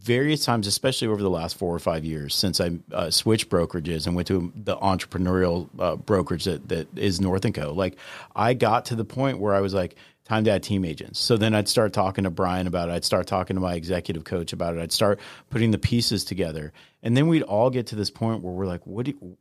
various 0.02 0.44
times, 0.44 0.66
especially 0.66 1.08
over 1.08 1.22
the 1.22 1.30
last 1.30 1.56
four 1.56 1.74
or 1.74 1.78
five 1.78 2.04
years, 2.04 2.34
since 2.34 2.60
I 2.60 2.72
uh, 2.92 3.10
switched 3.10 3.48
brokerages 3.48 4.06
and 4.06 4.16
went 4.16 4.28
to 4.28 4.52
the 4.56 4.76
entrepreneurial 4.76 5.68
uh, 5.78 5.96
brokerage 5.96 6.44
that, 6.44 6.68
that 6.68 6.98
is 6.98 7.20
North 7.20 7.44
and 7.44 7.54
Co. 7.54 7.72
Like 7.72 7.96
I 8.34 8.54
got 8.54 8.86
to 8.86 8.96
the 8.96 9.04
point 9.04 9.38
where 9.38 9.54
I 9.54 9.60
was 9.60 9.74
like, 9.74 9.94
time 10.32 10.44
to 10.44 10.50
add 10.50 10.62
team 10.62 10.84
agents. 10.84 11.20
So 11.20 11.36
then 11.36 11.54
I'd 11.54 11.68
start 11.68 11.92
talking 11.92 12.24
to 12.24 12.30
Brian 12.30 12.66
about 12.66 12.88
it. 12.88 12.92
I'd 12.92 13.04
start 13.04 13.26
talking 13.26 13.56
to 13.56 13.60
my 13.60 13.74
executive 13.74 14.24
coach 14.24 14.52
about 14.52 14.76
it. 14.76 14.80
I'd 14.80 14.92
start 14.92 15.20
putting 15.50 15.72
the 15.72 15.78
pieces 15.78 16.24
together, 16.24 16.72
and 17.02 17.16
then 17.16 17.28
we'd 17.28 17.42
all 17.42 17.68
get 17.70 17.88
to 17.88 17.96
this 17.96 18.10
point 18.10 18.42
where 18.42 18.52
we're 18.52 18.66
like, 18.66 18.86
what 18.86 19.04
do 19.04 19.12
you, 19.12 19.36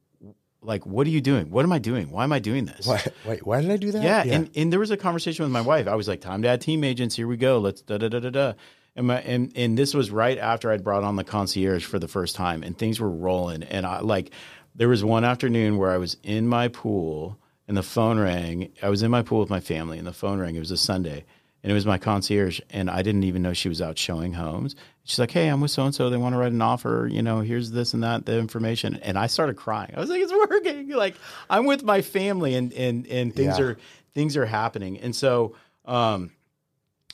like, 0.61 0.85
what 0.85 1.07
are 1.07 1.09
you 1.09 1.21
doing? 1.21 1.49
What 1.49 1.63
am 1.63 1.71
I 1.71 1.79
doing? 1.79 2.11
Why 2.11 2.23
am 2.25 2.33
I 2.33 2.39
doing 2.39 2.65
this? 2.65 2.85
Why, 2.85 3.03
wait, 3.25 3.45
why 3.45 3.61
did 3.61 3.71
I 3.71 3.77
do 3.77 3.91
that? 3.93 4.03
Yeah, 4.03 4.23
and 4.35 4.49
and 4.55 4.71
there 4.71 4.79
was 4.79 4.91
a 4.91 4.97
conversation 4.97 5.43
with 5.43 5.51
my 5.51 5.61
wife. 5.61 5.87
I 5.87 5.95
was 5.95 6.07
like, 6.07 6.21
"Time 6.21 6.41
to 6.41 6.49
add 6.49 6.61
team 6.61 6.83
agents. 6.83 7.15
Here 7.15 7.27
we 7.27 7.37
go. 7.37 7.59
Let's 7.59 7.81
da 7.81 7.97
da 7.97 8.09
da 8.09 8.19
da 8.19 8.29
da." 8.29 8.53
And 8.95 9.07
my 9.07 9.21
and 9.21 9.53
and 9.55 9.77
this 9.77 9.93
was 9.93 10.11
right 10.11 10.37
after 10.37 10.71
I'd 10.71 10.83
brought 10.83 11.03
on 11.03 11.15
the 11.15 11.23
concierge 11.23 11.85
for 11.85 11.99
the 11.99 12.09
first 12.09 12.35
time, 12.35 12.63
and 12.63 12.77
things 12.77 12.99
were 12.99 13.09
rolling. 13.09 13.63
And 13.63 13.85
I 13.85 14.01
like, 14.01 14.31
there 14.75 14.89
was 14.89 15.03
one 15.03 15.23
afternoon 15.23 15.77
where 15.77 15.91
I 15.91 15.97
was 15.97 16.17
in 16.21 16.47
my 16.47 16.67
pool, 16.67 17.39
and 17.67 17.77
the 17.77 17.83
phone 17.83 18.19
rang. 18.19 18.69
I 18.81 18.89
was 18.89 19.03
in 19.03 19.11
my 19.11 19.21
pool 19.21 19.39
with 19.39 19.49
my 19.49 19.59
family, 19.59 19.97
and 19.97 20.07
the 20.07 20.13
phone 20.13 20.39
rang. 20.39 20.55
It 20.55 20.59
was 20.59 20.71
a 20.71 20.77
Sunday, 20.77 21.23
and 21.63 21.71
it 21.71 21.73
was 21.75 21.85
my 21.85 21.97
concierge, 21.97 22.59
and 22.69 22.89
I 22.89 23.01
didn't 23.01 23.23
even 23.23 23.41
know 23.41 23.53
she 23.53 23.69
was 23.69 23.81
out 23.81 23.97
showing 23.97 24.33
homes. 24.33 24.75
She's 25.03 25.19
like, 25.19 25.31
"Hey, 25.31 25.47
I'm 25.47 25.61
with 25.61 25.71
so 25.71 25.83
and 25.85 25.95
so. 25.95 26.09
They 26.09 26.17
want 26.17 26.33
to 26.33 26.37
write 26.39 26.51
an 26.51 26.61
offer. 26.61 27.07
You 27.11 27.21
know, 27.21 27.39
here's 27.39 27.71
this 27.71 27.93
and 27.93 28.03
that, 28.03 28.25
the 28.25 28.37
information." 28.37 28.95
And 28.97 29.17
I 29.17 29.27
started 29.27 29.55
crying. 29.55 29.93
I 29.95 29.99
was 29.99 30.09
like, 30.09 30.21
"It's 30.21 30.31
working! 30.49 30.89
Like 30.89 31.15
I'm 31.49 31.65
with 31.65 31.83
my 31.83 32.01
family, 32.01 32.55
and 32.55 32.71
and 32.73 33.07
and 33.07 33.35
things 33.35 33.57
Yeah. 33.57 33.65
are 33.65 33.77
things 34.13 34.35
are 34.37 34.45
happening." 34.45 34.99
And 34.99 35.15
so, 35.15 35.55
um, 35.85 36.31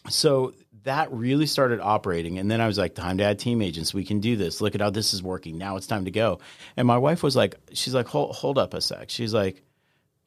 so 0.09 0.53
that 0.83 1.11
really 1.11 1.45
started 1.45 1.79
operating, 1.81 2.39
and 2.39 2.49
then 2.49 2.61
I 2.61 2.67
was 2.67 2.77
like, 2.77 2.95
"Time 2.95 3.17
to 3.17 3.23
add 3.25 3.39
team 3.39 3.61
agents. 3.61 3.93
We 3.93 4.05
can 4.05 4.19
do 4.21 4.35
this. 4.37 4.61
Look 4.61 4.75
at 4.75 4.81
how 4.81 4.89
this 4.89 5.13
is 5.13 5.21
working. 5.21 5.57
Now 5.57 5.75
it's 5.77 5.87
time 5.87 6.05
to 6.05 6.11
go." 6.11 6.39
And 6.77 6.87
my 6.87 6.97
wife 6.97 7.23
was 7.23 7.35
like, 7.35 7.55
"She's 7.73 7.93
like, 7.93 8.07
hold 8.07 8.35
hold 8.35 8.57
up 8.57 8.73
a 8.73 8.81
sec." 8.81 9.09
She's 9.09 9.33
like. 9.33 9.63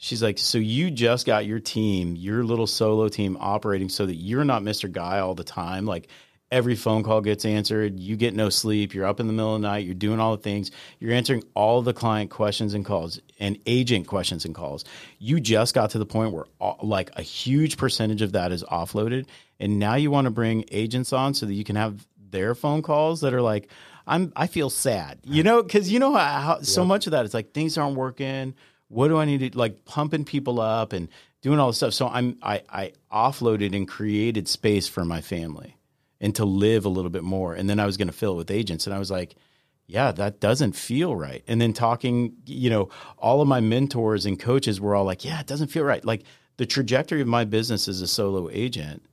She's 0.02 0.22
like, 0.22 0.38
so 0.38 0.56
you 0.56 0.90
just 0.90 1.26
got 1.26 1.44
your 1.44 1.60
team, 1.60 2.16
your 2.16 2.42
little 2.42 2.66
solo 2.66 3.08
team 3.08 3.36
operating 3.38 3.90
so 3.90 4.06
that 4.06 4.14
you're 4.14 4.44
not 4.44 4.62
Mr. 4.62 4.90
Guy 4.90 5.18
all 5.18 5.34
the 5.34 5.44
time. 5.44 5.84
Like 5.84 6.08
every 6.50 6.74
phone 6.74 7.02
call 7.02 7.20
gets 7.20 7.44
answered. 7.44 8.00
You 8.00 8.16
get 8.16 8.32
no 8.32 8.48
sleep. 8.48 8.94
You're 8.94 9.04
up 9.04 9.20
in 9.20 9.26
the 9.26 9.34
middle 9.34 9.54
of 9.54 9.60
the 9.60 9.68
night. 9.68 9.84
You're 9.84 9.94
doing 9.94 10.18
all 10.18 10.34
the 10.34 10.42
things. 10.42 10.70
You're 11.00 11.12
answering 11.12 11.44
all 11.54 11.82
the 11.82 11.92
client 11.92 12.30
questions 12.30 12.72
and 12.72 12.82
calls 12.82 13.20
and 13.38 13.58
agent 13.66 14.06
questions 14.06 14.46
and 14.46 14.54
calls. 14.54 14.86
You 15.18 15.38
just 15.38 15.74
got 15.74 15.90
to 15.90 15.98
the 15.98 16.06
point 16.06 16.32
where 16.32 16.46
all, 16.58 16.78
like 16.82 17.10
a 17.16 17.22
huge 17.22 17.76
percentage 17.76 18.22
of 18.22 18.32
that 18.32 18.52
is 18.52 18.64
offloaded. 18.64 19.26
And 19.58 19.78
now 19.78 19.96
you 19.96 20.10
want 20.10 20.24
to 20.24 20.30
bring 20.30 20.64
agents 20.70 21.12
on 21.12 21.34
so 21.34 21.44
that 21.44 21.52
you 21.52 21.62
can 21.62 21.76
have 21.76 22.06
their 22.30 22.54
phone 22.54 22.80
calls 22.80 23.20
that 23.20 23.34
are 23.34 23.42
like, 23.42 23.68
I'm, 24.06 24.32
I 24.34 24.46
feel 24.46 24.70
sad, 24.70 25.18
you 25.24 25.42
know, 25.42 25.62
cause 25.62 25.90
you 25.90 25.98
know 25.98 26.14
how, 26.14 26.40
how 26.40 26.62
so 26.62 26.86
much 26.86 27.06
of 27.06 27.10
that 27.10 27.26
is 27.26 27.34
like 27.34 27.52
things 27.52 27.76
aren't 27.76 27.96
working. 27.96 28.54
What 28.90 29.08
do 29.08 29.18
I 29.18 29.24
need 29.24 29.52
to 29.52 29.58
like 29.58 29.84
pumping 29.84 30.24
people 30.24 30.60
up 30.60 30.92
and 30.92 31.08
doing 31.42 31.60
all 31.60 31.68
this 31.68 31.76
stuff? 31.76 31.94
So 31.94 32.08
I'm, 32.08 32.36
I, 32.42 32.62
I 32.68 32.92
offloaded 33.10 33.74
and 33.74 33.86
created 33.86 34.48
space 34.48 34.88
for 34.88 35.04
my 35.04 35.20
family 35.20 35.76
and 36.20 36.34
to 36.34 36.44
live 36.44 36.84
a 36.84 36.88
little 36.88 37.10
bit 37.10 37.22
more. 37.22 37.54
And 37.54 37.70
then 37.70 37.78
I 37.78 37.86
was 37.86 37.96
going 37.96 38.08
to 38.08 38.12
fill 38.12 38.32
it 38.32 38.36
with 38.36 38.50
agents. 38.50 38.86
And 38.86 38.94
I 38.94 38.98
was 38.98 39.10
like, 39.10 39.36
yeah, 39.86 40.10
that 40.12 40.40
doesn't 40.40 40.72
feel 40.72 41.14
right. 41.14 41.44
And 41.46 41.60
then 41.60 41.72
talking, 41.72 42.34
you 42.46 42.68
know, 42.68 42.88
all 43.16 43.40
of 43.40 43.46
my 43.46 43.60
mentors 43.60 44.26
and 44.26 44.38
coaches 44.38 44.80
were 44.80 44.96
all 44.96 45.04
like, 45.04 45.24
yeah, 45.24 45.38
it 45.40 45.46
doesn't 45.46 45.68
feel 45.68 45.84
right. 45.84 46.04
Like 46.04 46.24
the 46.56 46.66
trajectory 46.66 47.20
of 47.20 47.28
my 47.28 47.44
business 47.44 47.86
as 47.86 48.00
a 48.00 48.08
solo 48.08 48.50
agent, 48.50 49.04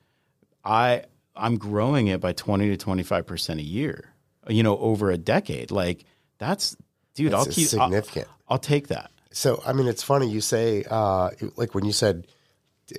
I 0.65 1.03
I'm 1.35 1.57
growing 1.57 2.07
it 2.07 2.19
by 2.19 2.33
20 2.33 2.75
to 2.75 2.85
25% 2.85 3.59
a 3.59 3.61
year, 3.61 4.13
you 4.47 4.63
know, 4.63 4.77
over 4.79 5.11
a 5.11 5.17
decade. 5.17 5.71
Like 5.71 6.03
that's 6.39 6.75
dude, 7.15 7.31
That's 7.31 7.47
I'll 7.47 7.53
keep 7.53 7.67
significant. 7.67 8.27
I'll, 8.27 8.55
I'll 8.55 8.59
take 8.59 8.87
that. 8.87 9.11
So, 9.37 9.61
I 9.65 9.73
mean, 9.73 9.87
it's 9.87 10.01
funny 10.03 10.27
you 10.29 10.41
say, 10.41 10.83
uh, 10.89 11.29
like 11.55 11.75
when 11.75 11.85
you 11.85 11.91
said, 11.91 12.25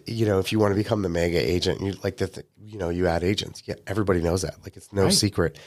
you 0.07 0.24
know, 0.27 0.38
if 0.38 0.53
you 0.53 0.59
want 0.61 0.70
to 0.72 0.77
become 0.77 1.03
the 1.03 1.09
mega 1.09 1.38
agent, 1.38 1.81
you 1.81 1.94
like 2.05 2.18
the, 2.18 2.29
th- 2.29 2.46
you 2.64 2.79
know, 2.79 2.90
you 2.90 3.07
add 3.09 3.24
agents. 3.24 3.62
Yeah, 3.66 3.74
everybody 3.87 4.20
knows 4.20 4.42
that. 4.42 4.55
Like 4.62 4.77
it's 4.77 4.92
no 4.92 5.05
Right. 5.05 5.12
secret. 5.12 5.59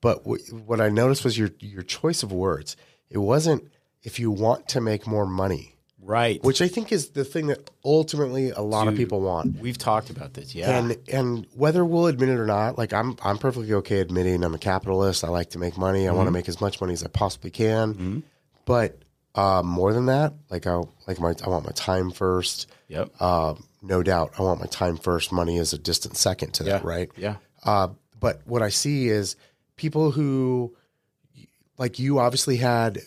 But 0.00 0.22
w- 0.24 0.42
what 0.66 0.80
I 0.80 0.88
noticed 0.90 1.24
was 1.24 1.36
your 1.38 1.50
your 1.58 1.82
choice 1.82 2.22
of 2.22 2.30
words. 2.32 2.76
It 3.10 3.18
wasn't 3.18 3.62
if 4.02 4.20
you 4.20 4.30
want 4.30 4.68
to 4.68 4.80
make 4.80 5.06
more 5.06 5.26
money, 5.26 5.76
Right. 6.00 6.42
which 6.44 6.60
I 6.62 6.68
think 6.68 6.92
is 6.92 7.10
the 7.10 7.24
thing 7.24 7.46
that 7.48 7.70
ultimately 7.84 8.50
a 8.50 8.60
lot 8.62 8.88
of 8.88 8.94
people 8.96 9.20
want. 9.22 9.58
We've 9.60 9.78
talked 9.78 10.10
about 10.10 10.34
this. 10.34 10.54
Yeah. 10.54 10.76
And 10.78 10.96
and 11.08 11.46
whether 11.54 11.84
we'll 11.84 12.06
admit 12.08 12.28
it 12.28 12.38
or 12.38 12.46
not, 12.46 12.78
like 12.78 12.92
I'm 12.92 13.16
I'm 13.24 13.38
perfectly 13.38 13.72
okay 13.74 13.98
admitting 14.00 14.44
I'm 14.44 14.54
a 14.54 14.58
capitalist. 14.58 15.24
I 15.24 15.28
like 15.28 15.50
to 15.50 15.58
make 15.58 15.76
money. 15.78 16.06
I 16.08 16.12
want 16.12 16.26
to 16.28 16.32
make 16.32 16.48
as 16.48 16.60
much 16.60 16.80
money 16.80 16.92
as 16.92 17.02
I 17.02 17.08
possibly 17.08 17.50
can. 17.50 18.22
But 18.66 18.98
uh, 19.34 19.62
more 19.64 19.92
than 19.92 20.06
that, 20.06 20.34
like 20.50 20.66
I 20.66 20.80
like 21.06 21.18
my 21.20 21.34
I 21.44 21.48
want 21.48 21.64
my 21.64 21.72
time 21.72 22.10
first. 22.10 22.68
yep. 22.88 23.10
Uh, 23.18 23.54
no 23.80 24.02
doubt, 24.02 24.34
I 24.38 24.42
want 24.42 24.60
my 24.60 24.66
time 24.66 24.96
first. 24.96 25.32
Money 25.32 25.58
is 25.58 25.72
a 25.72 25.78
distant 25.78 26.16
second 26.16 26.52
to 26.54 26.64
that, 26.64 26.84
right? 26.84 27.10
Yeah. 27.16 27.36
Uh, 27.64 27.88
but 28.20 28.40
what 28.44 28.62
I 28.62 28.68
see 28.68 29.08
is 29.08 29.34
people 29.76 30.12
who, 30.12 30.76
like 31.78 31.98
you, 31.98 32.18
obviously 32.18 32.58
had 32.58 33.00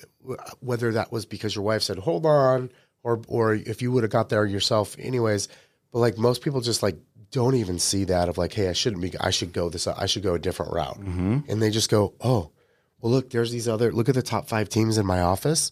whether 0.59 0.91
that 0.93 1.11
was 1.11 1.25
because 1.25 1.55
your 1.55 1.63
wife 1.63 1.83
said 1.83 1.99
hold 1.99 2.25
on, 2.25 2.71
or 3.03 3.21
or 3.27 3.53
if 3.53 3.81
you 3.81 3.91
would 3.91 4.03
have 4.03 4.11
got 4.11 4.29
there 4.29 4.45
yourself, 4.45 4.95
anyways. 4.99 5.47
But 5.93 5.99
like 5.99 6.17
most 6.17 6.41
people, 6.41 6.59
just 6.61 6.83
like 6.83 6.97
don't 7.31 7.55
even 7.55 7.79
see 7.79 8.05
that 8.05 8.29
of 8.29 8.37
like, 8.37 8.53
hey, 8.53 8.67
I 8.69 8.73
shouldn't 8.73 9.01
be. 9.01 9.13
I 9.19 9.29
should 9.29 9.53
go 9.53 9.69
this. 9.69 9.87
I 9.87 10.07
should 10.07 10.23
go 10.23 10.33
a 10.33 10.39
different 10.39 10.73
route, 10.73 10.97
and 10.97 11.61
they 11.61 11.69
just 11.69 11.89
go, 11.89 12.13
oh, 12.19 12.51
well, 12.99 13.11
look, 13.11 13.29
there's 13.29 13.51
these 13.51 13.67
other. 13.67 13.91
Look 13.91 14.09
at 14.09 14.15
the 14.15 14.21
top 14.21 14.49
five 14.49 14.67
teams 14.69 14.97
in 14.97 15.05
my 15.05 15.21
office. 15.21 15.71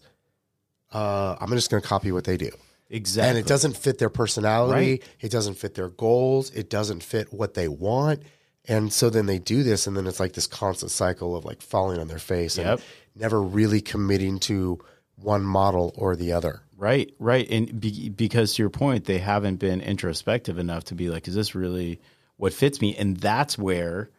Uh, 0.94 1.36
I'm 1.40 1.50
just 1.50 1.70
going 1.70 1.82
to 1.82 1.88
copy 1.88 2.12
what 2.12 2.24
they 2.24 2.36
do 2.36 2.50
Exactly. 2.90 3.28
and 3.30 3.38
it 3.38 3.46
doesn't 3.46 3.76
fit 3.76 3.98
their 3.98 4.10
personality 4.10 4.90
Right. 4.92 5.02
it 5.20 5.30
doesn't 5.30 5.54
fit 5.54 5.74
their 5.74 5.88
goals 5.88 6.50
it 6.54 6.70
doesn't 6.70 7.02
fit 7.02 7.32
what 7.32 7.54
they 7.54 7.66
want 7.68 8.22
and 8.66 8.92
so 8.92 9.10
then 9.10 9.26
they 9.26 9.38
do 9.38 9.62
this 9.62 9.86
and 9.86 9.96
then 9.96 10.06
it's 10.06 10.20
like 10.20 10.32
this 10.34 10.46
constant 10.46 10.90
cycle 10.92 11.34
of 11.36 11.44
like 11.44 11.60
falling 11.62 11.98
on 11.98 12.08
their 12.08 12.18
face 12.18 12.56
Yep. 12.58 12.66
and 12.66 12.82
never 13.16 13.42
really 13.42 13.80
committing 13.80 14.38
to 14.40 14.78
one 15.16 15.42
model 15.42 15.92
or 15.96 16.14
the 16.16 16.32
other 16.32 16.60
Right, 16.76 17.14
right, 17.20 17.48
and 17.50 17.80
be, 17.80 18.08
because 18.08 18.54
to 18.54 18.62
your 18.62 18.68
point, 18.68 19.04
they 19.04 19.18
haven't 19.18 19.56
been 19.60 19.80
introspective 19.80 20.58
enough 20.58 20.84
to 20.86 20.96
be 20.96 21.08
like, 21.08 21.28
"Is 21.28 21.34
this 21.36 21.54
really 21.54 22.00
what 22.36 22.52
fits 22.52 22.80
me?" 22.80 22.96
And 22.96 23.16
that's 23.16 23.56
where 23.56 24.10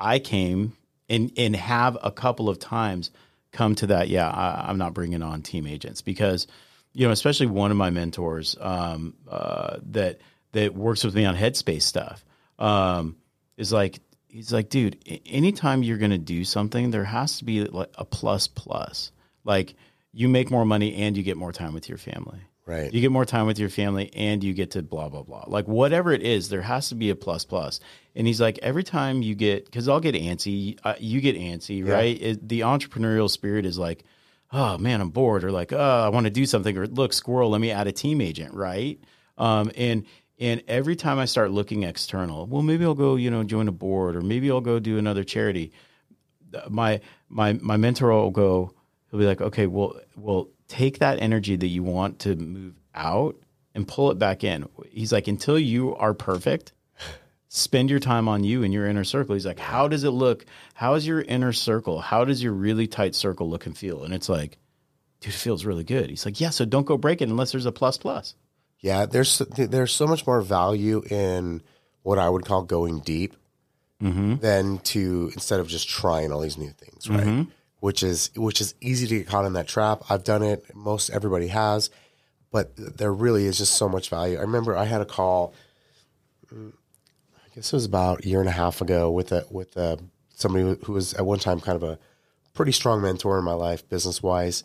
I 0.00 0.18
came 0.18 0.72
and 1.10 1.30
and 1.36 1.54
have 1.54 1.98
a 2.02 2.10
couple 2.10 2.48
of 2.48 2.58
times 2.58 3.10
come 3.52 3.74
to 3.76 3.88
that. 3.88 4.08
Yeah, 4.08 4.28
I, 4.28 4.66
I'm 4.68 4.78
not 4.78 4.94
bringing 4.94 5.22
on 5.22 5.42
team 5.42 5.66
agents 5.66 6.02
because 6.02 6.46
you 6.92 7.06
know, 7.06 7.12
especially 7.12 7.46
one 7.46 7.70
of 7.70 7.76
my 7.76 7.90
mentors 7.90 8.56
um, 8.60 9.14
uh, 9.28 9.78
that 9.90 10.20
that 10.52 10.74
works 10.74 11.04
with 11.04 11.14
me 11.14 11.24
on 11.24 11.36
Headspace 11.36 11.82
stuff 11.82 12.24
um, 12.58 13.16
is 13.56 13.72
like, 13.72 14.00
he's 14.28 14.52
like, 14.52 14.68
dude, 14.68 14.98
anytime 15.26 15.82
you're 15.82 15.98
going 15.98 16.10
to 16.10 16.18
do 16.18 16.44
something, 16.44 16.90
there 16.90 17.04
has 17.04 17.38
to 17.38 17.44
be 17.44 17.64
like 17.64 17.90
a 17.96 18.04
plus 18.04 18.48
plus, 18.48 19.12
like 19.44 19.74
you 20.12 20.28
make 20.28 20.50
more 20.50 20.64
money 20.64 20.96
and 20.96 21.16
you 21.16 21.22
get 21.22 21.36
more 21.36 21.52
time 21.52 21.74
with 21.74 21.88
your 21.88 21.98
family. 21.98 22.40
Right. 22.68 22.92
You 22.92 23.00
get 23.00 23.10
more 23.10 23.24
time 23.24 23.46
with 23.46 23.58
your 23.58 23.70
family 23.70 24.10
and 24.14 24.44
you 24.44 24.52
get 24.52 24.72
to 24.72 24.82
blah 24.82 25.08
blah 25.08 25.22
blah. 25.22 25.44
Like 25.46 25.66
whatever 25.66 26.12
it 26.12 26.22
is, 26.22 26.50
there 26.50 26.62
has 26.62 26.90
to 26.90 26.94
be 26.94 27.10
a 27.10 27.16
plus 27.16 27.44
plus. 27.44 27.80
And 28.14 28.26
he's 28.26 28.40
like, 28.40 28.58
every 28.58 28.84
time 28.84 29.22
you 29.22 29.34
get, 29.34 29.64
because 29.64 29.88
I'll 29.88 30.00
get 30.00 30.14
antsy, 30.14 30.78
uh, 30.84 30.94
you 30.98 31.20
get 31.20 31.36
antsy, 31.36 31.86
right? 31.86 32.20
It, 32.20 32.48
the 32.48 32.60
entrepreneurial 32.60 33.30
spirit 33.30 33.64
is 33.64 33.78
like, 33.78 34.04
oh 34.52 34.76
man, 34.76 35.00
I'm 35.00 35.10
bored, 35.10 35.44
or 35.44 35.50
like, 35.50 35.72
oh, 35.72 35.78
I 36.04 36.08
want 36.10 36.24
to 36.24 36.30
do 36.30 36.44
something, 36.44 36.76
or 36.76 36.86
look, 36.86 37.12
squirrel, 37.12 37.50
let 37.50 37.60
me 37.60 37.70
add 37.70 37.86
a 37.86 37.92
team 37.92 38.20
agent, 38.20 38.54
right? 38.54 39.00
Um, 39.38 39.70
and 39.76 40.04
and 40.38 40.62
every 40.68 40.94
time 40.94 41.18
I 41.18 41.24
start 41.24 41.50
looking 41.50 41.84
external, 41.84 42.46
well, 42.46 42.62
maybe 42.62 42.84
I'll 42.84 42.94
go, 42.94 43.16
you 43.16 43.30
know, 43.30 43.44
join 43.44 43.66
a 43.66 43.72
board, 43.72 44.14
or 44.14 44.20
maybe 44.20 44.50
I'll 44.50 44.60
go 44.60 44.78
do 44.78 44.98
another 44.98 45.24
charity 45.24 45.72
my 46.68 47.00
my 47.28 47.54
my 47.54 47.76
mentor 47.76 48.10
will 48.10 48.30
go 48.30 48.72
he'll 49.10 49.20
be 49.20 49.26
like 49.26 49.40
okay 49.40 49.66
well 49.66 49.98
well 50.16 50.48
take 50.68 50.98
that 50.98 51.20
energy 51.20 51.56
that 51.56 51.66
you 51.66 51.82
want 51.82 52.20
to 52.20 52.36
move 52.36 52.74
out 52.94 53.36
and 53.74 53.88
pull 53.88 54.10
it 54.10 54.18
back 54.18 54.44
in. 54.44 54.68
He's 54.90 55.12
like 55.12 55.28
until 55.28 55.58
you 55.58 55.96
are 55.96 56.14
perfect 56.14 56.72
spend 57.48 57.90
your 57.90 57.98
time 57.98 58.28
on 58.28 58.44
you 58.44 58.62
and 58.62 58.72
your 58.72 58.86
inner 58.86 59.04
circle. 59.04 59.34
He's 59.34 59.46
like 59.46 59.58
how 59.58 59.88
does 59.88 60.04
it 60.04 60.10
look? 60.10 60.44
How 60.74 60.94
is 60.94 61.06
your 61.06 61.22
inner 61.22 61.52
circle? 61.52 62.00
How 62.00 62.24
does 62.24 62.42
your 62.42 62.52
really 62.52 62.86
tight 62.86 63.14
circle 63.14 63.48
look 63.48 63.66
and 63.66 63.76
feel? 63.76 64.04
And 64.04 64.14
it's 64.14 64.28
like 64.28 64.58
dude 65.20 65.32
it 65.32 65.36
feels 65.36 65.64
really 65.64 65.84
good. 65.84 66.10
He's 66.10 66.24
like 66.24 66.40
yeah 66.40 66.50
so 66.50 66.64
don't 66.64 66.86
go 66.86 66.96
break 66.96 67.22
it 67.22 67.28
unless 67.28 67.52
there's 67.52 67.66
a 67.66 67.72
plus 67.72 67.98
plus. 67.98 68.34
Yeah, 68.80 69.06
there's 69.06 69.38
there's 69.38 69.92
so 69.92 70.06
much 70.06 70.24
more 70.26 70.40
value 70.40 71.02
in 71.10 71.62
what 72.02 72.18
I 72.18 72.28
would 72.28 72.44
call 72.44 72.62
going 72.62 73.00
deep 73.00 73.34
mm-hmm. 74.00 74.36
than 74.36 74.78
to 74.78 75.30
instead 75.34 75.58
of 75.58 75.66
just 75.66 75.88
trying 75.88 76.30
all 76.30 76.40
these 76.40 76.58
new 76.58 76.70
things, 76.70 77.10
right? 77.10 77.20
Mm-hmm. 77.20 77.50
Which 77.80 78.02
is 78.02 78.30
which 78.36 78.60
is 78.60 78.74
easy 78.80 79.06
to 79.06 79.18
get 79.18 79.28
caught 79.28 79.44
in 79.44 79.52
that 79.52 79.68
trap. 79.68 80.02
I've 80.10 80.24
done 80.24 80.42
it. 80.42 80.74
Most 80.74 81.10
everybody 81.10 81.46
has, 81.48 81.90
but 82.50 82.72
there 82.76 83.12
really 83.12 83.44
is 83.46 83.58
just 83.58 83.74
so 83.74 83.88
much 83.88 84.08
value. 84.10 84.36
I 84.36 84.40
remember 84.40 84.76
I 84.76 84.84
had 84.84 85.00
a 85.00 85.04
call. 85.04 85.54
I 86.52 86.54
guess 87.54 87.72
it 87.72 87.76
was 87.76 87.84
about 87.84 88.24
a 88.24 88.28
year 88.28 88.40
and 88.40 88.48
a 88.48 88.52
half 88.52 88.80
ago 88.80 89.10
with 89.10 89.32
a 89.32 89.46
with 89.50 89.76
a 89.76 89.98
somebody 90.34 90.64
who- 90.64 90.78
who 90.84 90.92
was 90.92 91.14
at 91.14 91.26
one 91.26 91.38
time 91.38 91.60
kind 91.60 91.76
of 91.76 91.82
a 91.82 91.98
pretty 92.54 92.72
strong 92.72 93.00
mentor 93.02 93.38
in 93.38 93.44
my 93.44 93.52
life, 93.54 93.88
business 93.88 94.22
wise, 94.22 94.64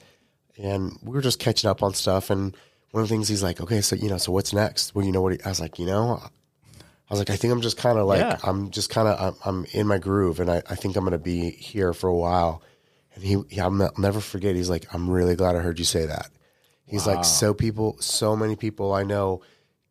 and 0.57 0.97
we 1.03 1.11
were 1.11 1.21
just 1.21 1.39
catching 1.39 1.69
up 1.69 1.83
on 1.83 1.93
stuff. 1.93 2.29
And 2.29 2.55
one 2.91 3.03
of 3.03 3.09
the 3.09 3.13
things 3.13 3.27
he's 3.27 3.43
like, 3.43 3.59
"Okay, 3.61 3.81
so 3.81 3.95
you 3.95 4.09
know, 4.09 4.17
so 4.17 4.31
what's 4.31 4.53
next?" 4.53 4.95
Well, 4.95 5.05
you 5.05 5.11
know 5.11 5.21
what? 5.21 5.33
He, 5.33 5.41
I 5.43 5.49
was 5.49 5.59
like, 5.59 5.77
you 5.79 5.85
know, 5.85 6.19
I 6.23 7.13
was 7.13 7.19
like, 7.19 7.29
I 7.29 7.35
think 7.35 7.53
I'm 7.53 7.61
just 7.61 7.77
kind 7.77 7.97
of 7.99 8.05
like, 8.07 8.19
Yeah. 8.21 8.37
I'm 8.43 8.69
just 8.71 8.89
kind 8.89 9.07
of, 9.07 9.19
I'm, 9.19 9.35
I'm 9.45 9.65
in 9.71 9.85
my 9.87 9.97
groove, 9.99 10.39
and 10.39 10.49
I, 10.49 10.63
I 10.67 10.75
think 10.75 10.95
I'm 10.95 11.03
going 11.03 11.11
to 11.11 11.17
be 11.19 11.51
here 11.51 11.93
for 11.93 12.07
a 12.07 12.15
while. 12.15 12.61
And 13.15 13.23
he, 13.23 13.41
he 13.49 13.59
I'll 13.59 13.71
ne- 13.71 13.89
never 13.97 14.19
forget. 14.19 14.55
He's 14.55 14.69
like, 14.69 14.93
I'm 14.93 15.09
really 15.09 15.35
glad 15.35 15.55
I 15.55 15.59
heard 15.59 15.79
you 15.79 15.85
say 15.85 16.05
that. 16.05 16.29
He's 16.85 17.07
like, 17.07 17.25
so 17.25 17.53
people, 17.53 17.97
so 17.99 18.35
many 18.35 18.55
people 18.55 18.93
I 18.93 19.03
know 19.03 19.41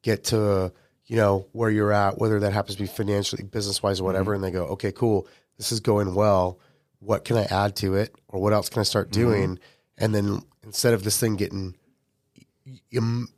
get 0.02 0.24
to, 0.24 0.72
you 1.06 1.16
know, 1.16 1.46
where 1.52 1.70
you're 1.70 1.92
at, 1.92 2.18
whether 2.18 2.38
that 2.40 2.52
happens 2.52 2.76
to 2.76 2.82
be 2.82 2.86
financially, 2.86 3.42
business 3.42 3.82
wise, 3.82 4.00
or 4.00 4.04
whatever, 4.04 4.34
mm-hmm. 4.34 4.44
and 4.44 4.54
they 4.54 4.56
go, 4.56 4.66
okay, 4.66 4.92
cool, 4.92 5.26
this 5.56 5.72
is 5.72 5.80
going 5.80 6.14
well. 6.14 6.60
What 7.00 7.24
can 7.24 7.36
I 7.36 7.44
add 7.44 7.74
to 7.76 7.96
it, 7.96 8.14
or 8.28 8.40
what 8.40 8.52
else 8.52 8.68
can 8.68 8.80
I 8.80 8.84
start 8.84 9.10
mm-hmm. 9.10 9.20
doing? 9.20 9.58
And 9.98 10.14
then 10.14 10.42
instead 10.62 10.94
of 10.94 11.02
this 11.02 11.18
thing 11.18 11.36
getting 11.36 11.74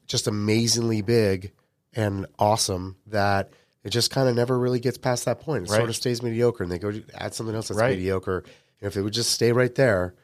just 0.07 0.27
amazingly 0.27 1.01
big 1.01 1.53
and 1.95 2.27
awesome 2.39 2.97
that 3.07 3.51
it 3.83 3.91
just 3.91 4.11
kind 4.11 4.29
of 4.29 4.35
never 4.35 4.59
really 4.59 4.81
gets 4.81 4.99
past 4.99 5.25
that 5.27 5.41
point. 5.41 5.65
It 5.65 5.71
sort 5.71 5.89
of 5.89 5.97
stays 5.97 6.23
mediocre, 6.23 6.63
and 6.63 6.73
they 6.73 6.79
go 6.79 6.93
add 7.15 7.35
something 7.35 7.55
else 7.55 7.69
that's 7.69 7.81
Right. 7.81 7.97
mediocre. 7.97 8.45
And 8.85 8.93
if 8.93 8.99
it 8.99 9.03
would 9.03 9.15
just 9.15 9.31
stay 9.31 9.51
right 9.51 9.75
there 9.75 10.15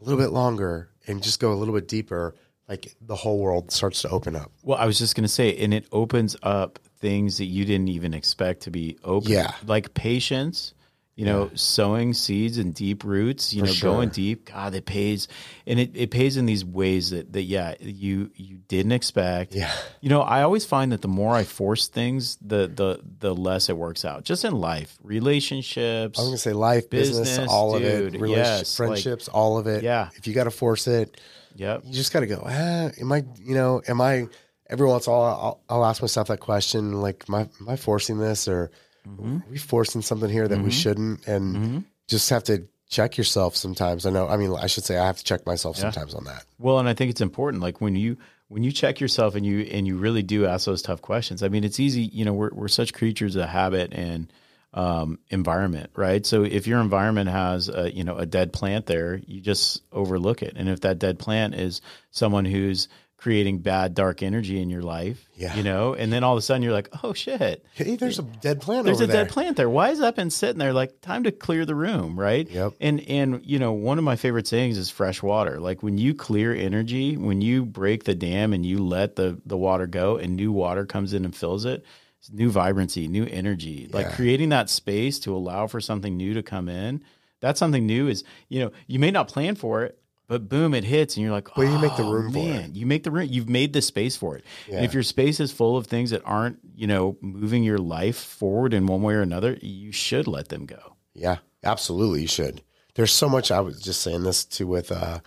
a 0.00 0.04
little 0.04 0.18
bit 0.18 0.30
longer 0.30 0.88
and 1.06 1.22
just 1.22 1.40
go 1.40 1.52
a 1.52 1.56
little 1.56 1.74
bit 1.74 1.86
deeper, 1.86 2.34
like 2.70 2.96
the 3.02 3.14
whole 3.14 3.38
world 3.38 3.70
starts 3.70 4.00
to 4.00 4.08
open 4.08 4.34
up. 4.34 4.50
Well, 4.62 4.78
I 4.78 4.86
was 4.86 4.98
just 4.98 5.14
going 5.14 5.24
to 5.24 5.28
say, 5.28 5.54
and 5.58 5.74
it 5.74 5.84
opens 5.92 6.36
up 6.42 6.78
things 7.00 7.36
that 7.36 7.44
you 7.44 7.66
didn't 7.66 7.88
even 7.88 8.14
expect 8.14 8.62
to 8.62 8.70
be 8.70 8.96
open. 9.04 9.30
Yeah. 9.30 9.52
Like 9.66 9.92
patience 9.92 10.72
You 11.16 11.24
know, 11.24 11.50
sowing 11.54 12.12
seeds 12.12 12.58
and 12.58 12.74
deep 12.74 13.02
roots, 13.02 13.54
you 13.54 13.62
know, 13.62 13.72
sure. 13.72 13.90
going 13.92 14.10
deep, 14.10 14.44
God, 14.52 14.74
it 14.74 14.84
pays. 14.84 15.28
And 15.66 15.80
it, 15.80 15.92
it 15.94 16.10
pays 16.10 16.36
in 16.36 16.44
these 16.44 16.62
ways 16.62 17.08
that, 17.08 17.32
that, 17.32 17.44
yeah, 17.44 17.74
you, 17.80 18.30
you 18.34 18.58
didn't 18.68 18.92
expect. 18.92 19.54
Yeah. 19.54 19.72
You 20.02 20.10
know, 20.10 20.20
I 20.20 20.42
always 20.42 20.66
find 20.66 20.92
that 20.92 21.00
the 21.00 21.08
more 21.08 21.34
I 21.34 21.44
force 21.44 21.88
things, 21.88 22.36
the, 22.42 22.68
the, 22.68 23.00
the 23.20 23.34
less 23.34 23.70
it 23.70 23.78
works 23.78 24.04
out 24.04 24.24
just 24.24 24.44
in 24.44 24.52
life, 24.60 24.98
relationships. 25.02 26.18
I 26.18 26.22
was 26.22 26.28
gonna 26.28 26.36
say 26.38 26.52
life, 26.52 26.90
business, 26.90 27.30
Business, 27.30 27.50
all 27.50 27.74
of 27.74 27.82
it, 27.82 28.12
relationships, 28.20 28.36
yes, 28.36 28.78
like- 28.80 28.88
friendships, 28.88 29.28
all 29.28 29.56
of 29.58 29.66
it. 29.66 29.82
Yeah. 29.82 30.10
If 30.16 30.26
you 30.26 30.34
got 30.34 30.44
to 30.44 30.50
force 30.50 30.86
it, 30.86 31.18
Yep. 31.54 31.82
you 31.86 31.92
just 31.94 32.12
got 32.12 32.20
to 32.20 32.26
go. 32.26 32.42
Ah, 32.44 32.90
am 33.00 33.10
I? 33.10 33.24
You 33.40 33.54
know, 33.54 33.80
am 33.88 34.02
I? 34.02 34.26
Every 34.68 34.86
once 34.86 35.06
in 35.06 35.14
a 35.14 35.16
while, 35.16 35.24
I'll, 35.68 35.76
I'll 35.78 35.86
ask 35.86 36.02
myself 36.02 36.28
that 36.28 36.40
question: 36.40 37.00
like, 37.00 37.24
am 37.28 37.34
I, 37.34 37.40
am 37.60 37.68
I 37.68 37.76
forcing 37.76 38.18
this, 38.18 38.46
or 38.46 38.70
Mm-hmm. 39.06 39.36
are 39.36 39.50
we 39.50 39.58
forcing 39.58 40.02
something 40.02 40.30
here 40.30 40.48
that 40.48 40.60
we 40.60 40.70
shouldn't? 40.70 41.26
And 41.26 41.84
just 42.08 42.30
have 42.30 42.44
to 42.44 42.66
check 42.88 43.16
yourself 43.16 43.56
sometimes. 43.56 44.06
I 44.06 44.10
know. 44.10 44.28
I 44.28 44.36
mean, 44.36 44.54
I 44.54 44.66
should 44.66 44.84
say 44.84 44.96
I 44.96 45.06
have 45.06 45.18
to 45.18 45.24
check 45.24 45.46
myself 45.46 45.76
sometimes 45.76 46.14
on 46.14 46.24
that. 46.24 46.44
Well, 46.58 46.78
and 46.78 46.88
I 46.88 46.94
think 46.94 47.10
it's 47.10 47.20
important. 47.20 47.62
Like 47.62 47.80
when 47.80 47.96
you 47.96 48.16
when 48.48 48.62
you 48.62 48.72
check 48.72 49.00
yourself 49.00 49.34
and 49.34 49.44
you 49.44 49.60
and 49.60 49.86
you 49.86 49.96
really 49.96 50.22
do 50.22 50.46
ask 50.46 50.66
those 50.66 50.82
tough 50.82 51.02
questions. 51.02 51.42
I 51.42 51.48
mean, 51.48 51.64
it's 51.64 51.80
easy. 51.80 52.02
You 52.02 52.24
know, 52.24 52.32
we're 52.32 52.50
we're 52.52 52.68
such 52.68 52.92
creatures 52.92 53.36
of 53.36 53.48
habit 53.48 53.92
and 53.92 54.32
um, 54.74 55.18
environment, 55.30 55.90
right? 55.96 56.24
So 56.24 56.44
if 56.44 56.66
your 56.66 56.80
environment 56.80 57.30
has 57.30 57.68
a, 57.68 57.92
you 57.92 58.04
know 58.04 58.16
a 58.16 58.26
dead 58.26 58.52
plant 58.52 58.86
there, 58.86 59.20
you 59.26 59.40
just 59.40 59.82
overlook 59.90 60.42
it. 60.42 60.54
And 60.56 60.68
if 60.68 60.80
that 60.80 60.98
dead 60.98 61.18
plant 61.18 61.54
is 61.54 61.80
someone 62.10 62.44
who's 62.44 62.88
creating 63.16 63.58
bad 63.58 63.94
dark 63.94 64.22
energy 64.22 64.60
in 64.60 64.68
your 64.68 64.82
life, 64.82 65.26
Yeah. 65.36 65.56
you 65.56 65.62
know, 65.62 65.94
and 65.94 66.12
then 66.12 66.22
all 66.22 66.34
of 66.34 66.38
a 66.38 66.42
sudden 66.42 66.62
you're 66.62 66.72
like, 66.72 66.90
oh 67.02 67.14
shit, 67.14 67.64
Hey, 67.72 67.96
there's 67.96 68.18
a 68.18 68.22
dead 68.22 68.60
plant 68.60 68.84
there's 68.84 69.00
a 69.00 69.06
there. 69.06 69.24
dead 69.24 69.32
plant 69.32 69.56
there. 69.56 69.70
Why 69.70 69.90
is 69.90 70.00
that 70.00 70.16
been 70.16 70.28
sitting 70.30 70.58
there? 70.58 70.74
Like 70.74 71.00
time 71.00 71.24
to 71.24 71.32
clear 71.32 71.64
the 71.64 71.74
room, 71.74 72.18
right? 72.18 72.48
Yep. 72.48 72.74
And 72.80 73.00
and 73.08 73.40
you 73.44 73.58
know, 73.58 73.72
one 73.72 73.96
of 73.98 74.04
my 74.04 74.16
favorite 74.16 74.46
sayings 74.46 74.76
is 74.76 74.90
fresh 74.90 75.22
water. 75.22 75.58
Like 75.60 75.82
when 75.82 75.96
you 75.96 76.14
clear 76.14 76.54
energy, 76.54 77.16
when 77.16 77.40
you 77.40 77.64
break 77.64 78.04
the 78.04 78.14
dam 78.14 78.52
and 78.52 78.66
you 78.66 78.78
let 78.84 79.16
the 79.16 79.40
the 79.46 79.56
water 79.56 79.86
go 79.86 80.16
and 80.18 80.36
new 80.36 80.52
water 80.52 80.84
comes 80.84 81.14
in 81.14 81.24
and 81.24 81.34
fills 81.34 81.64
it, 81.64 81.84
it's 82.20 82.30
new 82.30 82.50
vibrancy, 82.50 83.08
new 83.08 83.24
energy. 83.24 83.88
Like 83.90 84.12
creating 84.12 84.50
that 84.50 84.68
space 84.68 85.18
to 85.20 85.34
allow 85.34 85.66
for 85.68 85.80
something 85.80 86.16
new 86.18 86.34
to 86.34 86.42
come 86.42 86.68
in. 86.68 87.02
That's 87.40 87.58
something 87.58 87.86
new 87.86 88.08
is, 88.08 88.24
you 88.48 88.60
know, 88.60 88.72
you 88.86 88.98
may 88.98 89.10
not 89.10 89.28
plan 89.28 89.54
for 89.56 89.84
it, 89.84 89.98
but 90.28 90.48
boom, 90.48 90.74
it 90.74 90.84
hits 90.84 91.16
and 91.16 91.22
you're 91.24 91.32
like, 91.32 91.48
But 91.54 91.62
you 91.62 91.78
make 91.78 91.96
the 91.96 92.02
"Oh, 92.04 92.10
room 92.12 92.32
for 92.32 92.38
it." 92.38 92.42
man, 92.44 92.74
You 92.74 92.86
make 92.86 93.02
the 93.04 93.10
room. 93.10 93.28
You've 93.30 93.48
made 93.48 93.72
the 93.72 93.82
space 93.82 94.16
for 94.16 94.36
it. 94.36 94.44
And 94.70 94.84
if 94.84 94.92
your 94.94 95.02
space 95.02 95.38
is 95.40 95.52
full 95.52 95.76
of 95.76 95.86
things 95.86 96.10
that 96.10 96.22
aren't, 96.24 96.58
you 96.74 96.86
know, 96.86 97.16
moving 97.20 97.62
your 97.62 97.78
life 97.78 98.16
forward 98.16 98.74
in 98.74 98.86
one 98.86 99.02
way 99.02 99.14
or 99.14 99.22
another, 99.22 99.56
you 99.60 99.92
should 99.92 100.26
let 100.26 100.48
them 100.48 100.66
go. 100.66 100.96
Yeah, 101.14 101.38
absolutely. 101.64 102.22
You 102.22 102.28
should. 102.28 102.62
There's 102.94 103.12
so 103.12 103.28
much. 103.28 103.50
I 103.50 103.60
was 103.60 103.80
just 103.80 104.02
saying 104.02 104.22
this 104.24 104.44
too 104.44 104.66
with 104.66 104.90
uh, 104.90 105.20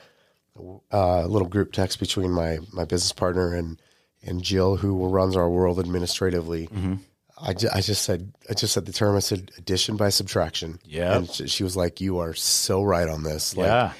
a 0.91 1.27
little 1.27 1.47
group 1.47 1.71
text 1.71 1.99
between 1.99 2.31
my 2.31 2.59
my 2.73 2.85
business 2.85 3.11
partner 3.13 3.53
and 3.53 3.81
and 4.23 4.43
Jill, 4.43 4.75
who 4.75 5.07
runs 5.07 5.35
our 5.37 5.49
world 5.49 5.79
administratively. 5.79 6.67
Mm-hmm. 6.67 6.95
I, 7.41 7.53
ju- 7.53 7.69
I 7.73 7.79
just 7.79 8.03
said 8.03 8.33
I 8.49 8.53
just 8.53 8.73
said 8.73 8.85
the 8.85 8.91
term. 8.91 9.15
I 9.15 9.19
said 9.19 9.51
addition 9.57 9.95
by 9.95 10.09
subtraction. 10.09 10.79
Yeah, 10.83 11.15
and 11.15 11.29
she, 11.29 11.47
she 11.47 11.63
was 11.63 11.77
like, 11.77 12.01
"You 12.01 12.17
are 12.19 12.33
so 12.33 12.83
right 12.83 13.07
on 13.07 13.23
this." 13.23 13.55
Like, 13.55 13.67
yeah. 13.67 13.93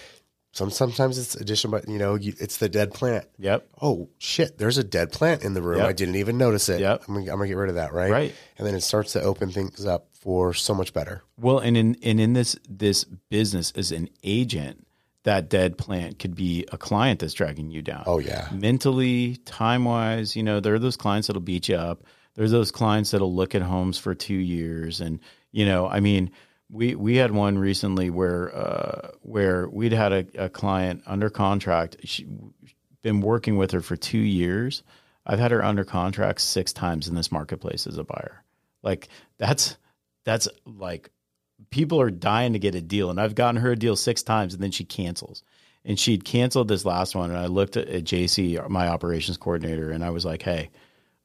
Some 0.52 0.72
sometimes 0.72 1.18
it's 1.18 1.36
addition, 1.36 1.70
but 1.70 1.88
you 1.88 2.00
know, 2.00 2.16
you, 2.16 2.34
it's 2.40 2.58
the 2.58 2.70
dead 2.70 2.92
plant. 2.94 3.26
Yep. 3.38 3.70
Oh 3.82 4.10
shit! 4.18 4.58
There's 4.58 4.80
a 4.80 4.84
dead 4.84 5.12
plant 5.12 5.44
in 5.44 5.54
the 5.54 5.62
room. 5.62 5.78
Yep. 5.78 5.88
I 5.88 5.94
didn't 5.94 6.16
even 6.16 6.38
notice 6.38 6.70
it. 6.70 6.80
Yep. 6.80 7.04
I'm 7.08 7.14
gonna, 7.14 7.32
I'm 7.32 7.38
gonna 7.38 7.48
get 7.48 7.58
rid 7.58 7.70
of 7.70 7.76
that. 7.76 7.94
Right. 7.94 8.12
Right. 8.12 8.36
And 8.58 8.66
then 8.66 8.74
it 8.74 8.82
starts 8.82 9.14
to 9.14 9.22
open 9.22 9.52
things 9.52 9.86
up 9.86 10.08
for 10.14 10.54
so 10.54 10.74
much 10.74 10.92
better. 10.94 11.24
Well, 11.38 11.60
and 11.60 11.78
in 11.78 11.98
and 12.04 12.20
in 12.20 12.34
this 12.34 12.56
this 12.68 13.04
business 13.04 13.72
as 13.76 13.92
an 13.92 14.10
agent, 14.24 14.88
that 15.24 15.50
dead 15.50 15.78
plant 15.78 16.18
could 16.18 16.36
be 16.36 16.66
a 16.72 16.78
client 16.78 17.20
that's 17.20 17.34
dragging 17.34 17.70
you 17.70 17.82
down. 17.84 18.04
Oh 18.08 18.20
yeah. 18.20 18.48
mentally, 18.52 19.38
time 19.46 19.86
wise, 19.86 20.36
you 20.36 20.42
know, 20.42 20.60
there 20.60 20.74
are 20.74 20.80
those 20.80 20.98
clients 20.98 21.28
that'll 21.28 21.42
beat 21.42 21.70
you 21.70 21.76
up. 21.76 22.04
There's 22.36 22.52
those 22.52 22.72
clients 22.72 23.12
that'll 23.12 23.34
look 23.34 23.54
at 23.54 23.62
homes 23.62 23.98
for 23.98 24.16
two 24.16 24.34
years, 24.34 25.02
and 25.02 25.20
you 25.52 25.66
know, 25.66 25.88
I 25.88 26.00
mean, 26.00 26.32
we 26.72 26.96
we 26.96 27.16
had 27.16 27.32
one 27.32 27.58
recently 27.58 28.10
where 28.10 28.56
uh, 28.56 29.12
where 29.22 29.68
we'd 29.68 29.92
had 29.92 30.14
a, 30.14 30.46
a 30.46 30.50
client 30.50 31.04
under 31.06 31.30
contract. 31.30 31.98
She 32.04 32.28
been 33.02 33.22
working 33.22 33.58
with 33.58 33.72
her 33.72 33.82
for 33.82 33.96
two 33.96 34.20
years. 34.20 34.84
I've 35.26 35.40
had 35.40 35.52
her 35.52 35.64
under 35.64 35.84
contract 35.84 36.42
six 36.42 36.74
times 36.74 37.08
in 37.08 37.16
this 37.16 37.32
marketplace 37.32 37.88
as 37.88 37.98
a 37.98 38.04
buyer. 38.04 38.44
Like 38.84 39.10
that's 39.38 39.78
that's 40.26 40.48
like 40.66 41.10
people 41.70 42.02
are 42.02 42.12
dying 42.12 42.54
to 42.54 42.60
get 42.60 42.76
a 42.76 42.82
deal, 42.82 43.10
and 43.10 43.20
I've 43.20 43.36
gotten 43.36 43.62
her 43.62 43.72
a 43.72 43.76
deal 43.76 43.96
six 43.96 44.24
times, 44.24 44.54
and 44.54 44.62
then 44.62 44.72
she 44.72 44.84
cancels. 44.84 45.44
And 45.86 45.98
she'd 45.98 46.26
canceled 46.26 46.68
this 46.68 46.84
last 46.84 47.16
one, 47.16 47.32
and 47.32 47.40
I 47.40 47.46
looked 47.46 47.78
at, 47.78 47.88
at 47.88 48.04
JC, 48.04 48.68
my 48.70 48.90
operations 48.90 49.38
coordinator, 49.38 49.92
and 49.92 50.04
I 50.04 50.10
was 50.10 50.26
like, 50.26 50.42
"Hey, 50.42 50.70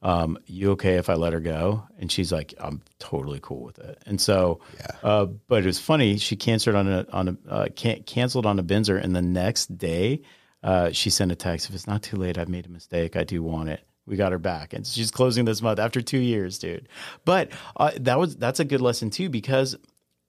um, 0.05 0.37
you 0.45 0.71
okay 0.71 0.95
if 0.95 1.09
I 1.09 1.15
let 1.15 1.33
her 1.33 1.39
go?" 1.39 1.83
And 1.99 2.11
she's 2.11 2.31
like, 2.31 2.53
"I'm 2.59 2.81
totally 2.99 3.39
cool 3.41 3.63
with 3.63 3.79
it." 3.79 4.01
And 4.05 4.21
so, 4.21 4.59
uh, 5.03 5.25
but 5.25 5.63
it 5.63 5.65
was 5.65 5.79
funny. 5.79 6.17
She 6.17 6.35
canceled 6.35 6.75
on 6.75 6.87
a 6.87 7.05
on 7.11 7.27
a 7.27 7.51
uh, 7.51 7.67
can- 7.75 8.03
canceled 8.03 8.45
on 8.45 8.59
a 8.59 8.63
BINSR, 8.63 9.03
and 9.03 9.15
the 9.15 9.21
next 9.21 9.77
day, 9.77 10.21
uh, 10.63 10.91
she 10.91 11.09
sent 11.09 11.31
a 11.31 11.35
text. 11.35 11.67
If 11.67 11.75
it's 11.75 11.87
not 11.87 12.03
too 12.03 12.17
late, 12.17 12.37
I've 12.37 12.49
made 12.49 12.67
a 12.67 12.69
mistake. 12.69 13.15
I 13.15 13.23
do 13.23 13.41
want 13.41 13.69
it. 13.69 13.81
We 14.05 14.15
got 14.15 14.31
her 14.31 14.39
back, 14.39 14.73
and 14.73 14.85
she's 14.85 15.09
closing 15.09 15.45
this 15.45 15.63
month 15.63 15.79
after 15.79 16.01
two 16.01 16.19
years, 16.19 16.59
dude. 16.59 16.87
But 17.25 17.49
uh, 17.75 17.91
that 18.01 18.19
was 18.19 18.35
that's 18.37 18.59
a 18.59 18.65
good 18.65 18.81
lesson 18.81 19.09
too 19.09 19.29
because 19.29 19.75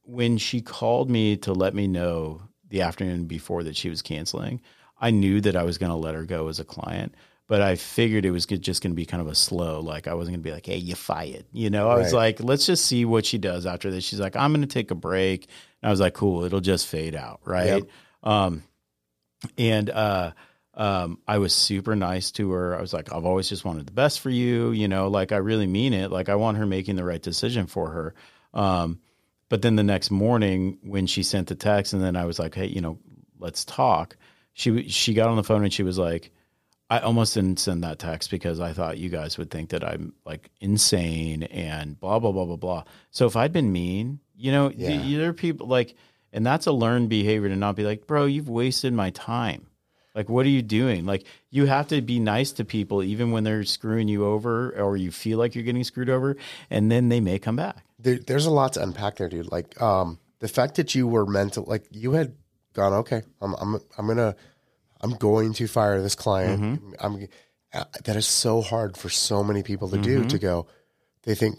when 0.02 0.38
she 0.38 0.62
called 0.62 1.10
me 1.10 1.36
to 1.36 1.52
let 1.52 1.74
me 1.74 1.86
know 1.86 2.40
the 2.68 2.82
afternoon 2.82 3.26
before 3.26 3.64
that 3.64 3.76
she 3.76 3.90
was 3.90 4.02
canceling, 4.02 4.62
I 5.00 5.10
knew 5.10 5.40
that 5.42 5.56
I 5.56 5.64
was 5.64 5.78
going 5.78 5.90
to 5.90 5.96
let 5.96 6.14
her 6.14 6.24
go 6.24 6.48
as 6.48 6.60
a 6.60 6.64
client. 6.64 7.14
But 7.48 7.62
I 7.62 7.76
figured 7.76 8.24
it 8.24 8.32
was 8.32 8.46
good- 8.46 8.62
just 8.62 8.82
going 8.82 8.90
to 8.90 8.96
be 8.96 9.06
kind 9.06 9.20
of 9.20 9.28
a 9.28 9.34
slow, 9.34 9.80
like 9.80 10.08
I 10.08 10.14
wasn't 10.14 10.34
going 10.34 10.42
to 10.42 10.48
be 10.48 10.52
like, 10.52 10.66
"Hey, 10.66 10.78
you 10.78 10.96
fired," 10.96 11.44
you 11.52 11.70
know. 11.70 11.88
I 11.88 11.96
was 11.96 12.12
like, 12.12 12.40
"Let's 12.42 12.66
just 12.66 12.84
see 12.86 13.04
what 13.04 13.24
she 13.24 13.38
does 13.38 13.66
after 13.66 13.90
this." 13.90 14.02
She's 14.04 14.18
like, 14.18 14.34
"I'm 14.34 14.52
going 14.52 14.66
to 14.66 14.72
take 14.72 14.90
a 14.90 14.96
break," 14.96 15.46
and 15.80 15.88
I 15.88 15.90
was 15.90 16.00
like, 16.00 16.14
"Cool, 16.14 16.44
it'll 16.44 16.60
just 16.60 16.88
fade 16.88 17.14
out, 17.14 17.40
right?" 17.44 17.84
Yep. 17.84 17.88
Um, 18.24 18.62
and 19.56 19.90
uh, 19.90 20.32
um, 20.74 21.18
I 21.26 21.38
was 21.38 21.54
super 21.54 21.96
nice 21.96 22.30
to 22.32 22.50
her. 22.50 22.76
I 22.76 22.80
was 22.80 22.92
like, 22.92 23.12
I've 23.12 23.24
always 23.24 23.48
just 23.48 23.64
wanted 23.64 23.86
the 23.86 23.92
best 23.92 24.20
for 24.20 24.30
you, 24.30 24.72
you 24.72 24.88
know, 24.88 25.08
like 25.08 25.32
I 25.32 25.38
really 25.38 25.66
mean 25.66 25.92
it. 25.94 26.10
Like 26.10 26.28
I 26.28 26.34
want 26.34 26.58
her 26.58 26.66
making 26.66 26.96
the 26.96 27.04
right 27.04 27.22
decision 27.22 27.66
for 27.66 27.90
her. 27.90 28.14
Um, 28.52 29.00
but 29.48 29.62
then 29.62 29.76
the 29.76 29.82
next 29.82 30.10
morning 30.10 30.78
when 30.82 31.06
she 31.06 31.22
sent 31.22 31.46
the 31.48 31.54
text, 31.54 31.92
and 31.92 32.02
then 32.02 32.16
I 32.16 32.24
was 32.24 32.38
like, 32.38 32.54
hey, 32.54 32.66
you 32.66 32.80
know, 32.80 32.98
let's 33.38 33.64
talk. 33.64 34.16
She 34.52 34.88
she 34.88 35.14
got 35.14 35.28
on 35.28 35.36
the 35.36 35.44
phone 35.44 35.62
and 35.62 35.72
she 35.72 35.82
was 35.82 35.98
like, 35.98 36.32
I 36.88 37.00
almost 37.00 37.34
didn't 37.34 37.58
send 37.58 37.82
that 37.84 37.98
text 37.98 38.30
because 38.30 38.60
I 38.60 38.72
thought 38.72 38.98
you 38.98 39.08
guys 39.08 39.38
would 39.38 39.50
think 39.50 39.70
that 39.70 39.82
I'm 39.84 40.12
like 40.24 40.50
insane 40.60 41.42
and 41.44 41.98
blah 41.98 42.18
blah 42.18 42.32
blah 42.32 42.44
blah 42.44 42.56
blah. 42.56 42.84
So 43.10 43.26
if 43.26 43.34
I'd 43.36 43.52
been 43.52 43.72
mean, 43.72 44.20
you 44.36 44.52
know, 44.52 44.70
Yeah. 44.74 44.88
the, 44.96 45.16
there 45.16 45.28
are 45.30 45.32
people 45.32 45.66
like, 45.66 45.96
and 46.32 46.46
that's 46.46 46.66
a 46.66 46.72
learned 46.72 47.08
behavior 47.08 47.48
to 47.48 47.56
not 47.56 47.74
be 47.76 47.82
like, 47.82 48.06
bro, 48.06 48.26
you've 48.26 48.48
wasted 48.48 48.92
my 48.92 49.10
time. 49.10 49.66
Like, 50.14 50.28
what 50.30 50.46
are 50.46 50.50
you 50.50 50.62
doing? 50.62 51.04
Like, 51.04 51.24
you 51.50 51.66
have 51.66 51.88
to 51.88 52.00
be 52.00 52.18
nice 52.20 52.52
to 52.52 52.64
people 52.64 53.02
even 53.02 53.32
when 53.32 53.44
they're 53.44 53.64
screwing 53.64 54.08
you 54.08 54.24
over 54.24 54.70
or 54.80 54.96
you 54.96 55.10
feel 55.10 55.38
like 55.38 55.54
you're 55.54 55.64
getting 55.64 55.84
screwed 55.84 56.08
over, 56.08 56.36
and 56.70 56.90
then 56.90 57.10
they 57.10 57.20
may 57.20 57.38
come 57.38 57.56
back. 57.56 57.84
there, 57.98 58.18
there's 58.18 58.46
a 58.46 58.50
lot 58.50 58.72
to 58.74 58.82
unpack 58.82 59.16
there, 59.16 59.28
dude. 59.28 59.50
Like, 59.52 59.78
um, 59.82 60.18
the 60.38 60.48
fact 60.48 60.76
that 60.76 60.94
you 60.94 61.06
were 61.06 61.26
mental, 61.26 61.64
like 61.64 61.84
you 61.90 62.12
had 62.12 62.34
gone, 62.72 62.92
okay, 62.94 63.22
I'm, 63.42 63.54
I'm, 63.54 63.80
I'm 63.98 64.06
gonna, 64.06 64.36
I'm 65.00 65.12
going 65.12 65.52
to 65.54 65.66
fire 65.66 66.00
this 66.02 66.14
client. 66.14 66.62
Mm-hmm. 66.62 66.92
I'm, 67.00 67.28
uh, 67.74 67.84
that 68.04 68.16
is 68.16 68.26
so 68.26 68.60
hard 68.62 68.96
for 68.96 69.08
so 69.08 69.42
many 69.44 69.62
people 69.62 69.88
to 69.90 69.98
do. 69.98 70.20
Mm-hmm. 70.20 70.28
To 70.28 70.38
go, 70.38 70.66
they 71.24 71.34
think 71.34 71.56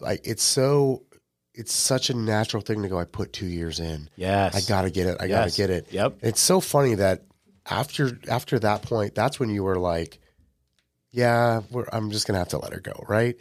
like 0.00 0.20
it's 0.24 0.42
so, 0.42 1.02
it's 1.54 1.72
such 1.72 2.08
a 2.10 2.14
natural 2.14 2.62
thing 2.62 2.82
to 2.82 2.88
go. 2.88 2.98
I 2.98 3.04
put 3.04 3.32
two 3.32 3.46
years 3.46 3.80
in. 3.80 4.08
Yes. 4.16 4.54
I 4.54 4.68
gotta 4.68 4.90
get 4.90 5.06
it. 5.08 5.16
I 5.20 5.24
Yes. 5.26 5.56
gotta 5.56 5.56
get 5.56 5.70
it. 5.70 5.92
Yep. 5.92 6.18
It's 6.22 6.40
so 6.40 6.60
funny 6.60 6.94
that 6.94 7.24
after 7.66 8.18
after 8.28 8.58
that 8.60 8.82
point, 8.82 9.14
that's 9.14 9.38
when 9.40 9.50
you 9.50 9.62
were 9.64 9.76
like, 9.78 10.20
yeah, 11.10 11.62
we're, 11.70 11.86
I'm 11.92 12.10
just 12.10 12.26
gonna 12.26 12.38
have 12.38 12.48
to 12.50 12.58
let 12.58 12.72
her 12.72 12.80
go, 12.80 13.04
right? 13.08 13.36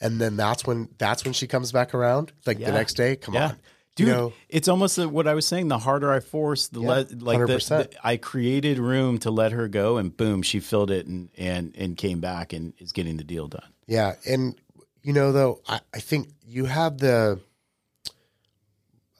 And 0.00 0.20
then 0.20 0.36
that's 0.36 0.66
when 0.66 0.88
that's 0.98 1.24
when 1.24 1.32
she 1.32 1.46
comes 1.46 1.72
back 1.72 1.94
around, 1.94 2.32
like 2.46 2.58
Yeah. 2.58 2.66
the 2.70 2.72
next 2.76 2.94
day. 2.94 3.16
Come 3.16 3.34
Yeah. 3.34 3.48
on, 3.50 3.56
Dude, 3.94 4.06
you 4.08 4.12
know, 4.14 4.32
it's 4.48 4.68
almost 4.68 4.96
the- 4.96 5.08
what 5.08 5.28
I 5.28 5.34
was 5.34 5.46
saying. 5.46 5.68
The 5.68 5.78
harder 5.78 6.10
I 6.10 6.20
force, 6.20 6.68
the 6.68 6.80
Yeah, 6.80 6.88
less 6.88 7.12
like 7.12 7.38
the, 7.40 7.46
the- 7.46 7.90
I 8.02 8.16
created 8.16 8.78
room 8.78 9.18
to 9.18 9.30
let 9.30 9.52
her 9.52 9.68
go, 9.68 9.98
and 9.98 10.16
boom, 10.16 10.40
she 10.42 10.60
filled 10.60 10.90
it 10.90 11.06
and 11.06 11.28
and 11.36 11.74
and 11.76 11.96
came 11.96 12.20
back 12.20 12.52
and 12.54 12.72
is 12.78 12.92
getting 12.92 13.18
the 13.18 13.24
deal 13.24 13.48
done. 13.48 13.70
yeah. 13.86 14.14
And 14.26 14.54
you 15.02 15.12
know, 15.12 15.32
though, 15.32 15.60
I, 15.68 15.80
I 15.92 15.98
think 15.98 16.28
you 16.46 16.64
have 16.66 16.98
the 16.98 17.40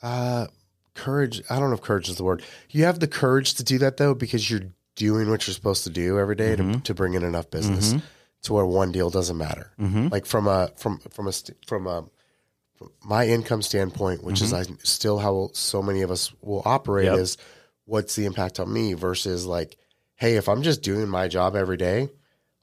uh 0.02 0.46
courage. 0.94 1.42
I 1.50 1.58
don't 1.58 1.68
know 1.70 1.74
if 1.76 1.82
courage 1.82 2.08
is 2.08 2.16
the 2.16 2.24
word. 2.24 2.42
You 2.70 2.84
have 2.84 3.00
the 3.00 3.08
courage 3.08 3.54
to 3.54 3.64
do 3.64 3.78
that 3.78 3.96
though, 3.96 4.14
because 4.14 4.50
you're 4.50 4.62
doing 4.96 5.30
what 5.30 5.46
you're 5.46 5.54
supposed 5.54 5.84
to 5.84 5.90
do 5.90 6.18
every 6.18 6.34
day 6.36 6.54
Mm-hmm. 6.56 6.72
to, 6.72 6.80
to 6.80 6.94
bring 6.94 7.14
in 7.14 7.22
enough 7.22 7.50
business 7.50 7.94
to 8.42 8.52
where 8.52 8.66
one 8.66 8.92
deal 8.92 9.08
doesn't 9.10 9.36
matter. 9.38 9.70
Mm-hmm. 9.80 10.08
Like 10.08 10.26
from 10.26 10.46
a 10.48 10.70
from 10.76 10.98
from 11.10 11.28
a 11.28 11.32
from 11.66 11.86
a 11.86 12.04
my 13.04 13.26
income 13.26 13.62
standpoint, 13.62 14.24
which 14.24 14.40
is 14.42 14.52
mm-hmm. 14.52 14.72
I 14.72 14.76
still 14.82 15.18
how 15.18 15.50
so 15.52 15.82
many 15.82 16.02
of 16.02 16.10
us 16.10 16.32
will 16.40 16.62
operate 16.64 17.06
Yep. 17.06 17.18
is 17.18 17.36
what's 17.84 18.16
the 18.16 18.24
impact 18.26 18.58
on 18.60 18.72
me 18.72 18.94
versus 18.94 19.46
like, 19.46 19.76
hey, 20.16 20.36
if 20.36 20.48
I'm 20.48 20.62
just 20.62 20.82
doing 20.82 21.08
my 21.08 21.28
job 21.28 21.54
every 21.56 21.76
day, 21.76 22.08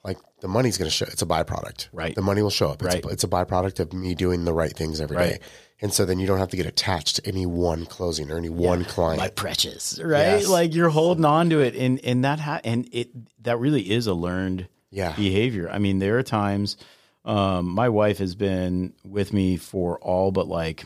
like 0.03 0.17
the 0.41 0.47
money's 0.47 0.77
going 0.77 0.87
to 0.89 0.93
show. 0.95 1.05
It's 1.05 1.21
a 1.21 1.25
byproduct, 1.25 1.89
Right. 1.91 2.15
The 2.15 2.21
money 2.21 2.41
will 2.41 2.49
show 2.49 2.69
up. 2.69 2.81
It's, 2.83 2.95
Right. 2.95 3.05
a, 3.05 3.09
it's 3.09 3.23
a 3.23 3.27
byproduct 3.27 3.79
of 3.79 3.93
me 3.93 4.15
doing 4.15 4.45
the 4.45 4.53
right 4.53 4.71
things 4.73 5.01
every 5.01 5.17
day, 5.17 5.31
Right. 5.31 5.41
and 5.81 5.93
so 5.93 6.05
then 6.05 6.19
you 6.19 6.27
don't 6.27 6.39
have 6.39 6.49
to 6.49 6.57
get 6.57 6.65
attached 6.65 7.17
to 7.17 7.27
any 7.27 7.45
one 7.45 7.85
closing 7.85 8.31
or 8.31 8.37
any 8.37 8.49
one 8.49 8.85
client. 8.85 9.19
my 9.19 9.27
precious, 9.29 9.99
right? 10.01 10.19
Yes. 10.39 10.47
Like 10.47 10.73
you're 10.73 10.89
holding 10.89 11.25
on 11.25 11.49
to 11.49 11.59
it, 11.59 11.75
and 11.75 11.99
and 12.05 12.23
that 12.23 12.39
ha- 12.39 12.61
and 12.63 12.87
it 12.93 13.09
that 13.43 13.57
really 13.59 13.89
is 13.91 14.07
a 14.07 14.13
learned 14.13 14.67
Yeah. 14.89 15.13
behavior. 15.15 15.69
I 15.69 15.79
mean, 15.79 15.99
there 15.99 16.17
are 16.17 16.23
times. 16.23 16.77
Um, 17.25 17.67
my 17.67 17.89
wife 17.89 18.19
has 18.19 18.35
been 18.35 18.93
with 19.03 19.33
me 19.33 19.57
for 19.57 19.99
all 19.99 20.31
but 20.31 20.47
like 20.47 20.85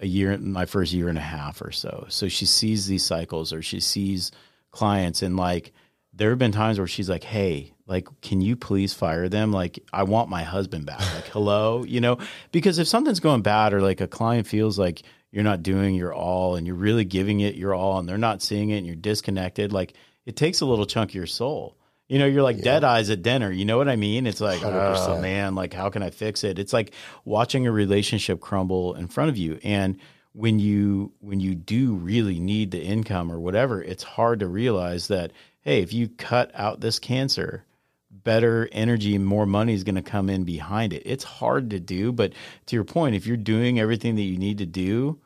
a 0.00 0.06
year, 0.06 0.36
my 0.38 0.66
first 0.66 0.92
year 0.92 1.08
and 1.08 1.18
a 1.18 1.22
half 1.22 1.62
or 1.62 1.72
so. 1.72 2.06
So 2.08 2.28
she 2.28 2.46
sees 2.46 2.86
these 2.86 3.04
cycles, 3.04 3.52
or 3.52 3.62
she 3.62 3.80
sees 3.80 4.32
clients, 4.70 5.22
and 5.22 5.36
like 5.36 5.72
there 6.12 6.30
have 6.30 6.38
been 6.38 6.52
times 6.52 6.78
where 6.78 6.88
she's 6.88 7.08
like, 7.08 7.24
"Hey, 7.24 7.72
like, 7.86 8.08
can 8.22 8.40
you 8.40 8.56
please 8.56 8.94
fire 8.94 9.28
them? 9.28 9.52
Like, 9.52 9.78
I 9.92 10.04
want 10.04 10.28
my 10.28 10.42
husband 10.42 10.86
back. 10.86 11.00
Like, 11.14 11.26
hello, 11.26 11.84
you 11.88 12.00
know, 12.00 12.18
because 12.52 12.78
if 12.78 12.88
something's 12.88 13.20
going 13.20 13.42
bad, 13.42 13.72
or 13.74 13.80
like 13.82 14.00
a 14.00 14.08
client 14.08 14.46
feels 14.46 14.78
like 14.78 15.02
you're 15.32 15.44
not 15.44 15.62
doing 15.62 15.94
your 15.94 16.14
all, 16.14 16.56
and 16.56 16.66
you're 16.66 16.76
really 16.76 17.04
giving 17.04 17.40
it 17.40 17.56
your 17.56 17.74
all, 17.74 17.98
and 17.98 18.08
they're 18.08 18.18
not 18.18 18.42
seeing 18.42 18.70
it, 18.70 18.78
and 18.78 18.86
you're 18.86 18.96
disconnected, 18.96 19.72
like 19.72 19.94
it 20.24 20.36
takes 20.36 20.60
a 20.60 20.66
little 20.66 20.86
chunk 20.86 21.10
of 21.10 21.14
your 21.14 21.26
soul. 21.26 21.76
You 22.10 22.18
know, 22.18 22.26
you're 22.26 22.42
like 22.42 22.60
dead 22.60 22.82
eyes 22.82 23.08
at 23.08 23.22
dinner. 23.22 23.52
You 23.52 23.64
know 23.64 23.78
what 23.78 23.88
I 23.88 23.94
mean? 23.94 24.26
It's 24.26 24.40
like, 24.40 24.64
oh 24.64 24.68
100%. 24.68 25.20
man, 25.22 25.54
like 25.54 25.72
how 25.72 25.90
can 25.90 26.02
I 26.02 26.10
fix 26.10 26.42
it? 26.42 26.58
It's 26.58 26.72
like 26.72 26.92
watching 27.24 27.68
a 27.68 27.72
relationship 27.72 28.40
crumble 28.40 28.96
in 28.96 29.06
front 29.06 29.30
of 29.30 29.36
you. 29.36 29.60
And 29.62 29.96
when 30.32 30.58
you 30.58 31.12
when 31.20 31.38
you 31.38 31.54
do 31.54 31.94
really 31.94 32.40
need 32.40 32.72
the 32.72 32.82
income 32.82 33.30
or 33.30 33.38
whatever, 33.38 33.80
it's 33.80 34.02
hard 34.02 34.40
to 34.40 34.48
realize 34.48 35.06
that 35.06 35.30
hey, 35.60 35.82
if 35.82 35.92
you 35.92 36.08
cut 36.08 36.50
out 36.52 36.80
this 36.80 36.98
cancer, 36.98 37.64
better 38.10 38.68
energy 38.72 39.14
and 39.14 39.24
more 39.24 39.46
money 39.46 39.72
is 39.72 39.84
going 39.84 39.94
to 39.94 40.02
come 40.02 40.28
in 40.28 40.42
behind 40.42 40.92
it. 40.92 41.02
It's 41.06 41.22
hard 41.22 41.70
to 41.70 41.78
do, 41.78 42.10
but 42.10 42.32
to 42.66 42.74
your 42.74 42.84
point, 42.84 43.14
if 43.14 43.24
you're 43.24 43.36
doing 43.36 43.78
everything 43.78 44.16
that 44.16 44.22
you 44.22 44.36
need 44.36 44.58
to 44.58 44.66
do 44.66 45.20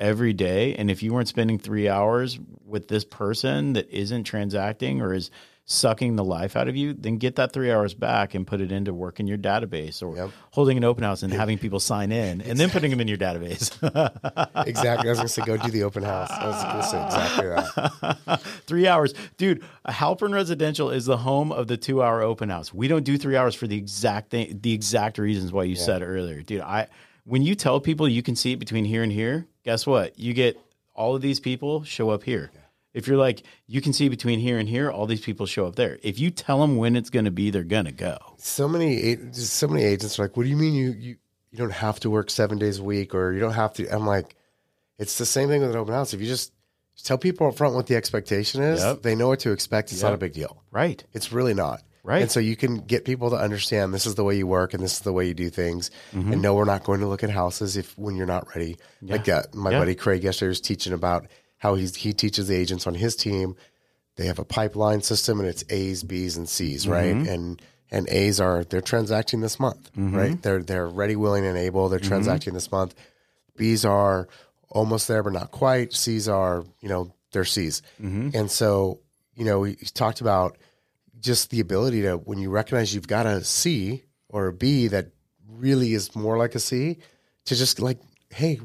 every 0.00 0.32
day, 0.32 0.74
and 0.74 0.90
if 0.90 1.00
you 1.00 1.14
weren't 1.14 1.28
spending 1.28 1.60
three 1.60 1.88
hours 1.88 2.40
with 2.66 2.88
this 2.88 3.04
person 3.04 3.74
that 3.74 3.88
isn't 3.88 4.24
transacting 4.24 5.00
or 5.00 5.14
is 5.14 5.30
sucking 5.66 6.16
the 6.16 6.24
life 6.24 6.56
out 6.56 6.68
of 6.68 6.76
you, 6.76 6.92
then 6.92 7.16
get 7.16 7.36
that 7.36 7.52
three 7.52 7.72
hours 7.72 7.94
back 7.94 8.34
and 8.34 8.46
put 8.46 8.60
it 8.60 8.70
into 8.70 8.92
work 8.92 9.18
in 9.18 9.26
your 9.26 9.38
database 9.38 10.02
or 10.02 10.14
Yep. 10.14 10.30
holding 10.50 10.76
an 10.76 10.84
open 10.84 11.02
house 11.04 11.22
and 11.22 11.32
having 11.32 11.56
people 11.56 11.80
sign 11.80 12.12
in 12.12 12.42
and 12.42 12.58
then 12.58 12.68
putting 12.68 12.90
them 12.90 13.00
in 13.00 13.08
your 13.08 13.16
database. 13.16 13.70
exactly. 14.66 15.08
I 15.08 15.12
was 15.12 15.18
going 15.18 15.28
to 15.28 15.32
say, 15.32 15.42
go 15.44 15.56
do 15.56 15.70
the 15.70 15.84
open 15.84 16.02
house. 16.02 16.30
I 16.30 16.46
was 16.46 16.62
going 16.62 16.76
to 16.76 16.82
say 16.82 17.04
exactly 17.04 17.48
that. 17.48 18.40
three 18.66 18.86
hours. 18.86 19.14
Dude, 19.38 19.64
Halpern 19.88 20.34
Residential 20.34 20.90
is 20.90 21.06
the 21.06 21.16
home 21.16 21.50
of 21.50 21.66
the 21.66 21.76
two 21.78 22.02
hour 22.02 22.20
open 22.20 22.50
house. 22.50 22.74
We 22.74 22.86
don't 22.88 23.04
do 23.04 23.16
three 23.16 23.36
hours 23.36 23.54
for 23.54 23.66
the 23.66 23.76
exact 23.76 24.30
thing, 24.30 24.58
the 24.60 24.72
exact 24.74 25.16
reasons 25.18 25.50
why 25.52 25.64
you 25.64 25.76
said 25.76 26.02
earlier. 26.02 26.42
Dude, 26.42 26.60
I 26.60 26.88
when 27.24 27.42
you 27.42 27.54
tell 27.54 27.80
people 27.80 28.06
you 28.06 28.22
can 28.22 28.36
see 28.36 28.52
it 28.52 28.58
between 28.58 28.84
here 28.84 29.02
and 29.02 29.10
here, 29.10 29.46
guess 29.64 29.86
what? 29.86 30.18
You 30.18 30.34
get 30.34 30.60
all 30.94 31.16
of 31.16 31.22
these 31.22 31.40
people 31.40 31.82
show 31.84 32.10
up 32.10 32.22
here. 32.22 32.50
If 32.94 33.06
you're 33.08 33.16
like, 33.18 33.42
you 33.66 33.80
can 33.80 33.92
see 33.92 34.08
between 34.08 34.38
here 34.38 34.56
and 34.58 34.68
here, 34.68 34.90
all 34.90 35.06
these 35.06 35.20
people 35.20 35.46
show 35.46 35.66
up 35.66 35.74
there. 35.76 35.98
If 36.02 36.18
you 36.18 36.30
tell 36.30 36.60
them 36.60 36.76
when 36.76 36.94
it's 36.96 37.10
going 37.10 37.24
to 37.26 37.30
be, 37.32 37.50
they're 37.50 37.64
going 37.64 37.86
to 37.86 37.92
go. 37.92 38.16
so 38.38 38.66
many 38.68 39.16
so 39.32 39.66
many 39.68 39.82
agents 39.84 40.18
are 40.18 40.22
like, 40.22 40.36
"What 40.36 40.44
do 40.44 40.48
you 40.48 40.56
mean 40.56 40.74
you 40.74 40.90
you 40.92 41.16
you 41.50 41.58
don't 41.58 41.72
have 41.72 42.00
to 42.00 42.10
work 42.10 42.30
seven 42.30 42.58
days 42.58 42.78
a 42.78 42.82
week 42.84 43.14
or 43.14 43.32
you 43.32 43.40
don't 43.40 43.52
have 43.54 43.74
to?" 43.74 43.88
I'm 43.94 44.06
like, 44.06 44.36
it's 44.98 45.18
the 45.18 45.26
same 45.26 45.48
thing 45.48 45.60
with 45.60 45.70
an 45.70 45.76
open 45.76 45.92
house. 45.92 46.14
If 46.14 46.20
you 46.20 46.26
just, 46.28 46.52
tell 47.02 47.18
people 47.18 47.48
up 47.48 47.56
front 47.56 47.74
what 47.74 47.88
the 47.88 47.96
expectation 47.96 48.62
is, 48.62 48.80
Yep. 48.80 49.02
they 49.02 49.16
know 49.16 49.26
what 49.28 49.40
to 49.40 49.50
expect. 49.50 49.90
It's 49.90 50.02
not 50.02 50.14
a 50.14 50.16
big 50.16 50.32
deal. 50.32 50.62
Right. 50.70 51.02
It's 51.12 51.32
really 51.32 51.52
not. 51.54 51.82
Right. 52.04 52.22
And 52.22 52.30
so 52.30 52.38
you 52.38 52.54
can 52.54 52.76
get 52.78 53.04
people 53.04 53.30
to 53.30 53.36
understand 53.36 53.92
this 53.92 54.06
is 54.06 54.14
the 54.14 54.22
way 54.24 54.36
you 54.36 54.46
work 54.46 54.72
and 54.74 54.82
this 54.82 54.92
is 54.92 55.00
the 55.00 55.12
way 55.12 55.26
you 55.26 55.34
do 55.34 55.48
things. 55.50 55.90
Mm-hmm. 56.12 56.34
And 56.34 56.42
no, 56.42 56.54
we're 56.54 56.66
not 56.66 56.84
going 56.84 57.00
to 57.00 57.06
look 57.08 57.24
at 57.24 57.30
houses 57.30 57.76
if 57.76 57.96
when 57.98 58.14
you're 58.14 58.26
not 58.26 58.46
ready. 58.54 58.76
Like 59.02 59.28
uh, 59.28 59.42
my 59.54 59.70
Yeah. 59.72 59.78
buddy 59.80 59.94
Craig 59.96 60.22
yesterday 60.22 60.48
was 60.50 60.60
teaching 60.60 60.92
about 60.92 61.26
how 61.64 61.74
he's 61.76 61.96
he 61.96 62.12
teaches 62.12 62.46
the 62.46 62.54
agents 62.54 62.86
on 62.86 62.94
his 62.94 63.16
team. 63.16 63.56
They 64.16 64.26
have 64.26 64.38
a 64.38 64.44
pipeline 64.44 65.00
system 65.00 65.40
and 65.40 65.48
it's 65.48 65.64
A's, 65.70 66.04
B's, 66.04 66.36
and 66.36 66.46
C's, 66.48 66.86
right? 66.86 67.14
Mm-hmm. 67.14 67.32
And 67.32 67.62
and 67.90 68.08
A's 68.10 68.38
are 68.38 68.64
they're 68.64 68.80
transacting 68.82 69.40
this 69.40 69.58
month, 69.58 69.90
right? 69.96 70.40
They're 70.42 70.62
they're 70.62 70.86
ready, 70.86 71.16
willing, 71.16 71.46
and 71.46 71.56
able. 71.56 71.88
They're 71.88 71.98
Mm-hmm. 71.98 72.08
transacting 72.08 72.52
this 72.54 72.70
month. 72.70 72.94
B's 73.56 73.84
are 73.84 74.28
almost 74.68 75.08
there, 75.08 75.22
but 75.22 75.32
not 75.32 75.50
quite. 75.52 75.94
C's 75.94 76.28
are, 76.28 76.64
you 76.80 76.88
know, 76.90 77.12
they're 77.32 77.44
C's. 77.46 77.80
Mm-hmm. 78.02 78.30
And 78.36 78.50
so, 78.50 79.00
you 79.34 79.44
know, 79.44 79.62
he 79.64 79.74
talked 79.94 80.20
about 80.20 80.58
just 81.20 81.50
the 81.50 81.60
ability 81.60 82.02
to, 82.02 82.16
when 82.16 82.38
you 82.38 82.50
recognize 82.50 82.94
you've 82.94 83.08
got 83.08 83.24
a 83.26 83.42
C 83.42 84.02
or 84.28 84.48
a 84.48 84.52
B 84.52 84.88
that 84.88 85.06
really 85.48 85.94
is 85.94 86.14
more 86.14 86.36
like 86.36 86.54
a 86.54 86.60
C, 86.60 86.98
to 87.46 87.54
just 87.54 87.80
like, 87.80 87.98
hey, 88.30 88.60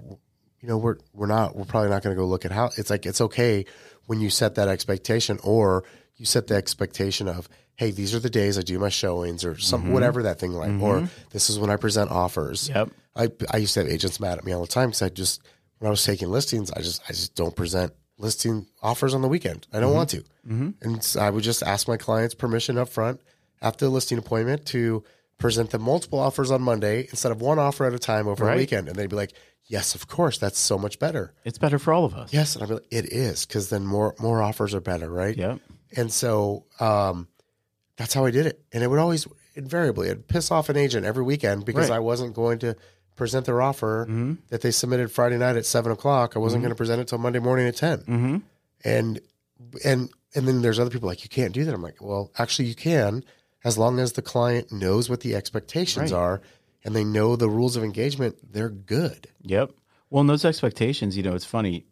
you 0.61 0.67
know, 0.67 0.77
we're 0.77 0.97
we're 1.13 1.27
not, 1.27 1.55
we're 1.55 1.65
probably 1.65 1.89
not 1.89 2.03
going 2.03 2.15
to 2.15 2.19
go 2.19 2.27
look 2.27 2.45
at 2.45 2.51
how. 2.51 2.69
It's 2.77 2.89
like 2.89 3.05
it's 3.05 3.21
okay 3.21 3.65
when 4.05 4.19
you 4.19 4.29
set 4.29 4.55
that 4.55 4.67
expectation, 4.67 5.39
or 5.43 5.83
you 6.15 6.25
set 6.25 6.47
the 6.47 6.55
expectation 6.55 7.27
of, 7.27 7.47
hey, 7.75 7.91
these 7.91 8.13
are 8.13 8.19
the 8.19 8.29
days 8.29 8.57
I 8.57 8.61
do 8.61 8.79
my 8.79 8.89
showings, 8.89 9.45
or 9.45 9.57
some 9.57 9.83
mm-hmm. 9.83 9.93
whatever 9.93 10.23
that 10.23 10.39
thing 10.39 10.53
like, 10.53 10.81
or 10.81 10.97
mm-hmm. 10.97 11.05
this 11.31 11.49
is 11.49 11.59
when 11.59 11.69
I 11.69 11.77
present 11.77 12.11
offers. 12.11 12.69
Yep. 12.69 12.89
I 13.15 13.29
I 13.51 13.57
used 13.57 13.73
to 13.75 13.81
have 13.81 13.89
agents 13.89 14.19
mad 14.19 14.37
at 14.37 14.45
me 14.45 14.51
all 14.51 14.61
the 14.61 14.67
time 14.67 14.89
because 14.89 15.01
I 15.01 15.09
just 15.09 15.41
when 15.79 15.87
I 15.87 15.91
was 15.91 16.03
taking 16.03 16.29
listings, 16.29 16.71
I 16.71 16.81
just 16.81 17.01
I 17.07 17.13
just 17.13 17.35
don't 17.35 17.55
present 17.55 17.93
listing 18.17 18.67
offers 18.81 19.13
on 19.13 19.21
the 19.21 19.29
weekend. 19.29 19.67
I 19.71 19.79
don't 19.79 19.89
mm-hmm. 19.89 19.95
want 19.95 20.09
to, 20.09 20.23
and 20.81 21.03
so 21.03 21.21
I 21.21 21.29
would 21.29 21.43
just 21.43 21.63
ask 21.63 21.87
my 21.87 21.97
clients 21.97 22.35
permission 22.35 22.77
up 22.77 22.89
front 22.89 23.21
after 23.61 23.85
the 23.85 23.91
listing 23.91 24.17
appointment 24.17 24.65
to 24.67 25.03
present 25.39 25.71
them 25.71 25.81
multiple 25.81 26.19
offers 26.19 26.51
on 26.51 26.61
Monday 26.61 27.07
instead 27.09 27.31
of 27.31 27.41
one 27.41 27.57
offer 27.57 27.85
at 27.85 27.93
a 27.93 27.99
time 27.99 28.27
over 28.27 28.45
Right. 28.45 28.53
a 28.53 28.57
weekend, 28.57 28.87
and 28.87 28.95
they'd 28.95 29.09
be 29.09 29.15
like, 29.15 29.33
"Yes, 29.65 29.95
of 29.95 30.07
course, 30.07 30.37
that's 30.37 30.59
so 30.59 30.77
much 30.77 30.99
better." 30.99 31.33
It's 31.43 31.57
better 31.57 31.79
for 31.79 31.91
all 31.93 32.05
of 32.05 32.13
us. 32.13 32.31
Yes, 32.31 32.55
and 32.55 32.63
I'd 32.63 32.67
be 32.69 32.75
like, 32.75 32.87
"It 32.91 33.05
is," 33.11 33.45
because 33.45 33.69
then 33.69 33.85
more 33.85 34.13
more 34.19 34.43
offers 34.43 34.75
are 34.75 34.81
better, 34.81 35.09
right? 35.09 35.35
Yep. 35.35 35.59
And 35.97 36.13
so 36.13 36.65
um, 36.79 37.27
that's 37.97 38.13
how 38.13 38.25
I 38.25 38.31
did 38.31 38.45
it. 38.45 38.61
And 38.71 38.83
it 38.83 38.87
would 38.87 38.99
always 38.99 39.27
invariably 39.55 40.07
it'd 40.09 40.27
piss 40.27 40.51
off 40.51 40.69
an 40.69 40.77
agent 40.77 41.05
every 41.05 41.23
weekend 41.23 41.65
because 41.65 41.89
Right. 41.89 41.95
I 41.95 41.99
wasn't 41.99 42.33
going 42.35 42.59
to 42.59 42.75
present 43.15 43.45
their 43.45 43.61
offer 43.61 44.05
Mm-hmm. 44.05 44.33
that 44.49 44.61
they 44.61 44.71
submitted 44.71 45.11
Friday 45.11 45.37
night 45.37 45.55
at 45.57 45.65
seven 45.65 45.91
o'clock. 45.91 46.33
I 46.35 46.39
wasn't 46.39 46.61
going 46.63 46.69
to 46.71 46.75
present 46.75 47.01
it 47.01 47.07
till 47.07 47.17
Monday 47.17 47.39
morning 47.39 47.67
at 47.67 47.75
10 47.75 47.97
Mm-hmm. 47.99 48.37
And 48.85 49.19
and 49.83 50.09
and 50.35 50.47
then 50.47 50.61
there's 50.61 50.79
other 50.79 50.89
people 50.91 51.07
like 51.09 51.23
you 51.23 51.29
can't 51.29 51.53
do 51.53 51.65
that. 51.65 51.73
I'm 51.73 51.81
like, 51.81 52.01
well, 52.01 52.31
actually 52.37 52.67
you 52.69 52.75
can, 52.75 53.23
as 53.63 53.77
long 53.77 53.99
as 53.99 54.13
the 54.13 54.21
client 54.21 54.71
knows 54.71 55.09
what 55.09 55.21
the 55.21 55.35
expectations 55.35 56.11
Right. 56.11 56.17
are 56.17 56.41
and 56.83 56.95
they 56.95 57.03
know 57.03 57.35
the 57.35 57.49
rules 57.49 57.75
of 57.75 57.83
engagement. 57.83 58.37
They're 58.53 58.69
good. 58.69 59.27
Yep. 59.43 59.71
Well, 60.09 60.21
and 60.21 60.29
those 60.29 60.45
expectations, 60.45 61.17
you 61.17 61.23
know, 61.23 61.35
it's 61.35 61.45
funny. 61.45 61.85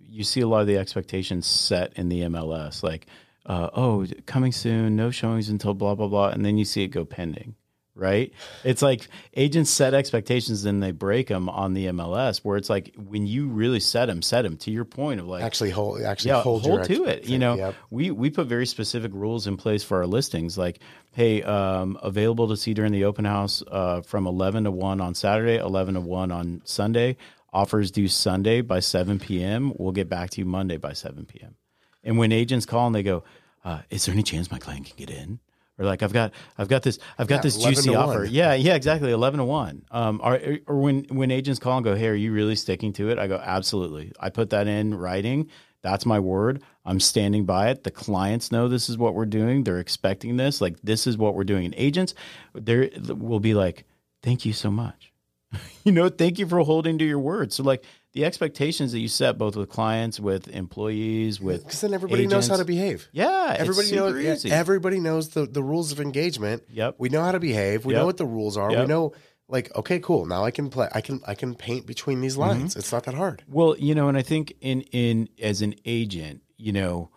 You 0.00 0.24
see 0.24 0.40
a 0.40 0.48
lot 0.48 0.60
of 0.60 0.66
the 0.66 0.76
expectations 0.76 1.46
set 1.46 1.92
in 1.96 2.08
the 2.08 2.22
MLS, 2.22 2.82
like, 2.82 3.06
uh, 3.46 3.70
oh, 3.74 4.06
coming 4.26 4.52
soon, 4.52 4.94
no 4.94 5.10
showings 5.10 5.48
until 5.48 5.74
blah 5.74 5.94
blah 5.94 6.08
blah, 6.08 6.28
and 6.28 6.44
then 6.44 6.58
you 6.58 6.64
see 6.64 6.82
it 6.84 6.88
go 6.88 7.04
pending, 7.04 7.54
right? 7.94 8.32
It's 8.64 8.82
like 8.82 9.08
agents 9.34 9.70
set 9.70 9.94
expectations 9.94 10.64
and 10.64 10.82
they 10.82 10.92
break 10.92 11.28
them 11.28 11.48
on 11.48 11.74
the 11.74 11.86
MLS, 11.86 12.38
where 12.38 12.56
it's 12.56 12.70
like 12.70 12.94
when 12.96 13.26
you 13.26 13.48
really 13.48 13.80
set 13.80 14.06
them, 14.06 14.22
set 14.22 14.42
them 14.42 14.56
to 14.58 14.70
your 14.70 14.84
point 14.84 15.20
of 15.20 15.26
like, 15.26 15.44
Actually 15.44 15.70
hold 15.70 16.00
actually 16.02 16.30
yeah, 16.30 16.42
hold, 16.42 16.62
hold, 16.62 16.84
to 16.84 17.04
it. 17.04 17.26
You 17.26 17.38
know, 17.38 17.54
Yep. 17.54 17.74
we 17.90 18.10
we 18.10 18.30
put 18.30 18.46
very 18.46 18.66
specific 18.66 19.12
rules 19.14 19.46
in 19.46 19.56
place 19.56 19.84
for 19.84 19.98
our 19.98 20.06
listings, 20.06 20.56
like, 20.56 20.78
hey, 21.12 21.42
um, 21.42 21.98
available 22.02 22.48
to 22.48 22.56
see 22.56 22.74
during 22.74 22.92
the 22.92 23.04
open 23.04 23.24
house 23.24 23.62
uh, 23.70 24.00
from 24.02 24.26
eleven 24.26 24.64
to 24.64 24.70
one 24.70 25.00
on 25.00 25.14
Saturday, 25.14 25.56
eleven 25.58 25.94
to 25.94 26.00
one 26.00 26.32
on 26.32 26.62
Sunday. 26.64 27.16
Offers 27.54 27.90
due 27.90 28.08
Sunday 28.08 28.62
by 28.62 28.80
seven 28.80 29.18
p.m. 29.18 29.74
We'll 29.76 29.92
get 29.92 30.08
back 30.08 30.30
to 30.30 30.40
you 30.40 30.46
Monday 30.46 30.78
by 30.78 30.94
seven 30.94 31.26
p.m. 31.26 31.56
And 32.02 32.16
when 32.16 32.32
agents 32.32 32.64
call 32.64 32.86
and 32.86 32.94
they 32.94 33.02
go, 33.02 33.24
uh, 33.62 33.80
"Is 33.90 34.06
there 34.06 34.14
any 34.14 34.22
chance 34.22 34.50
my 34.50 34.58
client 34.58 34.86
can 34.86 34.96
get 34.96 35.10
in?" 35.14 35.38
Or 35.78 35.84
like, 35.84 36.02
"I've 36.02 36.12
got, 36.12 36.32
I've 36.58 36.68
got 36.68 36.82
this, 36.82 36.98
I've 37.18 37.26
got 37.26 37.36
Yeah, 37.36 37.40
this 37.42 37.56
juicy 37.56 37.94
offer." 37.94 38.20
1. 38.24 38.28
Yeah, 38.30 38.54
yeah, 38.54 38.74
exactly, 38.74 39.10
eleven 39.10 39.38
to 39.38 39.44
one. 39.44 39.84
Um, 39.90 40.20
or, 40.22 40.38
or 40.66 40.80
when 40.80 41.04
when 41.04 41.30
agents 41.30 41.58
call 41.58 41.78
and 41.78 41.84
go, 41.84 41.94
"Hey, 41.94 42.08
are 42.08 42.14
you 42.14 42.32
really 42.32 42.56
sticking 42.56 42.92
to 42.94 43.08
it?" 43.08 43.18
I 43.18 43.26
go, 43.26 43.36
"Absolutely." 43.36 44.12
I 44.20 44.30
put 44.30 44.50
that 44.50 44.66
in 44.66 44.94
writing. 44.94 45.48
That's 45.82 46.06
my 46.06 46.20
word. 46.20 46.62
I'm 46.84 47.00
standing 47.00 47.44
by 47.44 47.70
it. 47.70 47.84
The 47.84 47.90
clients 47.90 48.52
know 48.52 48.68
this 48.68 48.88
is 48.88 48.96
what 48.98 49.14
we're 49.14 49.26
doing. 49.26 49.64
They're 49.64 49.80
expecting 49.80 50.36
this. 50.36 50.60
Like 50.60 50.76
this 50.82 51.06
is 51.06 51.16
what 51.16 51.34
we're 51.34 51.44
doing. 51.44 51.64
And 51.64 51.74
agents, 51.76 52.14
there 52.54 52.90
will 53.08 53.40
be 53.40 53.54
like, 53.54 53.84
"Thank 54.22 54.44
you 54.44 54.52
so 54.52 54.70
much." 54.70 55.12
you 55.84 55.92
know, 55.92 56.08
thank 56.08 56.38
you 56.38 56.46
for 56.46 56.60
holding 56.60 56.98
to 56.98 57.04
your 57.04 57.18
word. 57.18 57.52
So 57.52 57.62
like 57.62 57.84
the 58.12 58.24
expectations 58.24 58.92
that 58.92 59.00
you 59.00 59.08
set 59.08 59.38
both 59.38 59.56
with 59.56 59.68
clients, 59.70 60.20
with 60.20 60.48
employees, 60.48 61.40
with 61.40 61.64
Because 61.64 61.80
then 61.80 61.94
everybody 61.94 62.26
knows 62.26 62.48
how 62.48 62.56
to 62.56 62.64
behave. 62.64 63.08
Yeah, 63.12 63.56
Everybody 63.58 63.92
knows. 63.92 64.16
easy. 64.16 64.50
Everybody 64.50 65.00
knows 65.00 65.30
the, 65.30 65.46
the 65.46 65.62
rules 65.62 65.92
of 65.92 66.00
engagement. 66.00 66.64
Yep. 66.70 66.96
We 66.98 67.08
know 67.08 67.22
how 67.22 67.32
to 67.32 67.40
behave. 67.40 67.84
We 67.84 67.94
Yep. 67.94 68.00
know 68.00 68.06
what 68.06 68.16
the 68.18 68.26
rules 68.26 68.56
are. 68.56 68.70
Yep. 68.70 68.80
We 68.80 68.86
know 68.86 69.12
like 69.48 69.74
okay, 69.76 69.98
cool. 70.00 70.26
Now 70.26 70.44
I 70.44 70.50
can 70.50 70.70
play. 70.70 70.88
I 70.92 71.00
can 71.00 71.20
I 71.26 71.34
can 71.34 71.54
paint 71.54 71.86
between 71.86 72.20
these 72.20 72.32
mm-hmm. 72.32 72.42
lines. 72.42 72.76
It's 72.76 72.92
not 72.92 73.04
that 73.04 73.14
hard. 73.14 73.44
Well, 73.48 73.76
you 73.78 73.94
know, 73.94 74.08
and 74.08 74.16
I 74.16 74.22
think 74.22 74.54
in 74.60 74.82
in 74.92 75.28
as 75.40 75.62
an 75.62 75.74
agent, 75.84 76.42
you 76.56 76.72
know, 76.72 77.10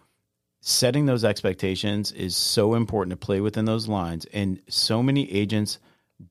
setting 0.59 1.05
those 1.05 1.23
expectations 1.23 2.11
is 2.11 2.35
so 2.35 2.73
important 2.75 3.11
to 3.11 3.25
play 3.25 3.39
within 3.39 3.65
those 3.65 3.87
lines. 3.87 4.25
And 4.33 4.61
so 4.67 5.03
many 5.03 5.31
agents 5.31 5.79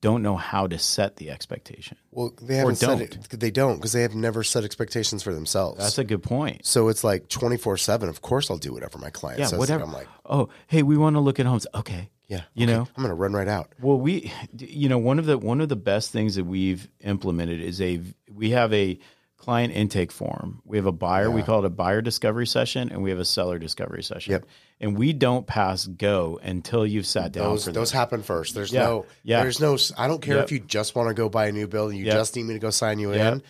don't 0.01 0.23
know 0.23 0.35
how 0.35 0.65
to 0.67 0.79
set 0.79 1.17
the 1.17 1.29
expectation. 1.29 1.97
Well, 2.11 2.33
they 2.41 2.55
haven't 2.55 2.77
set 2.77 3.01
it. 3.01 3.17
They 3.29 3.51
don't 3.51 3.75
because 3.75 3.93
they 3.93 4.01
have 4.01 4.15
never 4.15 4.43
set 4.43 4.63
expectations 4.63 5.21
for 5.21 5.33
themselves. 5.33 5.77
That's 5.79 5.97
a 5.99 6.03
good 6.03 6.23
point. 6.23 6.65
so 6.65 6.87
it's 6.89 7.03
like 7.03 7.27
twenty 7.29 7.57
four 7.57 7.77
seven. 7.77 8.09
Of 8.09 8.21
course, 8.21 8.49
I'll 8.49 8.57
do 8.57 8.73
whatever 8.73 8.97
my 8.97 9.11
client 9.11 9.39
Yeah, 9.39 9.45
says. 9.47 9.59
whatever. 9.59 9.83
I'm 9.83 9.93
like, 9.93 10.07
oh, 10.25 10.49
hey, 10.67 10.81
we 10.83 10.97
want 10.97 11.15
to 11.15 11.19
look 11.19 11.39
at 11.39 11.45
homes. 11.45 11.67
Okay. 11.75 12.09
yeah, 12.27 12.41
You 12.55 12.65
okay, 12.65 12.73
know? 12.73 12.87
I'm 12.97 13.03
gonna 13.03 13.13
run 13.13 13.33
right 13.33 13.47
out. 13.47 13.73
Well, 13.79 13.99
we, 13.99 14.31
you 14.57 14.89
know, 14.89 14.97
one 14.97 15.19
of 15.19 15.25
the 15.27 15.37
one 15.37 15.61
of 15.61 15.69
the 15.69 15.75
best 15.75 16.11
things 16.11 16.33
that 16.35 16.45
we've 16.45 16.87
implemented 17.01 17.61
is 17.61 17.79
a 17.79 18.01
we 18.33 18.49
have 18.51 18.73
a 18.73 18.97
client 19.45 19.73
intake 19.73 20.11
form. 20.11 20.61
We 20.65 20.77
have 20.77 20.87
a 20.87 20.91
buyer. 20.91 21.29
We 21.29 21.43
call 21.43 21.59
it 21.59 21.65
a 21.65 21.69
buyer 21.69 22.01
discovery 22.01 22.47
session, 22.47 22.89
and 22.91 23.03
we 23.03 23.11
have 23.11 23.19
a 23.19 23.25
seller 23.25 23.59
discovery 23.59 24.01
session. 24.03 24.31
Yep. 24.31 24.45
And 24.81 24.97
we 24.97 25.13
don't 25.13 25.45
pass 25.45 25.85
go 25.85 26.39
until 26.43 26.85
you've 26.85 27.05
sat 27.05 27.31
down 27.31 27.43
Those 27.51 27.65
for 27.65 27.71
those 27.71 27.91
happen 27.91 28.23
first. 28.23 28.55
There's 28.55 28.73
Yeah, 28.73 28.81
no. 28.85 29.05
yeah. 29.23 29.43
There's 29.43 29.59
no. 29.61 29.77
I 29.97 30.07
don't 30.07 30.21
care 30.21 30.37
Yep. 30.37 30.45
if 30.45 30.51
you 30.51 30.59
just 30.59 30.95
want 30.95 31.09
to 31.09 31.13
go 31.13 31.29
buy 31.29 31.45
a 31.47 31.51
new 31.51 31.67
building. 31.67 31.97
You 31.97 32.05
Yep. 32.05 32.15
just 32.15 32.35
need 32.35 32.43
me 32.43 32.53
to 32.55 32.59
go 32.59 32.71
sign 32.71 32.97
you 32.99 33.11
in. 33.13 33.43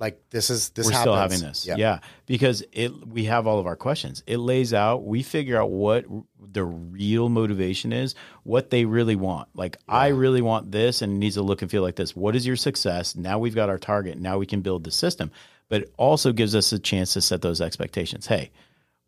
Like 0.00 0.22
this 0.30 0.48
is 0.48 0.70
this. 0.70 0.86
We're 0.86 0.92
happens. 0.92 1.02
still 1.02 1.14
having 1.14 1.40
this. 1.40 1.66
Yep. 1.66 1.78
Yeah. 1.78 1.98
Because 2.24 2.64
it 2.72 3.06
we 3.06 3.24
have 3.24 3.46
all 3.46 3.58
of 3.58 3.66
our 3.66 3.76
questions. 3.76 4.22
It 4.26 4.38
lays 4.38 4.72
out, 4.72 5.04
we 5.04 5.22
figure 5.22 5.60
out 5.60 5.70
what 5.70 6.06
the 6.40 6.64
real 6.64 7.28
motivation 7.28 7.92
is, 7.92 8.14
what 8.42 8.70
they 8.70 8.86
really 8.86 9.14
want. 9.14 9.48
Like 9.54 9.76
I 9.86 10.08
really 10.08 10.40
want 10.40 10.72
this 10.72 11.02
and 11.02 11.12
it 11.12 11.16
needs 11.16 11.34
to 11.34 11.42
look 11.42 11.60
and 11.60 11.70
feel 11.70 11.82
like 11.82 11.96
this. 11.96 12.16
What 12.16 12.34
is 12.34 12.46
your 12.46 12.56
success? 12.56 13.14
Now 13.14 13.38
we've 13.38 13.54
got 13.54 13.68
our 13.68 13.78
target. 13.78 14.18
Now 14.18 14.38
we 14.38 14.46
can 14.46 14.62
build 14.62 14.84
the 14.84 14.90
system. 14.90 15.30
But 15.68 15.82
it 15.82 15.94
also 15.98 16.32
gives 16.32 16.56
us 16.56 16.72
a 16.72 16.80
chance 16.80 17.12
to 17.12 17.20
set 17.20 17.42
those 17.42 17.60
expectations. 17.60 18.26
Hey, 18.26 18.50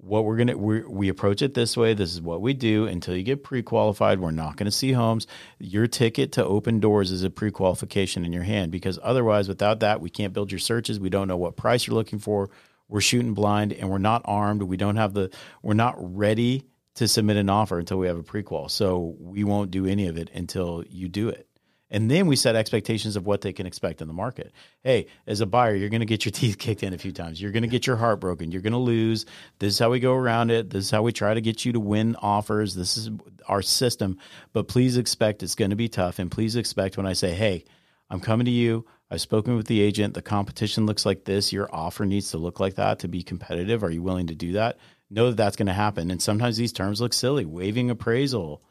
what 0.03 0.24
we're 0.24 0.36
gonna 0.36 0.57
we 0.59 0.82
we 0.82 1.09
approach 1.09 1.42
it 1.42 1.55
this 1.55 1.76
way. 1.76 1.94
This 1.94 2.12
is 2.12 2.20
what 2.20 2.40
we 2.40 2.55
do 2.55 2.86
until 2.86 3.16
you 3.16 3.22
get 3.22 3.44
pre-qualified. 3.44 4.18
We're 4.18 4.32
not 4.32 4.57
going 4.57 4.64
to 4.64 4.72
see 4.72 4.92
homes. 4.92 5.28
Your 5.61 5.86
ticket 5.86 6.32
to 6.32 6.44
open 6.44 6.80
doors 6.80 7.12
is 7.12 7.22
a 7.22 7.30
pre-qualification 7.30 8.24
in 8.24 8.32
your 8.32 8.42
hand 8.42 8.72
because 8.72 8.98
otherwise, 9.00 9.48
without 9.48 9.80
that, 9.80 10.00
we 10.00 10.11
can't 10.11 10.32
build 10.32 10.50
your 10.50 10.59
searches. 10.59 10.98
We 10.98 11.09
don't 11.09 11.28
know 11.28 11.36
what 11.36 11.57
price 11.57 11.86
you're 11.86 11.94
looking 11.94 12.18
for. 12.18 12.50
We're 12.88 13.00
shooting 13.00 13.32
blind, 13.32 13.72
and 13.72 13.88
we're 13.88 13.98
not 13.98 14.22
armed. 14.24 14.64
We 14.64 14.76
don't 14.76 14.96
have 14.96 15.14
the. 15.14 15.30
We're 15.62 15.74
not 15.74 15.94
ready 15.98 16.64
to 16.96 17.07
submit 17.07 17.36
an 17.36 17.48
offer 17.48 17.78
until 17.78 17.98
we 17.98 18.09
have 18.09 18.18
a 18.18 18.24
pre-qual. 18.24 18.68
So 18.68 19.14
we 19.20 19.44
won't 19.44 19.70
do 19.70 19.86
any 19.86 20.09
of 20.09 20.18
it 20.18 20.30
until 20.34 20.82
you 20.90 21.09
do 21.09 21.28
it. 21.28 21.46
And 21.93 22.11
then 22.11 22.26
we 22.26 22.36
set 22.36 22.57
expectations 22.57 23.16
of 23.16 23.26
what 23.26 23.43
they 23.43 23.53
can 23.53 23.66
expect 23.66 24.01
in 24.01 24.09
the 24.09 24.14
market. 24.14 24.53
Hey, 24.82 25.09
as 25.26 25.43
a 25.43 25.47
buyer, 25.47 25.74
you're 25.74 25.90
going 25.90 26.01
to 26.01 26.07
get 26.07 26.24
your 26.24 26.32
teeth 26.32 26.59
kicked 26.59 26.82
in 26.82 26.95
a 26.95 26.99
few 26.99 27.12
times. 27.12 27.40
You're 27.40 27.53
going 27.53 27.64
to 27.64 27.68
get 27.68 27.86
your 27.86 27.97
heart 27.97 28.18
broken. 28.18 28.51
You're 28.51 28.62
going 28.62 28.72
to 28.72 28.78
lose. 28.78 29.26
This 29.59 29.74
is 29.74 29.78
how 29.78 29.90
we 29.90 30.01
go 30.01 30.14
around 30.14 30.51
it. 30.51 30.70
This 30.70 30.86
is 30.86 30.90
how 30.90 31.03
we 31.03 31.12
try 31.12 31.34
to 31.34 31.43
get 31.43 31.66
you 31.66 31.72
to 31.74 31.80
win 31.80 32.16
offers. 32.16 32.74
This 32.74 32.97
is 32.97 33.11
our 33.47 33.61
system. 33.61 34.18
But 34.55 34.68
please 34.68 34.97
expect 34.97 35.43
it's 35.43 35.55
going 35.55 35.70
to 35.70 35.76
be 35.76 35.88
tough. 35.88 36.18
And 36.18 36.30
please 36.30 36.57
expect 36.57 36.97
when 36.97 37.07
I 37.07 37.12
say, 37.12 37.34
hey, 37.34 37.64
I'm 38.09 38.20
coming 38.20 38.47
to 38.47 38.51
you. 38.51 38.86
I've 39.11 39.20
spoken 39.20 39.57
with 39.57 39.66
the 39.66 39.82
agent. 39.82 40.14
The 40.14 40.22
competition 40.22 40.86
looks 40.86 41.05
like 41.05 41.26
this. 41.26 41.53
Your 41.53 41.68
offer 41.74 42.07
needs 42.07 42.30
to 42.30 42.38
look 42.38 42.59
like 42.59 42.76
that 42.76 43.01
to 43.01 43.09
be 43.09 43.22
competitive. 43.22 43.84
Are 43.84 43.90
you 43.90 44.03
willing 44.03 44.28
to 44.28 44.34
do 44.34 44.53
that? 44.53 44.78
Know 45.11 45.28
that 45.28 45.36
that's 45.36 45.57
going 45.57 45.66
to 45.66 45.74
happen. 45.74 46.11
And 46.11 46.22
sometimes 46.22 46.57
these 46.57 46.72
terms 46.72 47.03
look 47.03 47.12
silly. 47.12 47.45
Waiving 47.45 47.90
appraisal, 47.90 48.62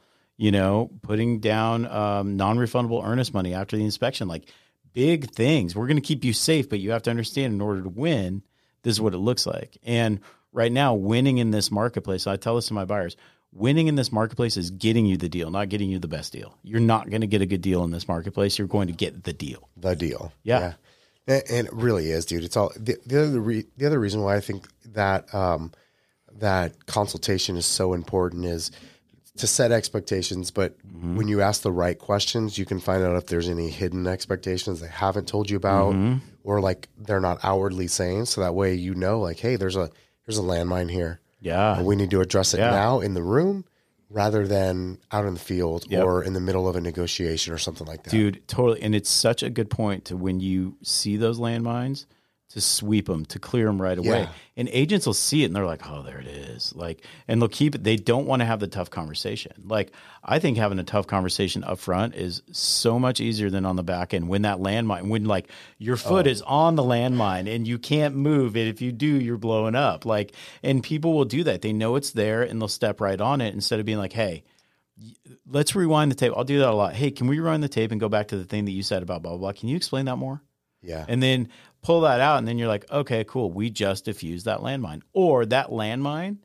you 0.42 0.50
know, 0.50 0.90
putting 1.04 1.38
down 1.38 1.86
um, 1.86 2.36
non-refundable 2.36 3.06
earnest 3.06 3.32
money 3.32 3.54
after 3.54 3.78
the 3.78 3.86
inspection, 3.86 4.28
like 4.28 4.46
big 4.92 5.30
things. 5.30 5.76
We're 5.76 5.86
going 5.86 5.98
to 5.98 6.02
keep 6.02 6.24
you 6.24 6.34
safe, 6.34 6.68
but 6.68 6.80
you 6.80 6.90
have 6.90 7.04
to 7.04 7.12
understand 7.12 7.54
in 7.54 7.62
order 7.62 7.84
to 7.84 7.90
win, 7.90 8.42
this 8.82 8.96
is 8.96 9.00
what 9.00 9.14
it 9.14 9.20
looks 9.20 9.46
like. 9.46 9.78
And 9.84 10.20
right 10.52 10.72
now, 10.72 10.96
winning 10.96 11.38
in 11.38 11.52
this 11.52 11.70
marketplace, 11.70 12.26
I 12.26 12.38
tell 12.38 12.56
this 12.56 12.66
to 12.70 12.74
my 12.74 12.86
buyers, 12.86 13.16
winning 13.54 13.86
in 13.86 13.94
this 13.94 14.12
marketplace 14.12 14.58
is 14.58 14.72
getting 14.72 15.06
you 15.06 15.16
the 15.16 15.30
deal, 15.30 15.52
not 15.52 15.70
getting 15.70 15.92
you 15.92 16.00
the 16.00 16.08
best 16.08 16.34
deal. 16.34 16.58
You're 16.64 16.80
not 16.80 17.12
going 17.12 17.22
to 17.22 17.28
get 17.28 17.44
a 17.44 17.46
good 17.46 17.62
deal 17.62 17.84
in 17.84 17.92
this 17.92 18.08
marketplace. 18.08 18.58
You're 18.58 18.68
going 18.68 18.88
to 18.88 18.94
get 18.94 19.24
the 19.24 19.34
deal. 19.34 19.70
the 19.78 19.96
deal. 19.96 20.34
Yeah. 20.42 20.74
And, 21.28 21.44
and 21.52 21.68
it 21.68 21.74
really 21.74 22.10
is, 22.10 22.26
dude. 22.26 22.44
It's 22.44 22.58
all 22.58 22.72
the, 22.76 22.98
the 23.06 23.28
other 23.28 23.40
re, 23.40 23.66
the 23.78 23.86
other 23.86 24.00
reason 24.00 24.24
why 24.24 24.38
I 24.38 24.40
think 24.40 24.68
that 24.94 25.32
um, 25.36 25.72
that 26.40 26.88
consultation 26.88 27.58
is 27.58 27.68
so 27.68 27.94
important 27.94 28.46
is 28.46 28.72
to 29.38 29.48
set 29.48 29.72
expectations. 29.72 30.52
But 30.52 30.78
Mm-hmm. 30.86 31.16
when 31.18 31.28
you 31.28 31.42
ask 31.42 31.62
the 31.64 31.72
right 31.72 31.98
questions, 31.98 32.58
you 32.58 32.66
can 32.66 32.80
find 32.80 33.04
out 33.04 33.16
if 33.16 33.28
there's 33.28 33.50
any 33.50 33.70
hidden 33.70 34.06
expectations 34.08 34.80
they 34.82 34.88
haven't 34.88 35.28
told 35.28 35.50
you 35.50 35.58
about, 35.58 35.94
Mm-hmm. 35.94 36.18
or 36.44 36.60
like 36.62 36.90
they're 36.98 37.20
not 37.22 37.40
outwardly 37.44 37.88
saying. 37.88 38.26
So 38.26 38.42
that 38.42 38.54
way 38.56 38.74
you 38.76 38.94
know, 38.94 39.20
like, 39.20 39.40
hey, 39.40 39.56
there's 39.56 39.76
a 39.76 39.90
there's 40.26 40.38
a 40.38 40.42
landmine 40.44 40.92
here. 40.92 41.20
Yeah. 41.40 41.78
And 41.78 41.86
we 41.88 41.96
need 41.96 42.12
to 42.12 42.22
address 42.22 42.54
it 42.54 42.60
Yeah. 42.60 42.70
now 42.72 43.00
in 43.00 43.14
the 43.16 43.24
room 43.24 43.66
rather 44.10 44.46
than 44.46 45.00
out 45.12 45.26
in 45.26 45.34
the 45.34 45.40
field 45.40 45.86
Yep. 45.90 46.04
or 46.06 46.22
in 46.24 46.34
the 46.34 46.40
middle 46.42 46.68
of 46.68 46.76
a 46.76 46.82
negotiation 46.82 47.54
or 47.54 47.58
something 47.58 47.88
like 47.88 48.04
that. 48.04 48.10
Dude, 48.12 48.46
totally. 48.48 48.82
And 48.84 48.94
it's 48.94 49.10
such 49.10 49.42
a 49.42 49.50
good 49.50 49.70
point 49.70 50.06
to 50.06 50.18
when 50.18 50.40
you 50.42 50.76
see 50.84 51.16
those 51.18 51.40
landmines 51.40 52.06
to 52.54 52.60
sweep 52.60 53.06
them, 53.06 53.26
to 53.26 53.40
clear 53.40 53.66
them 53.66 53.82
right 53.82 53.98
away. 53.98 54.22
Yeah. 54.22 54.30
And 54.58 54.68
agents 54.74 55.06
will 55.06 55.14
see 55.14 55.44
it 55.44 55.46
and 55.46 55.56
they're 55.56 55.66
like, 55.66 55.90
oh, 55.90 56.04
there 56.04 56.20
it 56.20 56.28
is. 56.28 56.76
Like, 56.76 57.06
and 57.28 57.42
they'll 57.42 57.48
keep 57.48 57.76
it. 57.76 57.84
They 57.84 57.96
don't 57.96 58.26
want 58.26 58.42
to 58.42 58.46
have 58.46 58.60
the 58.60 58.68
tough 58.68 58.90
conversation. 58.90 59.54
Like, 59.64 59.94
I 60.24 60.40
think 60.40 60.58
having 60.58 60.78
a 60.78 60.84
tough 60.84 61.08
conversation 61.08 61.64
up 61.64 61.80
front 61.80 62.16
is 62.16 62.42
so 62.52 63.00
much 63.00 63.22
easier 63.22 63.50
than 63.50 63.66
on 63.66 63.78
the 63.78 63.84
back 63.84 64.14
end 64.14 64.28
when 64.28 64.42
that 64.42 64.58
landmine, 64.58 65.08
when 65.08 65.26
like 65.26 65.48
your 65.78 65.96
foot 65.96 66.28
oh. 66.28 66.30
is 66.30 66.42
on 66.42 66.76
the 66.76 66.84
landmine 66.84 67.54
and 67.54 67.66
you 67.66 67.80
can't 67.80 68.16
move 68.16 68.58
it. 68.58 68.68
If 68.68 68.82
you 68.82 68.92
do, 68.92 69.08
you're 69.08 69.38
blowing 69.38 69.76
up. 69.76 70.06
Like, 70.06 70.34
and 70.62 70.84
people 70.84 71.14
will 71.14 71.26
do 71.26 71.46
that. 71.46 71.62
They 71.62 71.72
know 71.72 71.96
it's 71.96 72.12
there 72.12 72.44
and 72.44 72.62
they'll 72.62 72.68
step 72.68 73.00
right 73.00 73.20
on 73.20 73.40
it 73.40 73.54
instead 73.54 73.80
of 73.80 73.86
being 73.86 73.98
like, 73.98 74.14
hey, 74.14 74.44
let's 75.48 75.74
rewind 75.74 76.12
the 76.12 76.16
tape. 76.16 76.34
I'll 76.36 76.44
do 76.44 76.60
that 76.60 76.70
a 76.70 76.76
lot. 76.76 76.96
Hey, 76.96 77.12
can 77.12 77.28
we 77.28 77.40
rewind 77.40 77.64
the 77.64 77.70
tape 77.70 77.92
and 77.92 78.00
go 78.00 78.10
back 78.10 78.28
to 78.28 78.38
the 78.38 78.44
thing 78.44 78.66
that 78.66 78.72
you 78.72 78.84
said 78.84 79.04
about 79.04 79.24
blah 79.24 79.32
blah 79.32 79.40
blah? 79.40 79.54
Can 79.54 79.70
you 79.70 79.78
explain 79.78 80.06
that 80.06 80.18
more? 80.18 80.42
yeah. 80.82 81.06
And 81.08 81.22
then 81.22 81.50
pull 81.82 82.02
that 82.02 82.20
out, 82.22 82.38
and 82.38 82.48
then 82.48 82.58
you're 82.58 82.68
like, 82.68 82.90
okay, 82.92 83.24
cool. 83.24 83.52
We 83.52 83.70
just 83.70 84.06
diffused 84.06 84.46
that 84.46 84.60
landmine, 84.60 85.02
or 85.14 85.46
that 85.48 85.70
landmine 85.70 86.38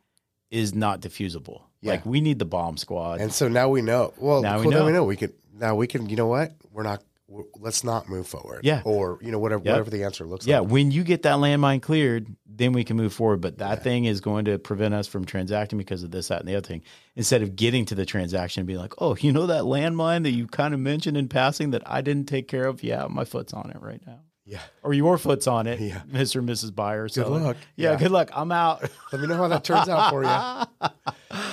is 0.51 0.75
not 0.75 1.01
diffusable. 1.01 1.63
Yeah. 1.81 1.93
Like 1.93 2.07
we 2.07 2.21
need 2.21 2.39
the 2.39 2.45
bomb 2.47 2.77
squad. 2.77 3.21
And 3.21 3.33
so 3.33 3.49
now 3.49 3.69
we 3.69 3.83
know. 3.83 4.13
Well, 4.17 4.43
Now 4.43 4.57
we 4.59 4.63
cool, 4.65 4.73
now 4.73 4.79
know. 4.79 4.87
we 4.87 4.93
know. 4.93 5.05
We 5.05 5.17
can 5.17 5.33
now 5.59 5.75
we 5.75 5.87
can. 5.87 6.09
You 6.09 6.17
know 6.17 6.27
what? 6.27 6.53
We're 6.73 6.83
not. 6.83 7.03
We're, 7.29 7.43
let's 7.59 7.83
not 7.83 8.09
move 8.09 8.27
forward. 8.29 8.61
Yeah. 8.63 8.83
Or 8.85 9.19
you 9.21 9.33
know 9.33 9.39
whatever 9.41 9.63
Yep. 9.65 9.73
whatever 9.73 9.91
the 9.91 10.05
answer 10.05 10.25
looks 10.25 10.47
yeah, 10.47 10.61
like. 10.61 10.69
Yeah. 10.69 10.73
When 10.73 10.91
you 10.93 11.03
get 11.05 11.23
that 11.23 11.37
landmine 11.37 11.83
cleared, 11.83 12.29
then 12.47 12.73
we 12.73 12.85
can 12.85 12.97
move 12.97 13.13
forward. 13.13 13.41
But 13.41 13.59
that 13.59 13.83
thing 13.83 14.05
is 14.05 14.21
going 14.21 14.45
to 14.47 14.59
prevent 14.59 14.95
us 14.95 15.07
from 15.09 15.25
transacting 15.25 15.77
because 15.77 16.03
of 16.05 16.11
this, 16.13 16.29
that, 16.29 16.41
and 16.41 16.49
the 16.49 16.55
other 16.57 16.67
thing. 16.67 16.83
Instead 17.17 17.43
of 17.43 17.57
getting 17.57 17.85
to 17.87 17.95
the 17.97 18.07
transaction 18.07 18.61
and 18.61 18.67
being 18.67 18.79
like, 18.79 18.95
oh, 18.99 19.17
you 19.17 19.33
know 19.33 19.47
that 19.47 19.63
landmine 19.65 20.23
that 20.23 20.31
you 20.31 20.47
kind 20.47 20.73
of 20.73 20.79
mentioned 20.81 21.17
in 21.17 21.29
passing 21.29 21.71
that 21.73 21.83
I 21.85 22.01
didn't 22.01 22.27
take 22.29 22.47
care 22.49 22.67
of? 22.67 22.83
Yeah, 22.85 23.07
my 23.11 23.25
foot's 23.25 23.53
on 23.53 23.71
it 23.71 23.81
right 23.81 24.01
now. 24.07 24.21
Yeah. 24.47 24.61
or 24.83 24.95
your 24.95 25.19
foot's 25.19 25.47
on 25.49 25.67
it, 25.67 25.81
Yeah. 25.81 26.03
Mr. 26.11 26.37
and 26.37 26.49
Mrs. 26.49 26.75
Buyer. 26.75 27.09
So, 27.09 27.29
luck. 27.31 27.57
Yeah, 27.75 27.93
Yeah. 27.93 27.99
good 27.99 28.13
luck. 28.13 28.31
I'm 28.33 28.53
out. 28.53 28.83
Let 29.13 29.21
me 29.21 29.27
know 29.27 29.37
how 29.37 29.49
that 29.49 29.65
turns 29.65 29.89
out 29.89 30.11
for 30.11 30.23
you. 30.25 30.91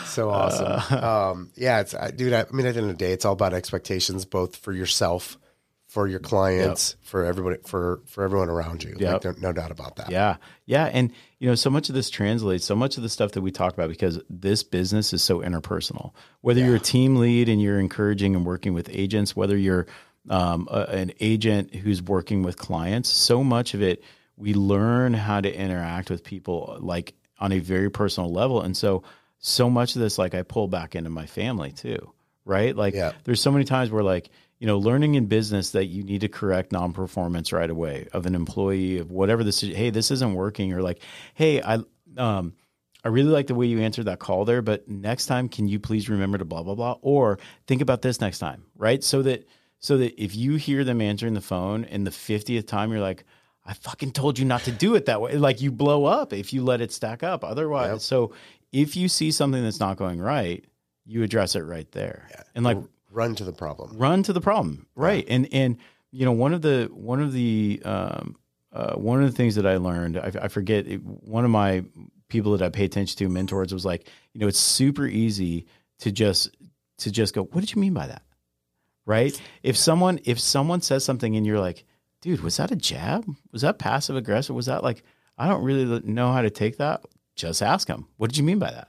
So 0.05 0.29
awesome. 0.29 0.95
Uh. 0.95 1.31
um, 1.31 1.51
yeah, 1.55 1.79
it's 1.81 1.95
I, 1.95 2.11
dude. 2.11 2.33
I, 2.33 2.41
I 2.41 2.45
mean, 2.51 2.65
at 2.67 2.75
the 2.75 2.81
end 2.81 2.91
of 2.91 2.97
the 2.97 3.03
day, 3.05 3.13
it's 3.13 3.25
all 3.25 3.33
about 3.33 3.53
expectations, 3.53 4.25
both 4.25 4.55
for 4.55 4.71
yourself, 4.71 5.39
for 5.87 6.07
your 6.07 6.19
clients, 6.19 6.95
for 7.01 7.25
everybody, 7.25 7.57
for 7.65 8.01
for 8.05 8.23
everyone 8.23 8.47
around 8.49 8.83
you. 8.83 8.95
Yep. 8.99 9.25
Like, 9.25 9.41
no 9.41 9.51
doubt 9.53 9.71
about 9.71 9.95
that. 9.95 10.11
Yeah. 10.11 10.37
Yeah. 10.65 10.85
And, 10.85 11.11
you 11.39 11.47
know, 11.49 11.55
so 11.55 11.69
much 11.71 11.89
of 11.89 11.95
this 11.95 12.09
translates, 12.11 12.63
so 12.63 12.75
much 12.75 12.95
of 12.97 13.03
the 13.03 13.09
stuff 13.09 13.31
that 13.31 13.41
we 13.41 13.49
talk 13.51 13.73
about 13.73 13.89
because 13.89 14.19
this 14.29 14.61
business 14.63 15.13
is 15.13 15.23
so 15.23 15.39
interpersonal. 15.39 16.11
Whether 16.41 16.61
you're 16.63 16.75
a 16.75 16.79
team 16.79 17.15
lead 17.15 17.49
and 17.49 17.59
you're 17.61 17.79
encouraging 17.79 18.35
and 18.35 18.45
working 18.45 18.73
with 18.73 18.89
agents, 18.91 19.35
whether 19.35 19.57
you're 19.57 19.87
um, 20.29 20.67
a, 20.71 20.81
an 20.89 21.11
agent 21.19 21.73
who's 21.75 22.01
working 22.01 22.43
with 22.43 22.57
clients, 22.57 23.09
so 23.09 23.43
much 23.43 23.73
of 23.73 23.81
it, 23.81 24.03
we 24.37 24.53
learn 24.53 25.13
how 25.13 25.41
to 25.41 25.53
interact 25.53 26.09
with 26.09 26.23
people 26.23 26.77
like 26.79 27.13
on 27.39 27.51
a 27.51 27.59
very 27.59 27.89
personal 27.89 28.31
level. 28.31 28.61
And 28.61 28.75
so, 28.75 29.03
so 29.39 29.69
much 29.69 29.95
of 29.95 30.01
this, 30.01 30.17
like 30.17 30.33
I 30.33 30.43
pull 30.43 30.67
back 30.67 30.95
into 30.95 31.09
my 31.09 31.25
family 31.25 31.71
too, 31.71 32.13
right? 32.45 32.75
Like 32.75 32.93
Yeah. 32.93 33.11
there's 33.25 33.41
so 33.41 33.51
many 33.51 33.65
times 33.65 33.91
where 33.91 34.03
like, 34.03 34.29
you 34.59 34.67
know, 34.67 34.77
learning 34.77 35.15
in 35.15 35.25
business 35.25 35.71
that 35.71 35.87
you 35.87 36.03
need 36.03 36.21
to 36.21 36.29
correct 36.29 36.71
non-performance 36.71 37.51
right 37.51 37.69
away 37.69 38.07
of 38.13 38.25
an 38.25 38.33
employee 38.33 38.99
of 38.99 39.11
whatever 39.11 39.43
this 39.43 39.61
is. 39.61 39.75
Hey, 39.75 39.89
this 39.89 40.09
isn't 40.09 40.33
working, 40.35 40.71
or 40.71 40.81
like, 40.81 41.01
hey, 41.33 41.61
I 41.61 41.79
um, 42.15 42.53
I 43.03 43.09
really 43.09 43.29
like 43.29 43.47
the 43.47 43.55
way 43.55 43.65
you 43.65 43.81
answered 43.81 44.05
that 44.05 44.19
call 44.19 44.45
there, 44.45 44.61
but 44.61 44.87
next 44.87 45.25
time, 45.25 45.49
can 45.49 45.67
you 45.67 45.79
please 45.79 46.07
remember 46.07 46.37
to 46.37 46.45
blah 46.45 46.63
blah 46.63 46.75
blah, 46.75 46.97
or 47.01 47.39
think 47.67 47.81
about 47.81 48.01
this 48.01 48.21
next 48.21 48.39
time, 48.39 48.63
right? 48.77 49.03
So 49.03 49.21
that 49.23 49.45
so 49.83 49.97
that 49.97 50.21
if 50.23 50.35
you 50.35 50.55
hear 50.55 50.83
them 50.83 51.01
answering 51.01 51.33
the 51.35 51.41
phone 51.41 51.83
and 51.85 52.07
the 52.07 52.11
fiftieth 52.11 52.65
time, 52.65 52.91
you're 52.91 53.01
like. 53.01 53.25
I 53.65 53.71
fucking 53.71 54.11
told 54.11 54.37
you 54.37 54.43
not 54.43 54.63
to 54.63 54.73
do 54.73 54.95
it 54.95 55.05
that 55.05 55.21
way. 55.21 55.37
Like 55.37 55.61
you 55.61 55.71
blow 55.71 56.03
up 56.03 56.33
if 56.33 56.51
you 56.51 56.65
let 56.65 56.81
it 56.81 56.91
stack 56.91 57.23
up. 57.23 57.45
Otherwise, 57.45 57.91
Yep. 57.91 57.99
so 58.01 58.33
if 58.73 58.97
you 58.97 59.07
see 59.07 59.31
something 59.31 59.63
that's 59.63 59.79
not 59.79 59.95
going 59.95 60.19
right, 60.19 60.65
you 61.05 61.23
address 61.23 61.55
it 61.55 61.61
right 61.61 61.89
there. 61.93 62.27
yeah. 62.31 62.43
And 62.55 62.65
like 62.65 62.77
Run 63.09 63.35
to 63.35 63.45
the 63.45 63.53
problem. 63.53 63.97
run 63.97 64.21
to 64.23 64.33
the 64.33 64.41
problem 64.41 64.85
right 64.95 65.25
and 65.29 65.47
and 65.53 65.77
you 66.11 66.25
know, 66.25 66.33
one 66.33 66.53
of 66.53 66.61
the 66.61 66.89
one 66.91 67.21
of 67.21 67.31
the 67.31 67.81
um, 67.85 68.35
uh, 68.73 68.95
one 68.95 69.23
of 69.23 69.31
the 69.31 69.37
things 69.37 69.55
that 69.55 69.65
I 69.65 69.77
learned, 69.77 70.17
I, 70.17 70.31
I 70.41 70.47
forget 70.49 70.85
it, 70.85 70.97
one 71.01 71.45
of 71.45 71.51
my 71.51 71.85
people 72.27 72.51
that 72.57 72.61
I 72.61 72.67
pay 72.67 72.83
attention 72.83 73.17
to, 73.19 73.29
mentors, 73.29 73.73
was 73.73 73.85
like, 73.85 74.09
you 74.33 74.41
know, 74.41 74.47
it's 74.47 74.59
super 74.59 75.07
easy 75.07 75.67
to 75.99 76.11
just 76.11 76.49
to 76.97 77.11
just 77.11 77.33
go, 77.33 77.43
what 77.43 77.61
did 77.61 77.73
you 77.73 77.79
mean 77.79 77.93
by 77.93 78.07
that? 78.07 78.23
Right? 79.05 79.39
If 79.63 79.77
someone 79.77 80.19
if 80.23 80.39
someone 80.39 80.81
says 80.81 81.03
something 81.03 81.35
and 81.35 81.45
you're 81.45 81.59
like, 81.59 81.83
dude, 82.21 82.41
was 82.41 82.57
that 82.57 82.71
a 82.71 82.75
jab? 82.75 83.25
Was 83.51 83.61
that 83.63 83.79
passive 83.79 84.15
aggressive? 84.15 84.55
Was 84.55 84.67
that 84.67 84.83
like 84.83 85.03
I 85.37 85.47
don't 85.47 85.63
really 85.63 86.01
know 86.05 86.31
how 86.31 86.41
to 86.41 86.49
take 86.49 86.77
that? 86.77 87.03
Just 87.35 87.61
ask 87.61 87.87
them. 87.87 88.07
What 88.17 88.29
did 88.29 88.37
you 88.37 88.43
mean 88.43 88.59
by 88.59 88.71
that? 88.71 88.87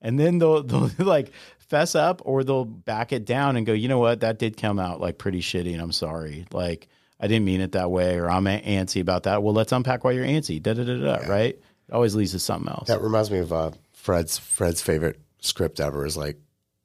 And 0.00 0.18
then 0.18 0.38
they'll 0.38 0.62
they'll 0.64 0.90
like 0.98 1.32
fess 1.58 1.94
up 1.94 2.22
or 2.24 2.44
they'll 2.44 2.64
back 2.64 3.12
it 3.12 3.24
down 3.24 3.56
and 3.56 3.64
go, 3.64 3.72
you 3.72 3.88
know 3.88 3.98
what, 3.98 4.20
that 4.20 4.38
did 4.38 4.56
come 4.56 4.78
out 4.78 5.00
like 5.00 5.18
pretty 5.18 5.40
shitty, 5.40 5.72
and 5.72 5.80
I'm 5.80 5.92
sorry. 5.92 6.46
Like 6.52 6.88
I 7.20 7.26
didn't 7.26 7.44
mean 7.44 7.60
it 7.60 7.72
that 7.72 7.90
way, 7.90 8.16
or 8.16 8.28
I'm 8.28 8.44
antsy 8.44 9.00
about 9.00 9.22
that. 9.24 9.42
Well, 9.42 9.54
let's 9.54 9.72
unpack 9.72 10.04
why 10.04 10.12
you're 10.12 10.26
antsy. 10.26 10.62
Da 10.62 10.74
da 10.74 10.84
da 10.84 10.98
da. 10.98 11.20
Yeah. 11.22 11.28
Right? 11.28 11.54
It 11.88 11.92
always 11.92 12.14
leads 12.14 12.32
to 12.32 12.38
something 12.38 12.68
else. 12.68 12.88
That 12.88 13.02
reminds 13.02 13.30
me 13.30 13.38
of 13.38 13.52
uh, 13.52 13.70
Fred's 13.92 14.38
Fred's 14.38 14.82
favorite 14.82 15.20
script 15.40 15.80
ever 15.80 16.04
is 16.04 16.16
like, 16.16 16.38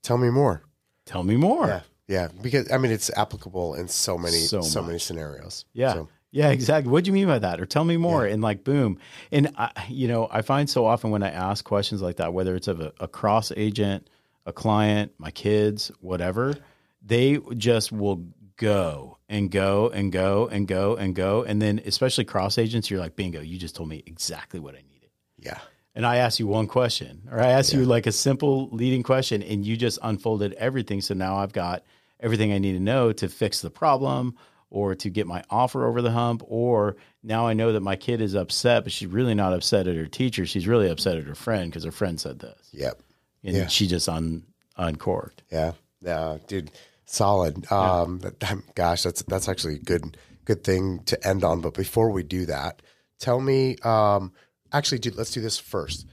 "Tell 0.04 0.18
me 0.18 0.30
more." 0.30 0.62
Tell 1.06 1.24
me 1.24 1.38
more. 1.38 1.68
Yeah, 1.68 1.82
yeah. 2.10 2.28
Because 2.42 2.72
I 2.72 2.78
mean, 2.78 2.92
it's 2.92 3.12
applicable 3.16 3.76
in 3.76 3.88
so 3.88 4.18
many 4.18 4.38
so, 4.38 4.62
so 4.62 4.82
many 4.82 5.00
scenarios. 5.00 5.66
Yeah. 5.74 5.94
So. 5.94 6.10
Yeah, 6.32 6.50
exactly. 6.50 6.92
What 6.92 7.04
do 7.04 7.10
you 7.10 7.14
mean 7.14 7.28
by 7.28 7.40
that? 7.40 7.60
Or 7.60 7.66
tell 7.66 7.84
me 7.84 7.98
more. 7.98 8.28
Yeah. 8.28 8.34
And 8.34 8.42
like, 8.42 8.64
boom. 8.64 9.00
And 9.32 9.52
I, 9.58 9.72
you 9.90 10.08
know, 10.08 10.28
I 10.30 10.42
find 10.42 10.70
so 10.70 10.86
often 10.86 11.10
when 11.10 11.24
I 11.24 11.32
ask 11.32 11.64
questions 11.64 12.02
like 12.02 12.18
that, 12.18 12.34
whether 12.34 12.56
it's 12.56 12.68
of 12.68 12.82
a, 12.82 12.94
a 13.00 13.08
cross 13.08 13.52
agent, 13.56 14.10
a 14.46 14.54
client, 14.54 15.12
my 15.18 15.32
kids, 15.32 15.92
whatever, 16.02 16.56
they 17.04 17.40
just 17.58 17.92
will 17.92 18.26
go 18.58 19.18
and 19.28 19.50
go 19.50 19.90
and 19.90 20.12
go 20.12 20.48
and 20.48 20.68
go 20.68 20.96
and 20.96 21.16
go. 21.16 21.44
And 21.44 21.60
then, 21.60 21.82
especially 21.84 22.26
cross 22.26 22.60
agents, 22.60 22.92
you're 22.92 23.00
like, 23.00 23.16
bingo, 23.16 23.42
you 23.42 23.58
just 23.58 23.76
told 23.76 23.90
me 23.90 24.04
exactly 24.06 24.60
what 24.60 24.76
I 24.76 24.84
needed. 24.88 25.10
Yeah 25.38 25.60
and 25.96 26.06
I 26.06 26.18
asked 26.18 26.40
you 26.40 26.48
one 26.48 26.68
question, 26.68 27.28
or 27.30 27.42
I 27.42 27.48
asked 27.48 27.74
yeah. 27.74 27.80
you 27.80 27.86
like 27.86 28.08
a 28.08 28.12
simple 28.14 28.70
leading 28.70 29.04
question, 29.04 29.44
and 29.44 29.66
you 29.66 29.76
just 29.76 30.00
unfolded 30.02 30.54
everything. 30.54 31.02
So 31.02 31.14
now 31.14 31.38
I've 31.38 31.52
got 31.52 31.84
everything 32.20 32.52
I 32.52 32.58
need 32.58 32.74
to 32.74 32.80
know 32.80 33.12
to 33.14 33.30
fix 33.30 33.62
the 33.62 33.70
problem 33.70 34.36
or 34.70 34.96
to 34.96 35.10
get 35.10 35.26
my 35.28 35.44
offer 35.50 35.88
over 35.88 36.02
the 36.02 36.12
hump. 36.12 36.44
Or 36.46 36.98
now 37.24 37.48
I 37.48 37.54
know 37.54 37.74
that 37.74 37.82
my 37.82 37.96
kid 37.96 38.22
is 38.22 38.36
upset, 38.36 38.84
but 38.84 38.92
she's 38.92 39.08
really 39.08 39.34
not 39.34 39.54
upset 39.54 39.88
at 39.88 39.96
her 39.96 40.06
teacher. 40.06 40.46
She's 40.46 40.68
really 40.68 40.90
upset 40.90 41.18
at 41.18 41.24
her 41.24 41.36
friend 41.36 41.72
because 41.72 41.84
her 41.84 41.92
friend 41.92 42.20
said 42.20 42.40
this. 42.40 42.70
Yep. 42.72 43.02
And 43.44 43.56
yeah. 43.56 43.68
she 43.68 43.88
just 43.88 44.10
un 44.10 44.44
uncorked. 44.78 45.44
Yeah. 45.52 45.74
Yeah, 46.02 46.38
dude. 46.48 46.72
Solid. 47.06 47.70
Um, 47.72 48.22
yeah. 48.24 48.56
gosh, 48.76 49.04
that's 49.04 49.24
that's 49.24 49.50
actually 49.50 49.76
a 49.76 49.80
good 49.80 50.18
good 50.46 50.64
thing 50.64 51.00
to 51.06 51.28
end 51.28 51.44
on. 51.44 51.62
But 51.62 51.74
before 51.74 52.12
we 52.12 52.24
do 52.24 52.46
that, 52.46 52.82
tell 53.20 53.40
me 53.42 53.76
um, 53.84 54.32
actually, 54.72 55.00
dude, 55.00 55.16
let's 55.16 55.32
do 55.32 55.42
this 55.42 55.58
first. 55.58 56.06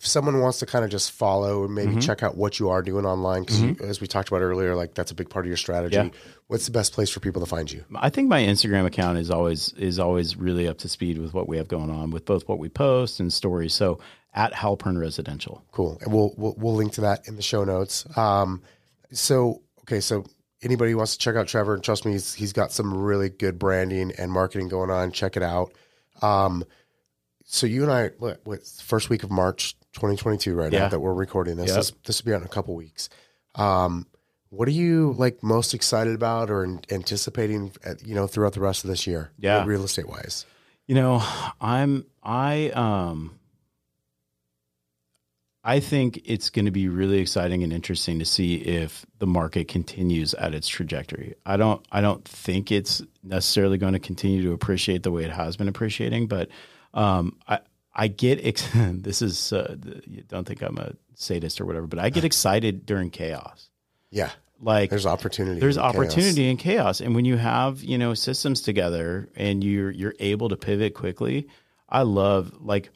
If 0.00 0.06
someone 0.06 0.40
wants 0.40 0.60
to 0.60 0.66
kind 0.66 0.82
of 0.82 0.90
just 0.90 1.12
follow 1.12 1.64
and 1.64 1.74
maybe 1.74 1.90
mm-hmm. 1.90 2.00
check 2.00 2.22
out 2.22 2.34
what 2.34 2.58
you 2.58 2.70
are 2.70 2.80
doing 2.80 3.04
online, 3.04 3.42
because 3.42 3.60
mm-hmm. 3.60 3.84
as 3.84 4.00
we 4.00 4.06
talked 4.06 4.28
about 4.28 4.40
earlier, 4.40 4.74
like 4.74 4.94
that's 4.94 5.10
a 5.10 5.14
big 5.14 5.28
part 5.28 5.44
of 5.44 5.48
your 5.48 5.58
strategy. 5.58 5.96
Yeah. 5.96 6.08
What's 6.46 6.64
the 6.64 6.72
best 6.72 6.94
place 6.94 7.10
for 7.10 7.20
people 7.20 7.40
to 7.40 7.46
find 7.46 7.70
you? 7.70 7.84
I 7.94 8.08
think 8.08 8.28
my 8.28 8.40
Instagram 8.40 8.86
account 8.86 9.18
is 9.18 9.30
always 9.30 9.74
is 9.74 9.98
always 9.98 10.36
really 10.36 10.66
up 10.66 10.78
to 10.78 10.88
speed 10.88 11.18
with 11.18 11.34
what 11.34 11.48
we 11.48 11.58
have 11.58 11.68
going 11.68 11.90
on 11.90 12.10
with 12.10 12.24
both 12.24 12.48
what 12.48 12.58
we 12.58 12.70
post 12.70 13.20
and 13.20 13.30
stories. 13.32 13.74
So 13.74 14.00
at 14.32 14.52
Halpern 14.52 14.98
Residential. 14.98 15.62
Cool, 15.70 15.98
and 16.00 16.12
we'll 16.12 16.32
we'll, 16.36 16.54
we'll 16.56 16.74
link 16.74 16.92
to 16.94 17.02
that 17.02 17.28
in 17.28 17.36
the 17.36 17.42
show 17.42 17.64
notes. 17.64 18.06
Um, 18.16 18.62
so 19.12 19.62
okay, 19.82 20.00
so 20.00 20.24
anybody 20.62 20.92
who 20.92 20.96
wants 20.96 21.12
to 21.12 21.18
check 21.18 21.36
out 21.36 21.46
Trevor, 21.46 21.74
and 21.74 21.82
trust 21.82 22.04
me, 22.04 22.12
he's, 22.12 22.34
he's 22.34 22.52
got 22.52 22.72
some 22.72 22.94
really 22.94 23.28
good 23.28 23.58
branding 23.58 24.12
and 24.18 24.30
marketing 24.30 24.68
going 24.68 24.90
on. 24.90 25.12
Check 25.12 25.36
it 25.36 25.42
out. 25.42 25.72
Um, 26.22 26.64
so 27.44 27.66
you 27.66 27.82
and 27.82 27.92
I, 27.92 28.08
what, 28.18 28.40
what 28.44 28.66
first 28.66 29.10
week 29.10 29.22
of 29.22 29.30
March 29.30 29.74
2022, 29.92 30.54
right 30.54 30.72
yeah. 30.72 30.80
now 30.80 30.88
that 30.88 31.00
we're 31.00 31.14
recording 31.14 31.56
this, 31.56 31.68
yep. 31.68 31.76
this, 31.76 31.92
this 32.04 32.22
will 32.22 32.30
be 32.30 32.34
out 32.34 32.40
in 32.40 32.46
a 32.46 32.50
couple 32.50 32.74
weeks. 32.74 33.08
Um, 33.54 34.06
what 34.50 34.66
are 34.66 34.72
you 34.72 35.14
like 35.16 35.42
most 35.42 35.74
excited 35.74 36.14
about 36.14 36.50
or 36.50 36.64
anticipating, 36.90 37.72
at, 37.84 38.06
you 38.06 38.14
know, 38.14 38.26
throughout 38.26 38.52
the 38.52 38.60
rest 38.60 38.84
of 38.84 38.90
this 38.90 39.06
year? 39.06 39.30
Yeah, 39.38 39.64
real 39.64 39.84
estate 39.84 40.08
wise. 40.08 40.44
You 40.86 40.96
know, 40.96 41.22
I'm 41.60 42.04
I 42.22 42.70
um 42.70 43.38
I 45.62 45.78
think 45.78 46.22
it's 46.24 46.50
going 46.50 46.64
to 46.64 46.70
be 46.70 46.88
really 46.88 47.18
exciting 47.18 47.62
and 47.62 47.72
interesting 47.72 48.18
to 48.18 48.24
see 48.24 48.56
if 48.56 49.04
the 49.18 49.26
market 49.26 49.68
continues 49.68 50.32
at 50.34 50.54
its 50.54 50.66
trajectory. 50.66 51.34
I 51.44 51.56
don't 51.56 51.86
I 51.92 52.00
don't 52.00 52.24
think 52.24 52.72
it's 52.72 53.02
necessarily 53.22 53.78
going 53.78 53.92
to 53.92 53.98
continue 54.00 54.42
to 54.42 54.52
appreciate 54.52 55.02
the 55.02 55.12
way 55.12 55.24
it 55.24 55.30
has 55.30 55.56
been 55.56 55.68
appreciating, 55.68 56.26
but 56.26 56.48
um, 56.94 57.36
I 57.46 57.60
I 57.94 58.08
get 58.08 58.44
ex- 58.44 58.68
this 58.74 59.22
is 59.22 59.52
uh, 59.52 59.76
you 60.06 60.22
don't 60.22 60.46
think 60.46 60.62
I'm 60.62 60.78
a 60.78 60.94
sadist 61.14 61.60
or 61.60 61.66
whatever, 61.66 61.86
but 61.86 61.98
I 61.98 62.10
get 62.10 62.24
excited 62.30 62.86
during 62.86 63.10
chaos. 63.10 63.68
Yeah, 64.10 64.30
like 64.60 64.90
there's 64.90 65.06
opportunity. 65.06 65.60
There's 65.60 65.76
in 65.76 65.82
opportunity 65.82 66.42
chaos. 66.42 66.50
in 66.50 66.56
chaos, 66.56 67.00
and 67.00 67.14
when 67.14 67.24
you 67.24 67.36
have 67.36 67.82
you 67.82 67.98
know 67.98 68.14
systems 68.14 68.60
together 68.60 69.28
and 69.36 69.62
you're 69.62 69.90
you're 69.90 70.14
able 70.18 70.48
to 70.50 70.56
pivot 70.56 70.94
quickly. 70.94 71.48
I 71.92 72.02
love 72.02 72.52
like 72.60 72.90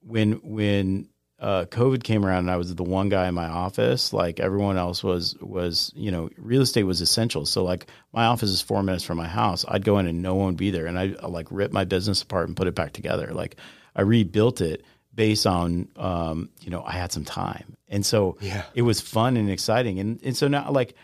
when 0.00 0.34
when 0.44 1.08
uh, 1.40 1.66
COVID 1.66 2.02
came 2.02 2.24
around 2.24 2.40
and 2.40 2.50
I 2.50 2.56
was 2.56 2.74
the 2.74 2.82
one 2.82 3.08
guy 3.08 3.28
in 3.28 3.34
my 3.34 3.46
office, 3.46 4.12
like 4.12 4.40
everyone 4.40 4.76
else 4.76 5.04
was 5.04 5.36
was 5.40 5.92
you 5.94 6.10
know 6.10 6.30
real 6.36 6.62
estate 6.62 6.84
was 6.84 7.00
essential. 7.00 7.46
So 7.46 7.64
like 7.64 7.86
my 8.12 8.26
office 8.26 8.50
is 8.50 8.60
four 8.60 8.82
minutes 8.82 9.04
from 9.04 9.18
my 9.18 9.28
house. 9.28 9.64
I'd 9.68 9.84
go 9.84 9.98
in 9.98 10.06
and 10.06 10.22
no 10.22 10.34
one 10.34 10.46
would 10.46 10.56
be 10.56 10.70
there, 10.70 10.86
and 10.86 10.98
I 10.98 11.14
like 11.26 11.46
rip 11.50 11.72
my 11.72 11.84
business 11.84 12.22
apart 12.22 12.48
and 12.48 12.56
put 12.56 12.66
it 12.66 12.74
back 12.74 12.92
together. 12.92 13.32
Like 13.32 13.56
I 13.98 14.02
rebuilt 14.02 14.60
it 14.60 14.84
based 15.12 15.46
on 15.46 15.88
um, 15.96 16.48
you 16.60 16.70
know 16.70 16.82
I 16.82 16.92
had 16.92 17.12
some 17.12 17.24
time, 17.24 17.76
and 17.88 18.06
so 18.06 18.38
yeah. 18.40 18.62
it 18.74 18.82
was 18.82 19.00
fun 19.00 19.36
and 19.36 19.50
exciting. 19.50 19.98
And 19.98 20.20
and 20.22 20.36
so 20.36 20.46
now 20.46 20.70
like 20.70 20.94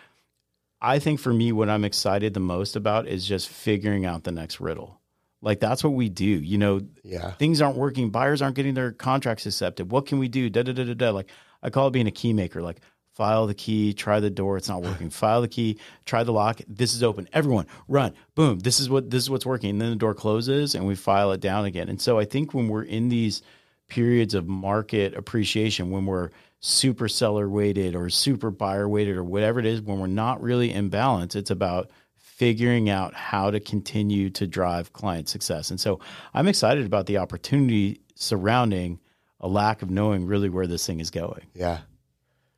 I 0.80 1.00
think 1.00 1.18
for 1.18 1.32
me, 1.32 1.50
what 1.50 1.68
I'm 1.68 1.84
excited 1.84 2.32
the 2.32 2.40
most 2.40 2.76
about 2.76 3.08
is 3.08 3.26
just 3.26 3.48
figuring 3.48 4.06
out 4.06 4.22
the 4.22 4.30
next 4.30 4.60
riddle. 4.60 5.00
Like 5.42 5.58
that's 5.58 5.82
what 5.82 5.94
we 5.94 6.08
do. 6.08 6.24
You 6.24 6.56
know, 6.56 6.82
yeah. 7.02 7.32
things 7.32 7.60
aren't 7.60 7.76
working. 7.76 8.10
Buyers 8.10 8.40
aren't 8.40 8.54
getting 8.54 8.74
their 8.74 8.92
contracts 8.92 9.44
accepted. 9.44 9.90
What 9.90 10.06
can 10.06 10.18
we 10.18 10.28
do? 10.28 10.48
Da 10.48 10.62
da 10.62 10.72
da 10.72 10.84
da 10.84 10.94
da. 10.94 11.10
Like 11.10 11.30
I 11.62 11.70
call 11.70 11.88
it 11.88 11.90
being 11.90 12.06
a 12.06 12.12
key 12.12 12.32
maker. 12.32 12.62
Like 12.62 12.80
file 13.14 13.46
the 13.46 13.54
key, 13.54 13.92
try 13.92 14.20
the 14.20 14.30
door, 14.30 14.56
it's 14.56 14.68
not 14.68 14.82
working. 14.82 15.08
file 15.10 15.40
the 15.40 15.48
key, 15.48 15.78
try 16.04 16.24
the 16.24 16.32
lock. 16.32 16.60
This 16.68 16.94
is 16.94 17.02
open. 17.02 17.28
Everyone, 17.32 17.66
run. 17.88 18.14
Boom. 18.34 18.58
This 18.58 18.80
is 18.80 18.90
what 18.90 19.10
this 19.10 19.22
is 19.22 19.30
what's 19.30 19.46
working. 19.46 19.70
And 19.70 19.80
then 19.80 19.90
the 19.90 19.96
door 19.96 20.14
closes 20.14 20.74
and 20.74 20.86
we 20.86 20.94
file 20.94 21.32
it 21.32 21.40
down 21.40 21.64
again. 21.64 21.88
And 21.88 22.00
so 22.00 22.18
I 22.18 22.24
think 22.24 22.52
when 22.52 22.68
we're 22.68 22.82
in 22.82 23.08
these 23.08 23.42
periods 23.88 24.34
of 24.34 24.48
market 24.48 25.14
appreciation, 25.14 25.90
when 25.90 26.06
we're 26.06 26.30
super 26.60 27.08
seller 27.08 27.48
weighted 27.48 27.94
or 27.94 28.08
super 28.08 28.50
buyer 28.50 28.88
weighted 28.88 29.16
or 29.16 29.24
whatever 29.24 29.60
it 29.60 29.66
is, 29.66 29.80
when 29.80 30.00
we're 30.00 30.06
not 30.06 30.42
really 30.42 30.72
in 30.72 30.88
balance, 30.88 31.36
it's 31.36 31.50
about 31.50 31.90
figuring 32.16 32.90
out 32.90 33.14
how 33.14 33.50
to 33.50 33.60
continue 33.60 34.28
to 34.28 34.46
drive 34.46 34.92
client 34.92 35.28
success. 35.28 35.70
And 35.70 35.80
so 35.80 36.00
I'm 36.32 36.48
excited 36.48 36.84
about 36.84 37.06
the 37.06 37.18
opportunity 37.18 38.00
surrounding 38.16 38.98
a 39.40 39.46
lack 39.46 39.82
of 39.82 39.90
knowing 39.90 40.26
really 40.26 40.48
where 40.48 40.66
this 40.66 40.84
thing 40.84 40.98
is 40.98 41.10
going. 41.10 41.42
Yeah. 41.54 41.80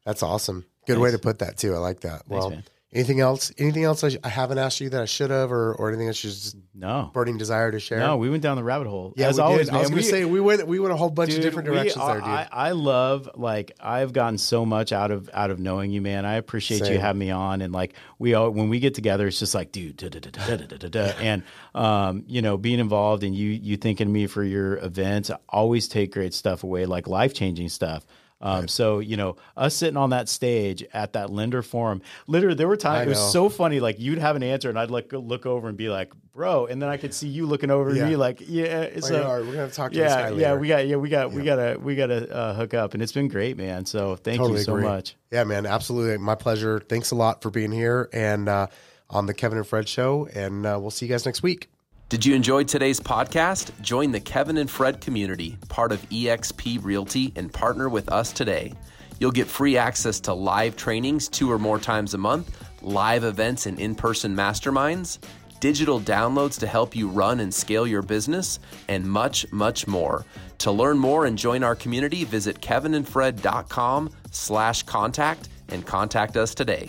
That's 0.06 0.22
awesome. 0.22 0.64
Good 0.86 0.94
Thanks. 0.94 1.02
way 1.02 1.10
to 1.10 1.18
put 1.18 1.40
that 1.40 1.58
too. 1.58 1.74
I 1.74 1.78
like 1.78 2.00
that. 2.00 2.24
Thanks, 2.24 2.30
well, 2.30 2.50
man. 2.50 2.64
Anything 2.92 3.20
else? 3.20 3.52
Anything 3.58 3.82
else 3.82 4.04
I, 4.04 4.10
sh- 4.10 4.16
I, 4.22 4.28
haven't 4.28 4.58
asked 4.58 4.80
you 4.80 4.88
that 4.90 5.02
I 5.02 5.04
should 5.06 5.30
have, 5.30 5.50
or, 5.50 5.74
or 5.74 5.88
anything 5.88 6.06
that's 6.06 6.20
just 6.20 6.56
no 6.72 7.10
burning 7.12 7.36
desire 7.36 7.72
to 7.72 7.80
share? 7.80 7.98
No, 7.98 8.16
we 8.16 8.30
went 8.30 8.44
down 8.44 8.56
the 8.56 8.62
rabbit 8.62 8.86
hole. 8.86 9.12
Yeah, 9.16 9.28
as 9.28 9.40
always. 9.40 9.68
I 9.68 9.80
was 9.80 9.90
going 9.90 10.00
to 10.00 10.08
say 10.08 10.24
we 10.24 10.40
went 10.40 10.66
we 10.66 10.78
went 10.78 10.94
a 10.94 10.96
whole 10.96 11.10
bunch 11.10 11.30
dude, 11.30 11.40
of 11.40 11.44
different 11.44 11.66
directions 11.66 11.96
are, 11.96 12.14
there, 12.14 12.20
dude. 12.20 12.28
I, 12.28 12.48
I, 12.52 12.70
love 12.70 13.28
like 13.34 13.72
I've 13.80 14.12
gotten 14.12 14.38
so 14.38 14.64
much 14.64 14.92
out 14.92 15.10
of 15.10 15.28
out 15.34 15.50
of 15.50 15.58
knowing 15.58 15.90
you, 15.90 16.00
man. 16.00 16.24
I 16.24 16.34
appreciate 16.34 16.84
Same. 16.84 16.92
you 16.94 16.98
having 17.00 17.18
me 17.18 17.30
on, 17.32 17.60
and 17.60 17.72
like 17.72 17.94
we 18.20 18.34
all 18.34 18.50
when 18.50 18.68
we 18.68 18.78
get 18.78 18.94
together, 18.94 19.26
it's 19.26 19.40
just 19.40 19.54
like, 19.54 19.72
dude, 19.72 19.96
da, 19.96 20.08
da, 20.08 20.88
da, 20.88 21.12
and 21.20 21.42
um, 21.74 22.22
you 22.28 22.40
know, 22.40 22.56
being 22.56 22.78
involved 22.78 23.24
and 23.24 23.34
you 23.34 23.50
you 23.50 23.76
thinking 23.76 24.06
of 24.06 24.12
me 24.12 24.28
for 24.28 24.44
your 24.44 24.78
events, 24.78 25.28
I 25.28 25.38
always 25.48 25.88
take 25.88 26.12
great 26.12 26.32
stuff 26.32 26.62
away, 26.62 26.86
like 26.86 27.08
life 27.08 27.34
changing 27.34 27.68
stuff. 27.68 28.06
Um, 28.40 28.60
right. 28.60 28.70
So 28.70 28.98
you 28.98 29.16
know, 29.16 29.36
us 29.56 29.74
sitting 29.74 29.96
on 29.96 30.10
that 30.10 30.28
stage 30.28 30.84
at 30.92 31.14
that 31.14 31.30
lender 31.30 31.62
forum, 31.62 32.02
literally, 32.26 32.54
there 32.54 32.68
were 32.68 32.76
times 32.76 33.06
it 33.06 33.08
was 33.10 33.32
so 33.32 33.48
funny. 33.48 33.80
Like 33.80 33.98
you'd 33.98 34.18
have 34.18 34.36
an 34.36 34.42
answer, 34.42 34.68
and 34.68 34.78
I'd 34.78 34.90
like 34.90 35.12
look 35.12 35.46
over 35.46 35.68
and 35.68 35.76
be 35.76 35.88
like, 35.88 36.12
"Bro," 36.32 36.66
and 36.66 36.80
then 36.80 36.88
I 36.88 36.98
could 36.98 37.14
see 37.14 37.28
you 37.28 37.46
looking 37.46 37.70
over 37.70 37.94
yeah. 37.94 38.08
me 38.08 38.16
like, 38.16 38.42
"Yeah, 38.46 38.82
it's 38.82 39.08
a, 39.08 39.22
we're 39.22 39.44
gonna 39.44 39.70
talk 39.70 39.92
to 39.92 39.98
yeah, 39.98 40.28
yeah, 40.30 40.54
we 40.54 40.68
got, 40.68 40.86
yeah, 40.86 40.96
we 40.96 41.08
got, 41.08 41.30
yeah. 41.30 41.36
we 41.36 41.44
gotta, 41.44 41.78
we 41.80 41.96
gotta 41.96 42.30
uh, 42.34 42.54
hook 42.54 42.74
up." 42.74 42.92
And 42.92 43.02
it's 43.02 43.12
been 43.12 43.28
great, 43.28 43.56
man. 43.56 43.86
So 43.86 44.16
thank 44.16 44.38
totally 44.38 44.58
you 44.58 44.64
so 44.64 44.74
agree. 44.74 44.86
much. 44.86 45.16
Yeah, 45.30 45.44
man, 45.44 45.64
absolutely, 45.64 46.18
my 46.18 46.34
pleasure. 46.34 46.80
Thanks 46.80 47.12
a 47.12 47.14
lot 47.14 47.42
for 47.42 47.50
being 47.50 47.72
here 47.72 48.10
and 48.12 48.48
uh, 48.48 48.66
on 49.08 49.26
the 49.26 49.34
Kevin 49.34 49.56
and 49.56 49.66
Fred 49.66 49.88
show, 49.88 50.28
and 50.34 50.66
uh, 50.66 50.78
we'll 50.78 50.90
see 50.90 51.06
you 51.06 51.10
guys 51.10 51.24
next 51.24 51.42
week. 51.42 51.70
Did 52.08 52.24
you 52.24 52.36
enjoy 52.36 52.62
today's 52.62 53.00
podcast? 53.00 53.72
Join 53.80 54.12
the 54.12 54.20
Kevin 54.20 54.58
and 54.58 54.70
Fred 54.70 55.00
community, 55.00 55.58
part 55.68 55.90
of 55.90 56.00
eXp 56.08 56.84
Realty, 56.84 57.32
and 57.34 57.52
partner 57.52 57.88
with 57.88 58.12
us 58.12 58.32
today. 58.32 58.74
You'll 59.18 59.32
get 59.32 59.48
free 59.48 59.76
access 59.76 60.20
to 60.20 60.32
live 60.32 60.76
trainings 60.76 61.26
two 61.26 61.50
or 61.50 61.58
more 61.58 61.80
times 61.80 62.14
a 62.14 62.18
month, 62.18 62.64
live 62.80 63.24
events 63.24 63.66
and 63.66 63.80
in 63.80 63.96
person 63.96 64.36
masterminds, 64.36 65.18
digital 65.58 66.00
downloads 66.00 66.60
to 66.60 66.68
help 66.68 66.94
you 66.94 67.08
run 67.08 67.40
and 67.40 67.52
scale 67.52 67.88
your 67.88 68.02
business, 68.02 68.60
and 68.86 69.04
much, 69.04 69.44
much 69.50 69.88
more. 69.88 70.24
To 70.58 70.70
learn 70.70 70.98
more 70.98 71.26
and 71.26 71.36
join 71.36 71.64
our 71.64 71.74
community, 71.74 72.22
visit 72.22 72.60
kevinandfred.com 72.60 74.10
slash 74.30 74.84
contact 74.84 75.48
and 75.70 75.84
contact 75.84 76.36
us 76.36 76.54
today. 76.54 76.88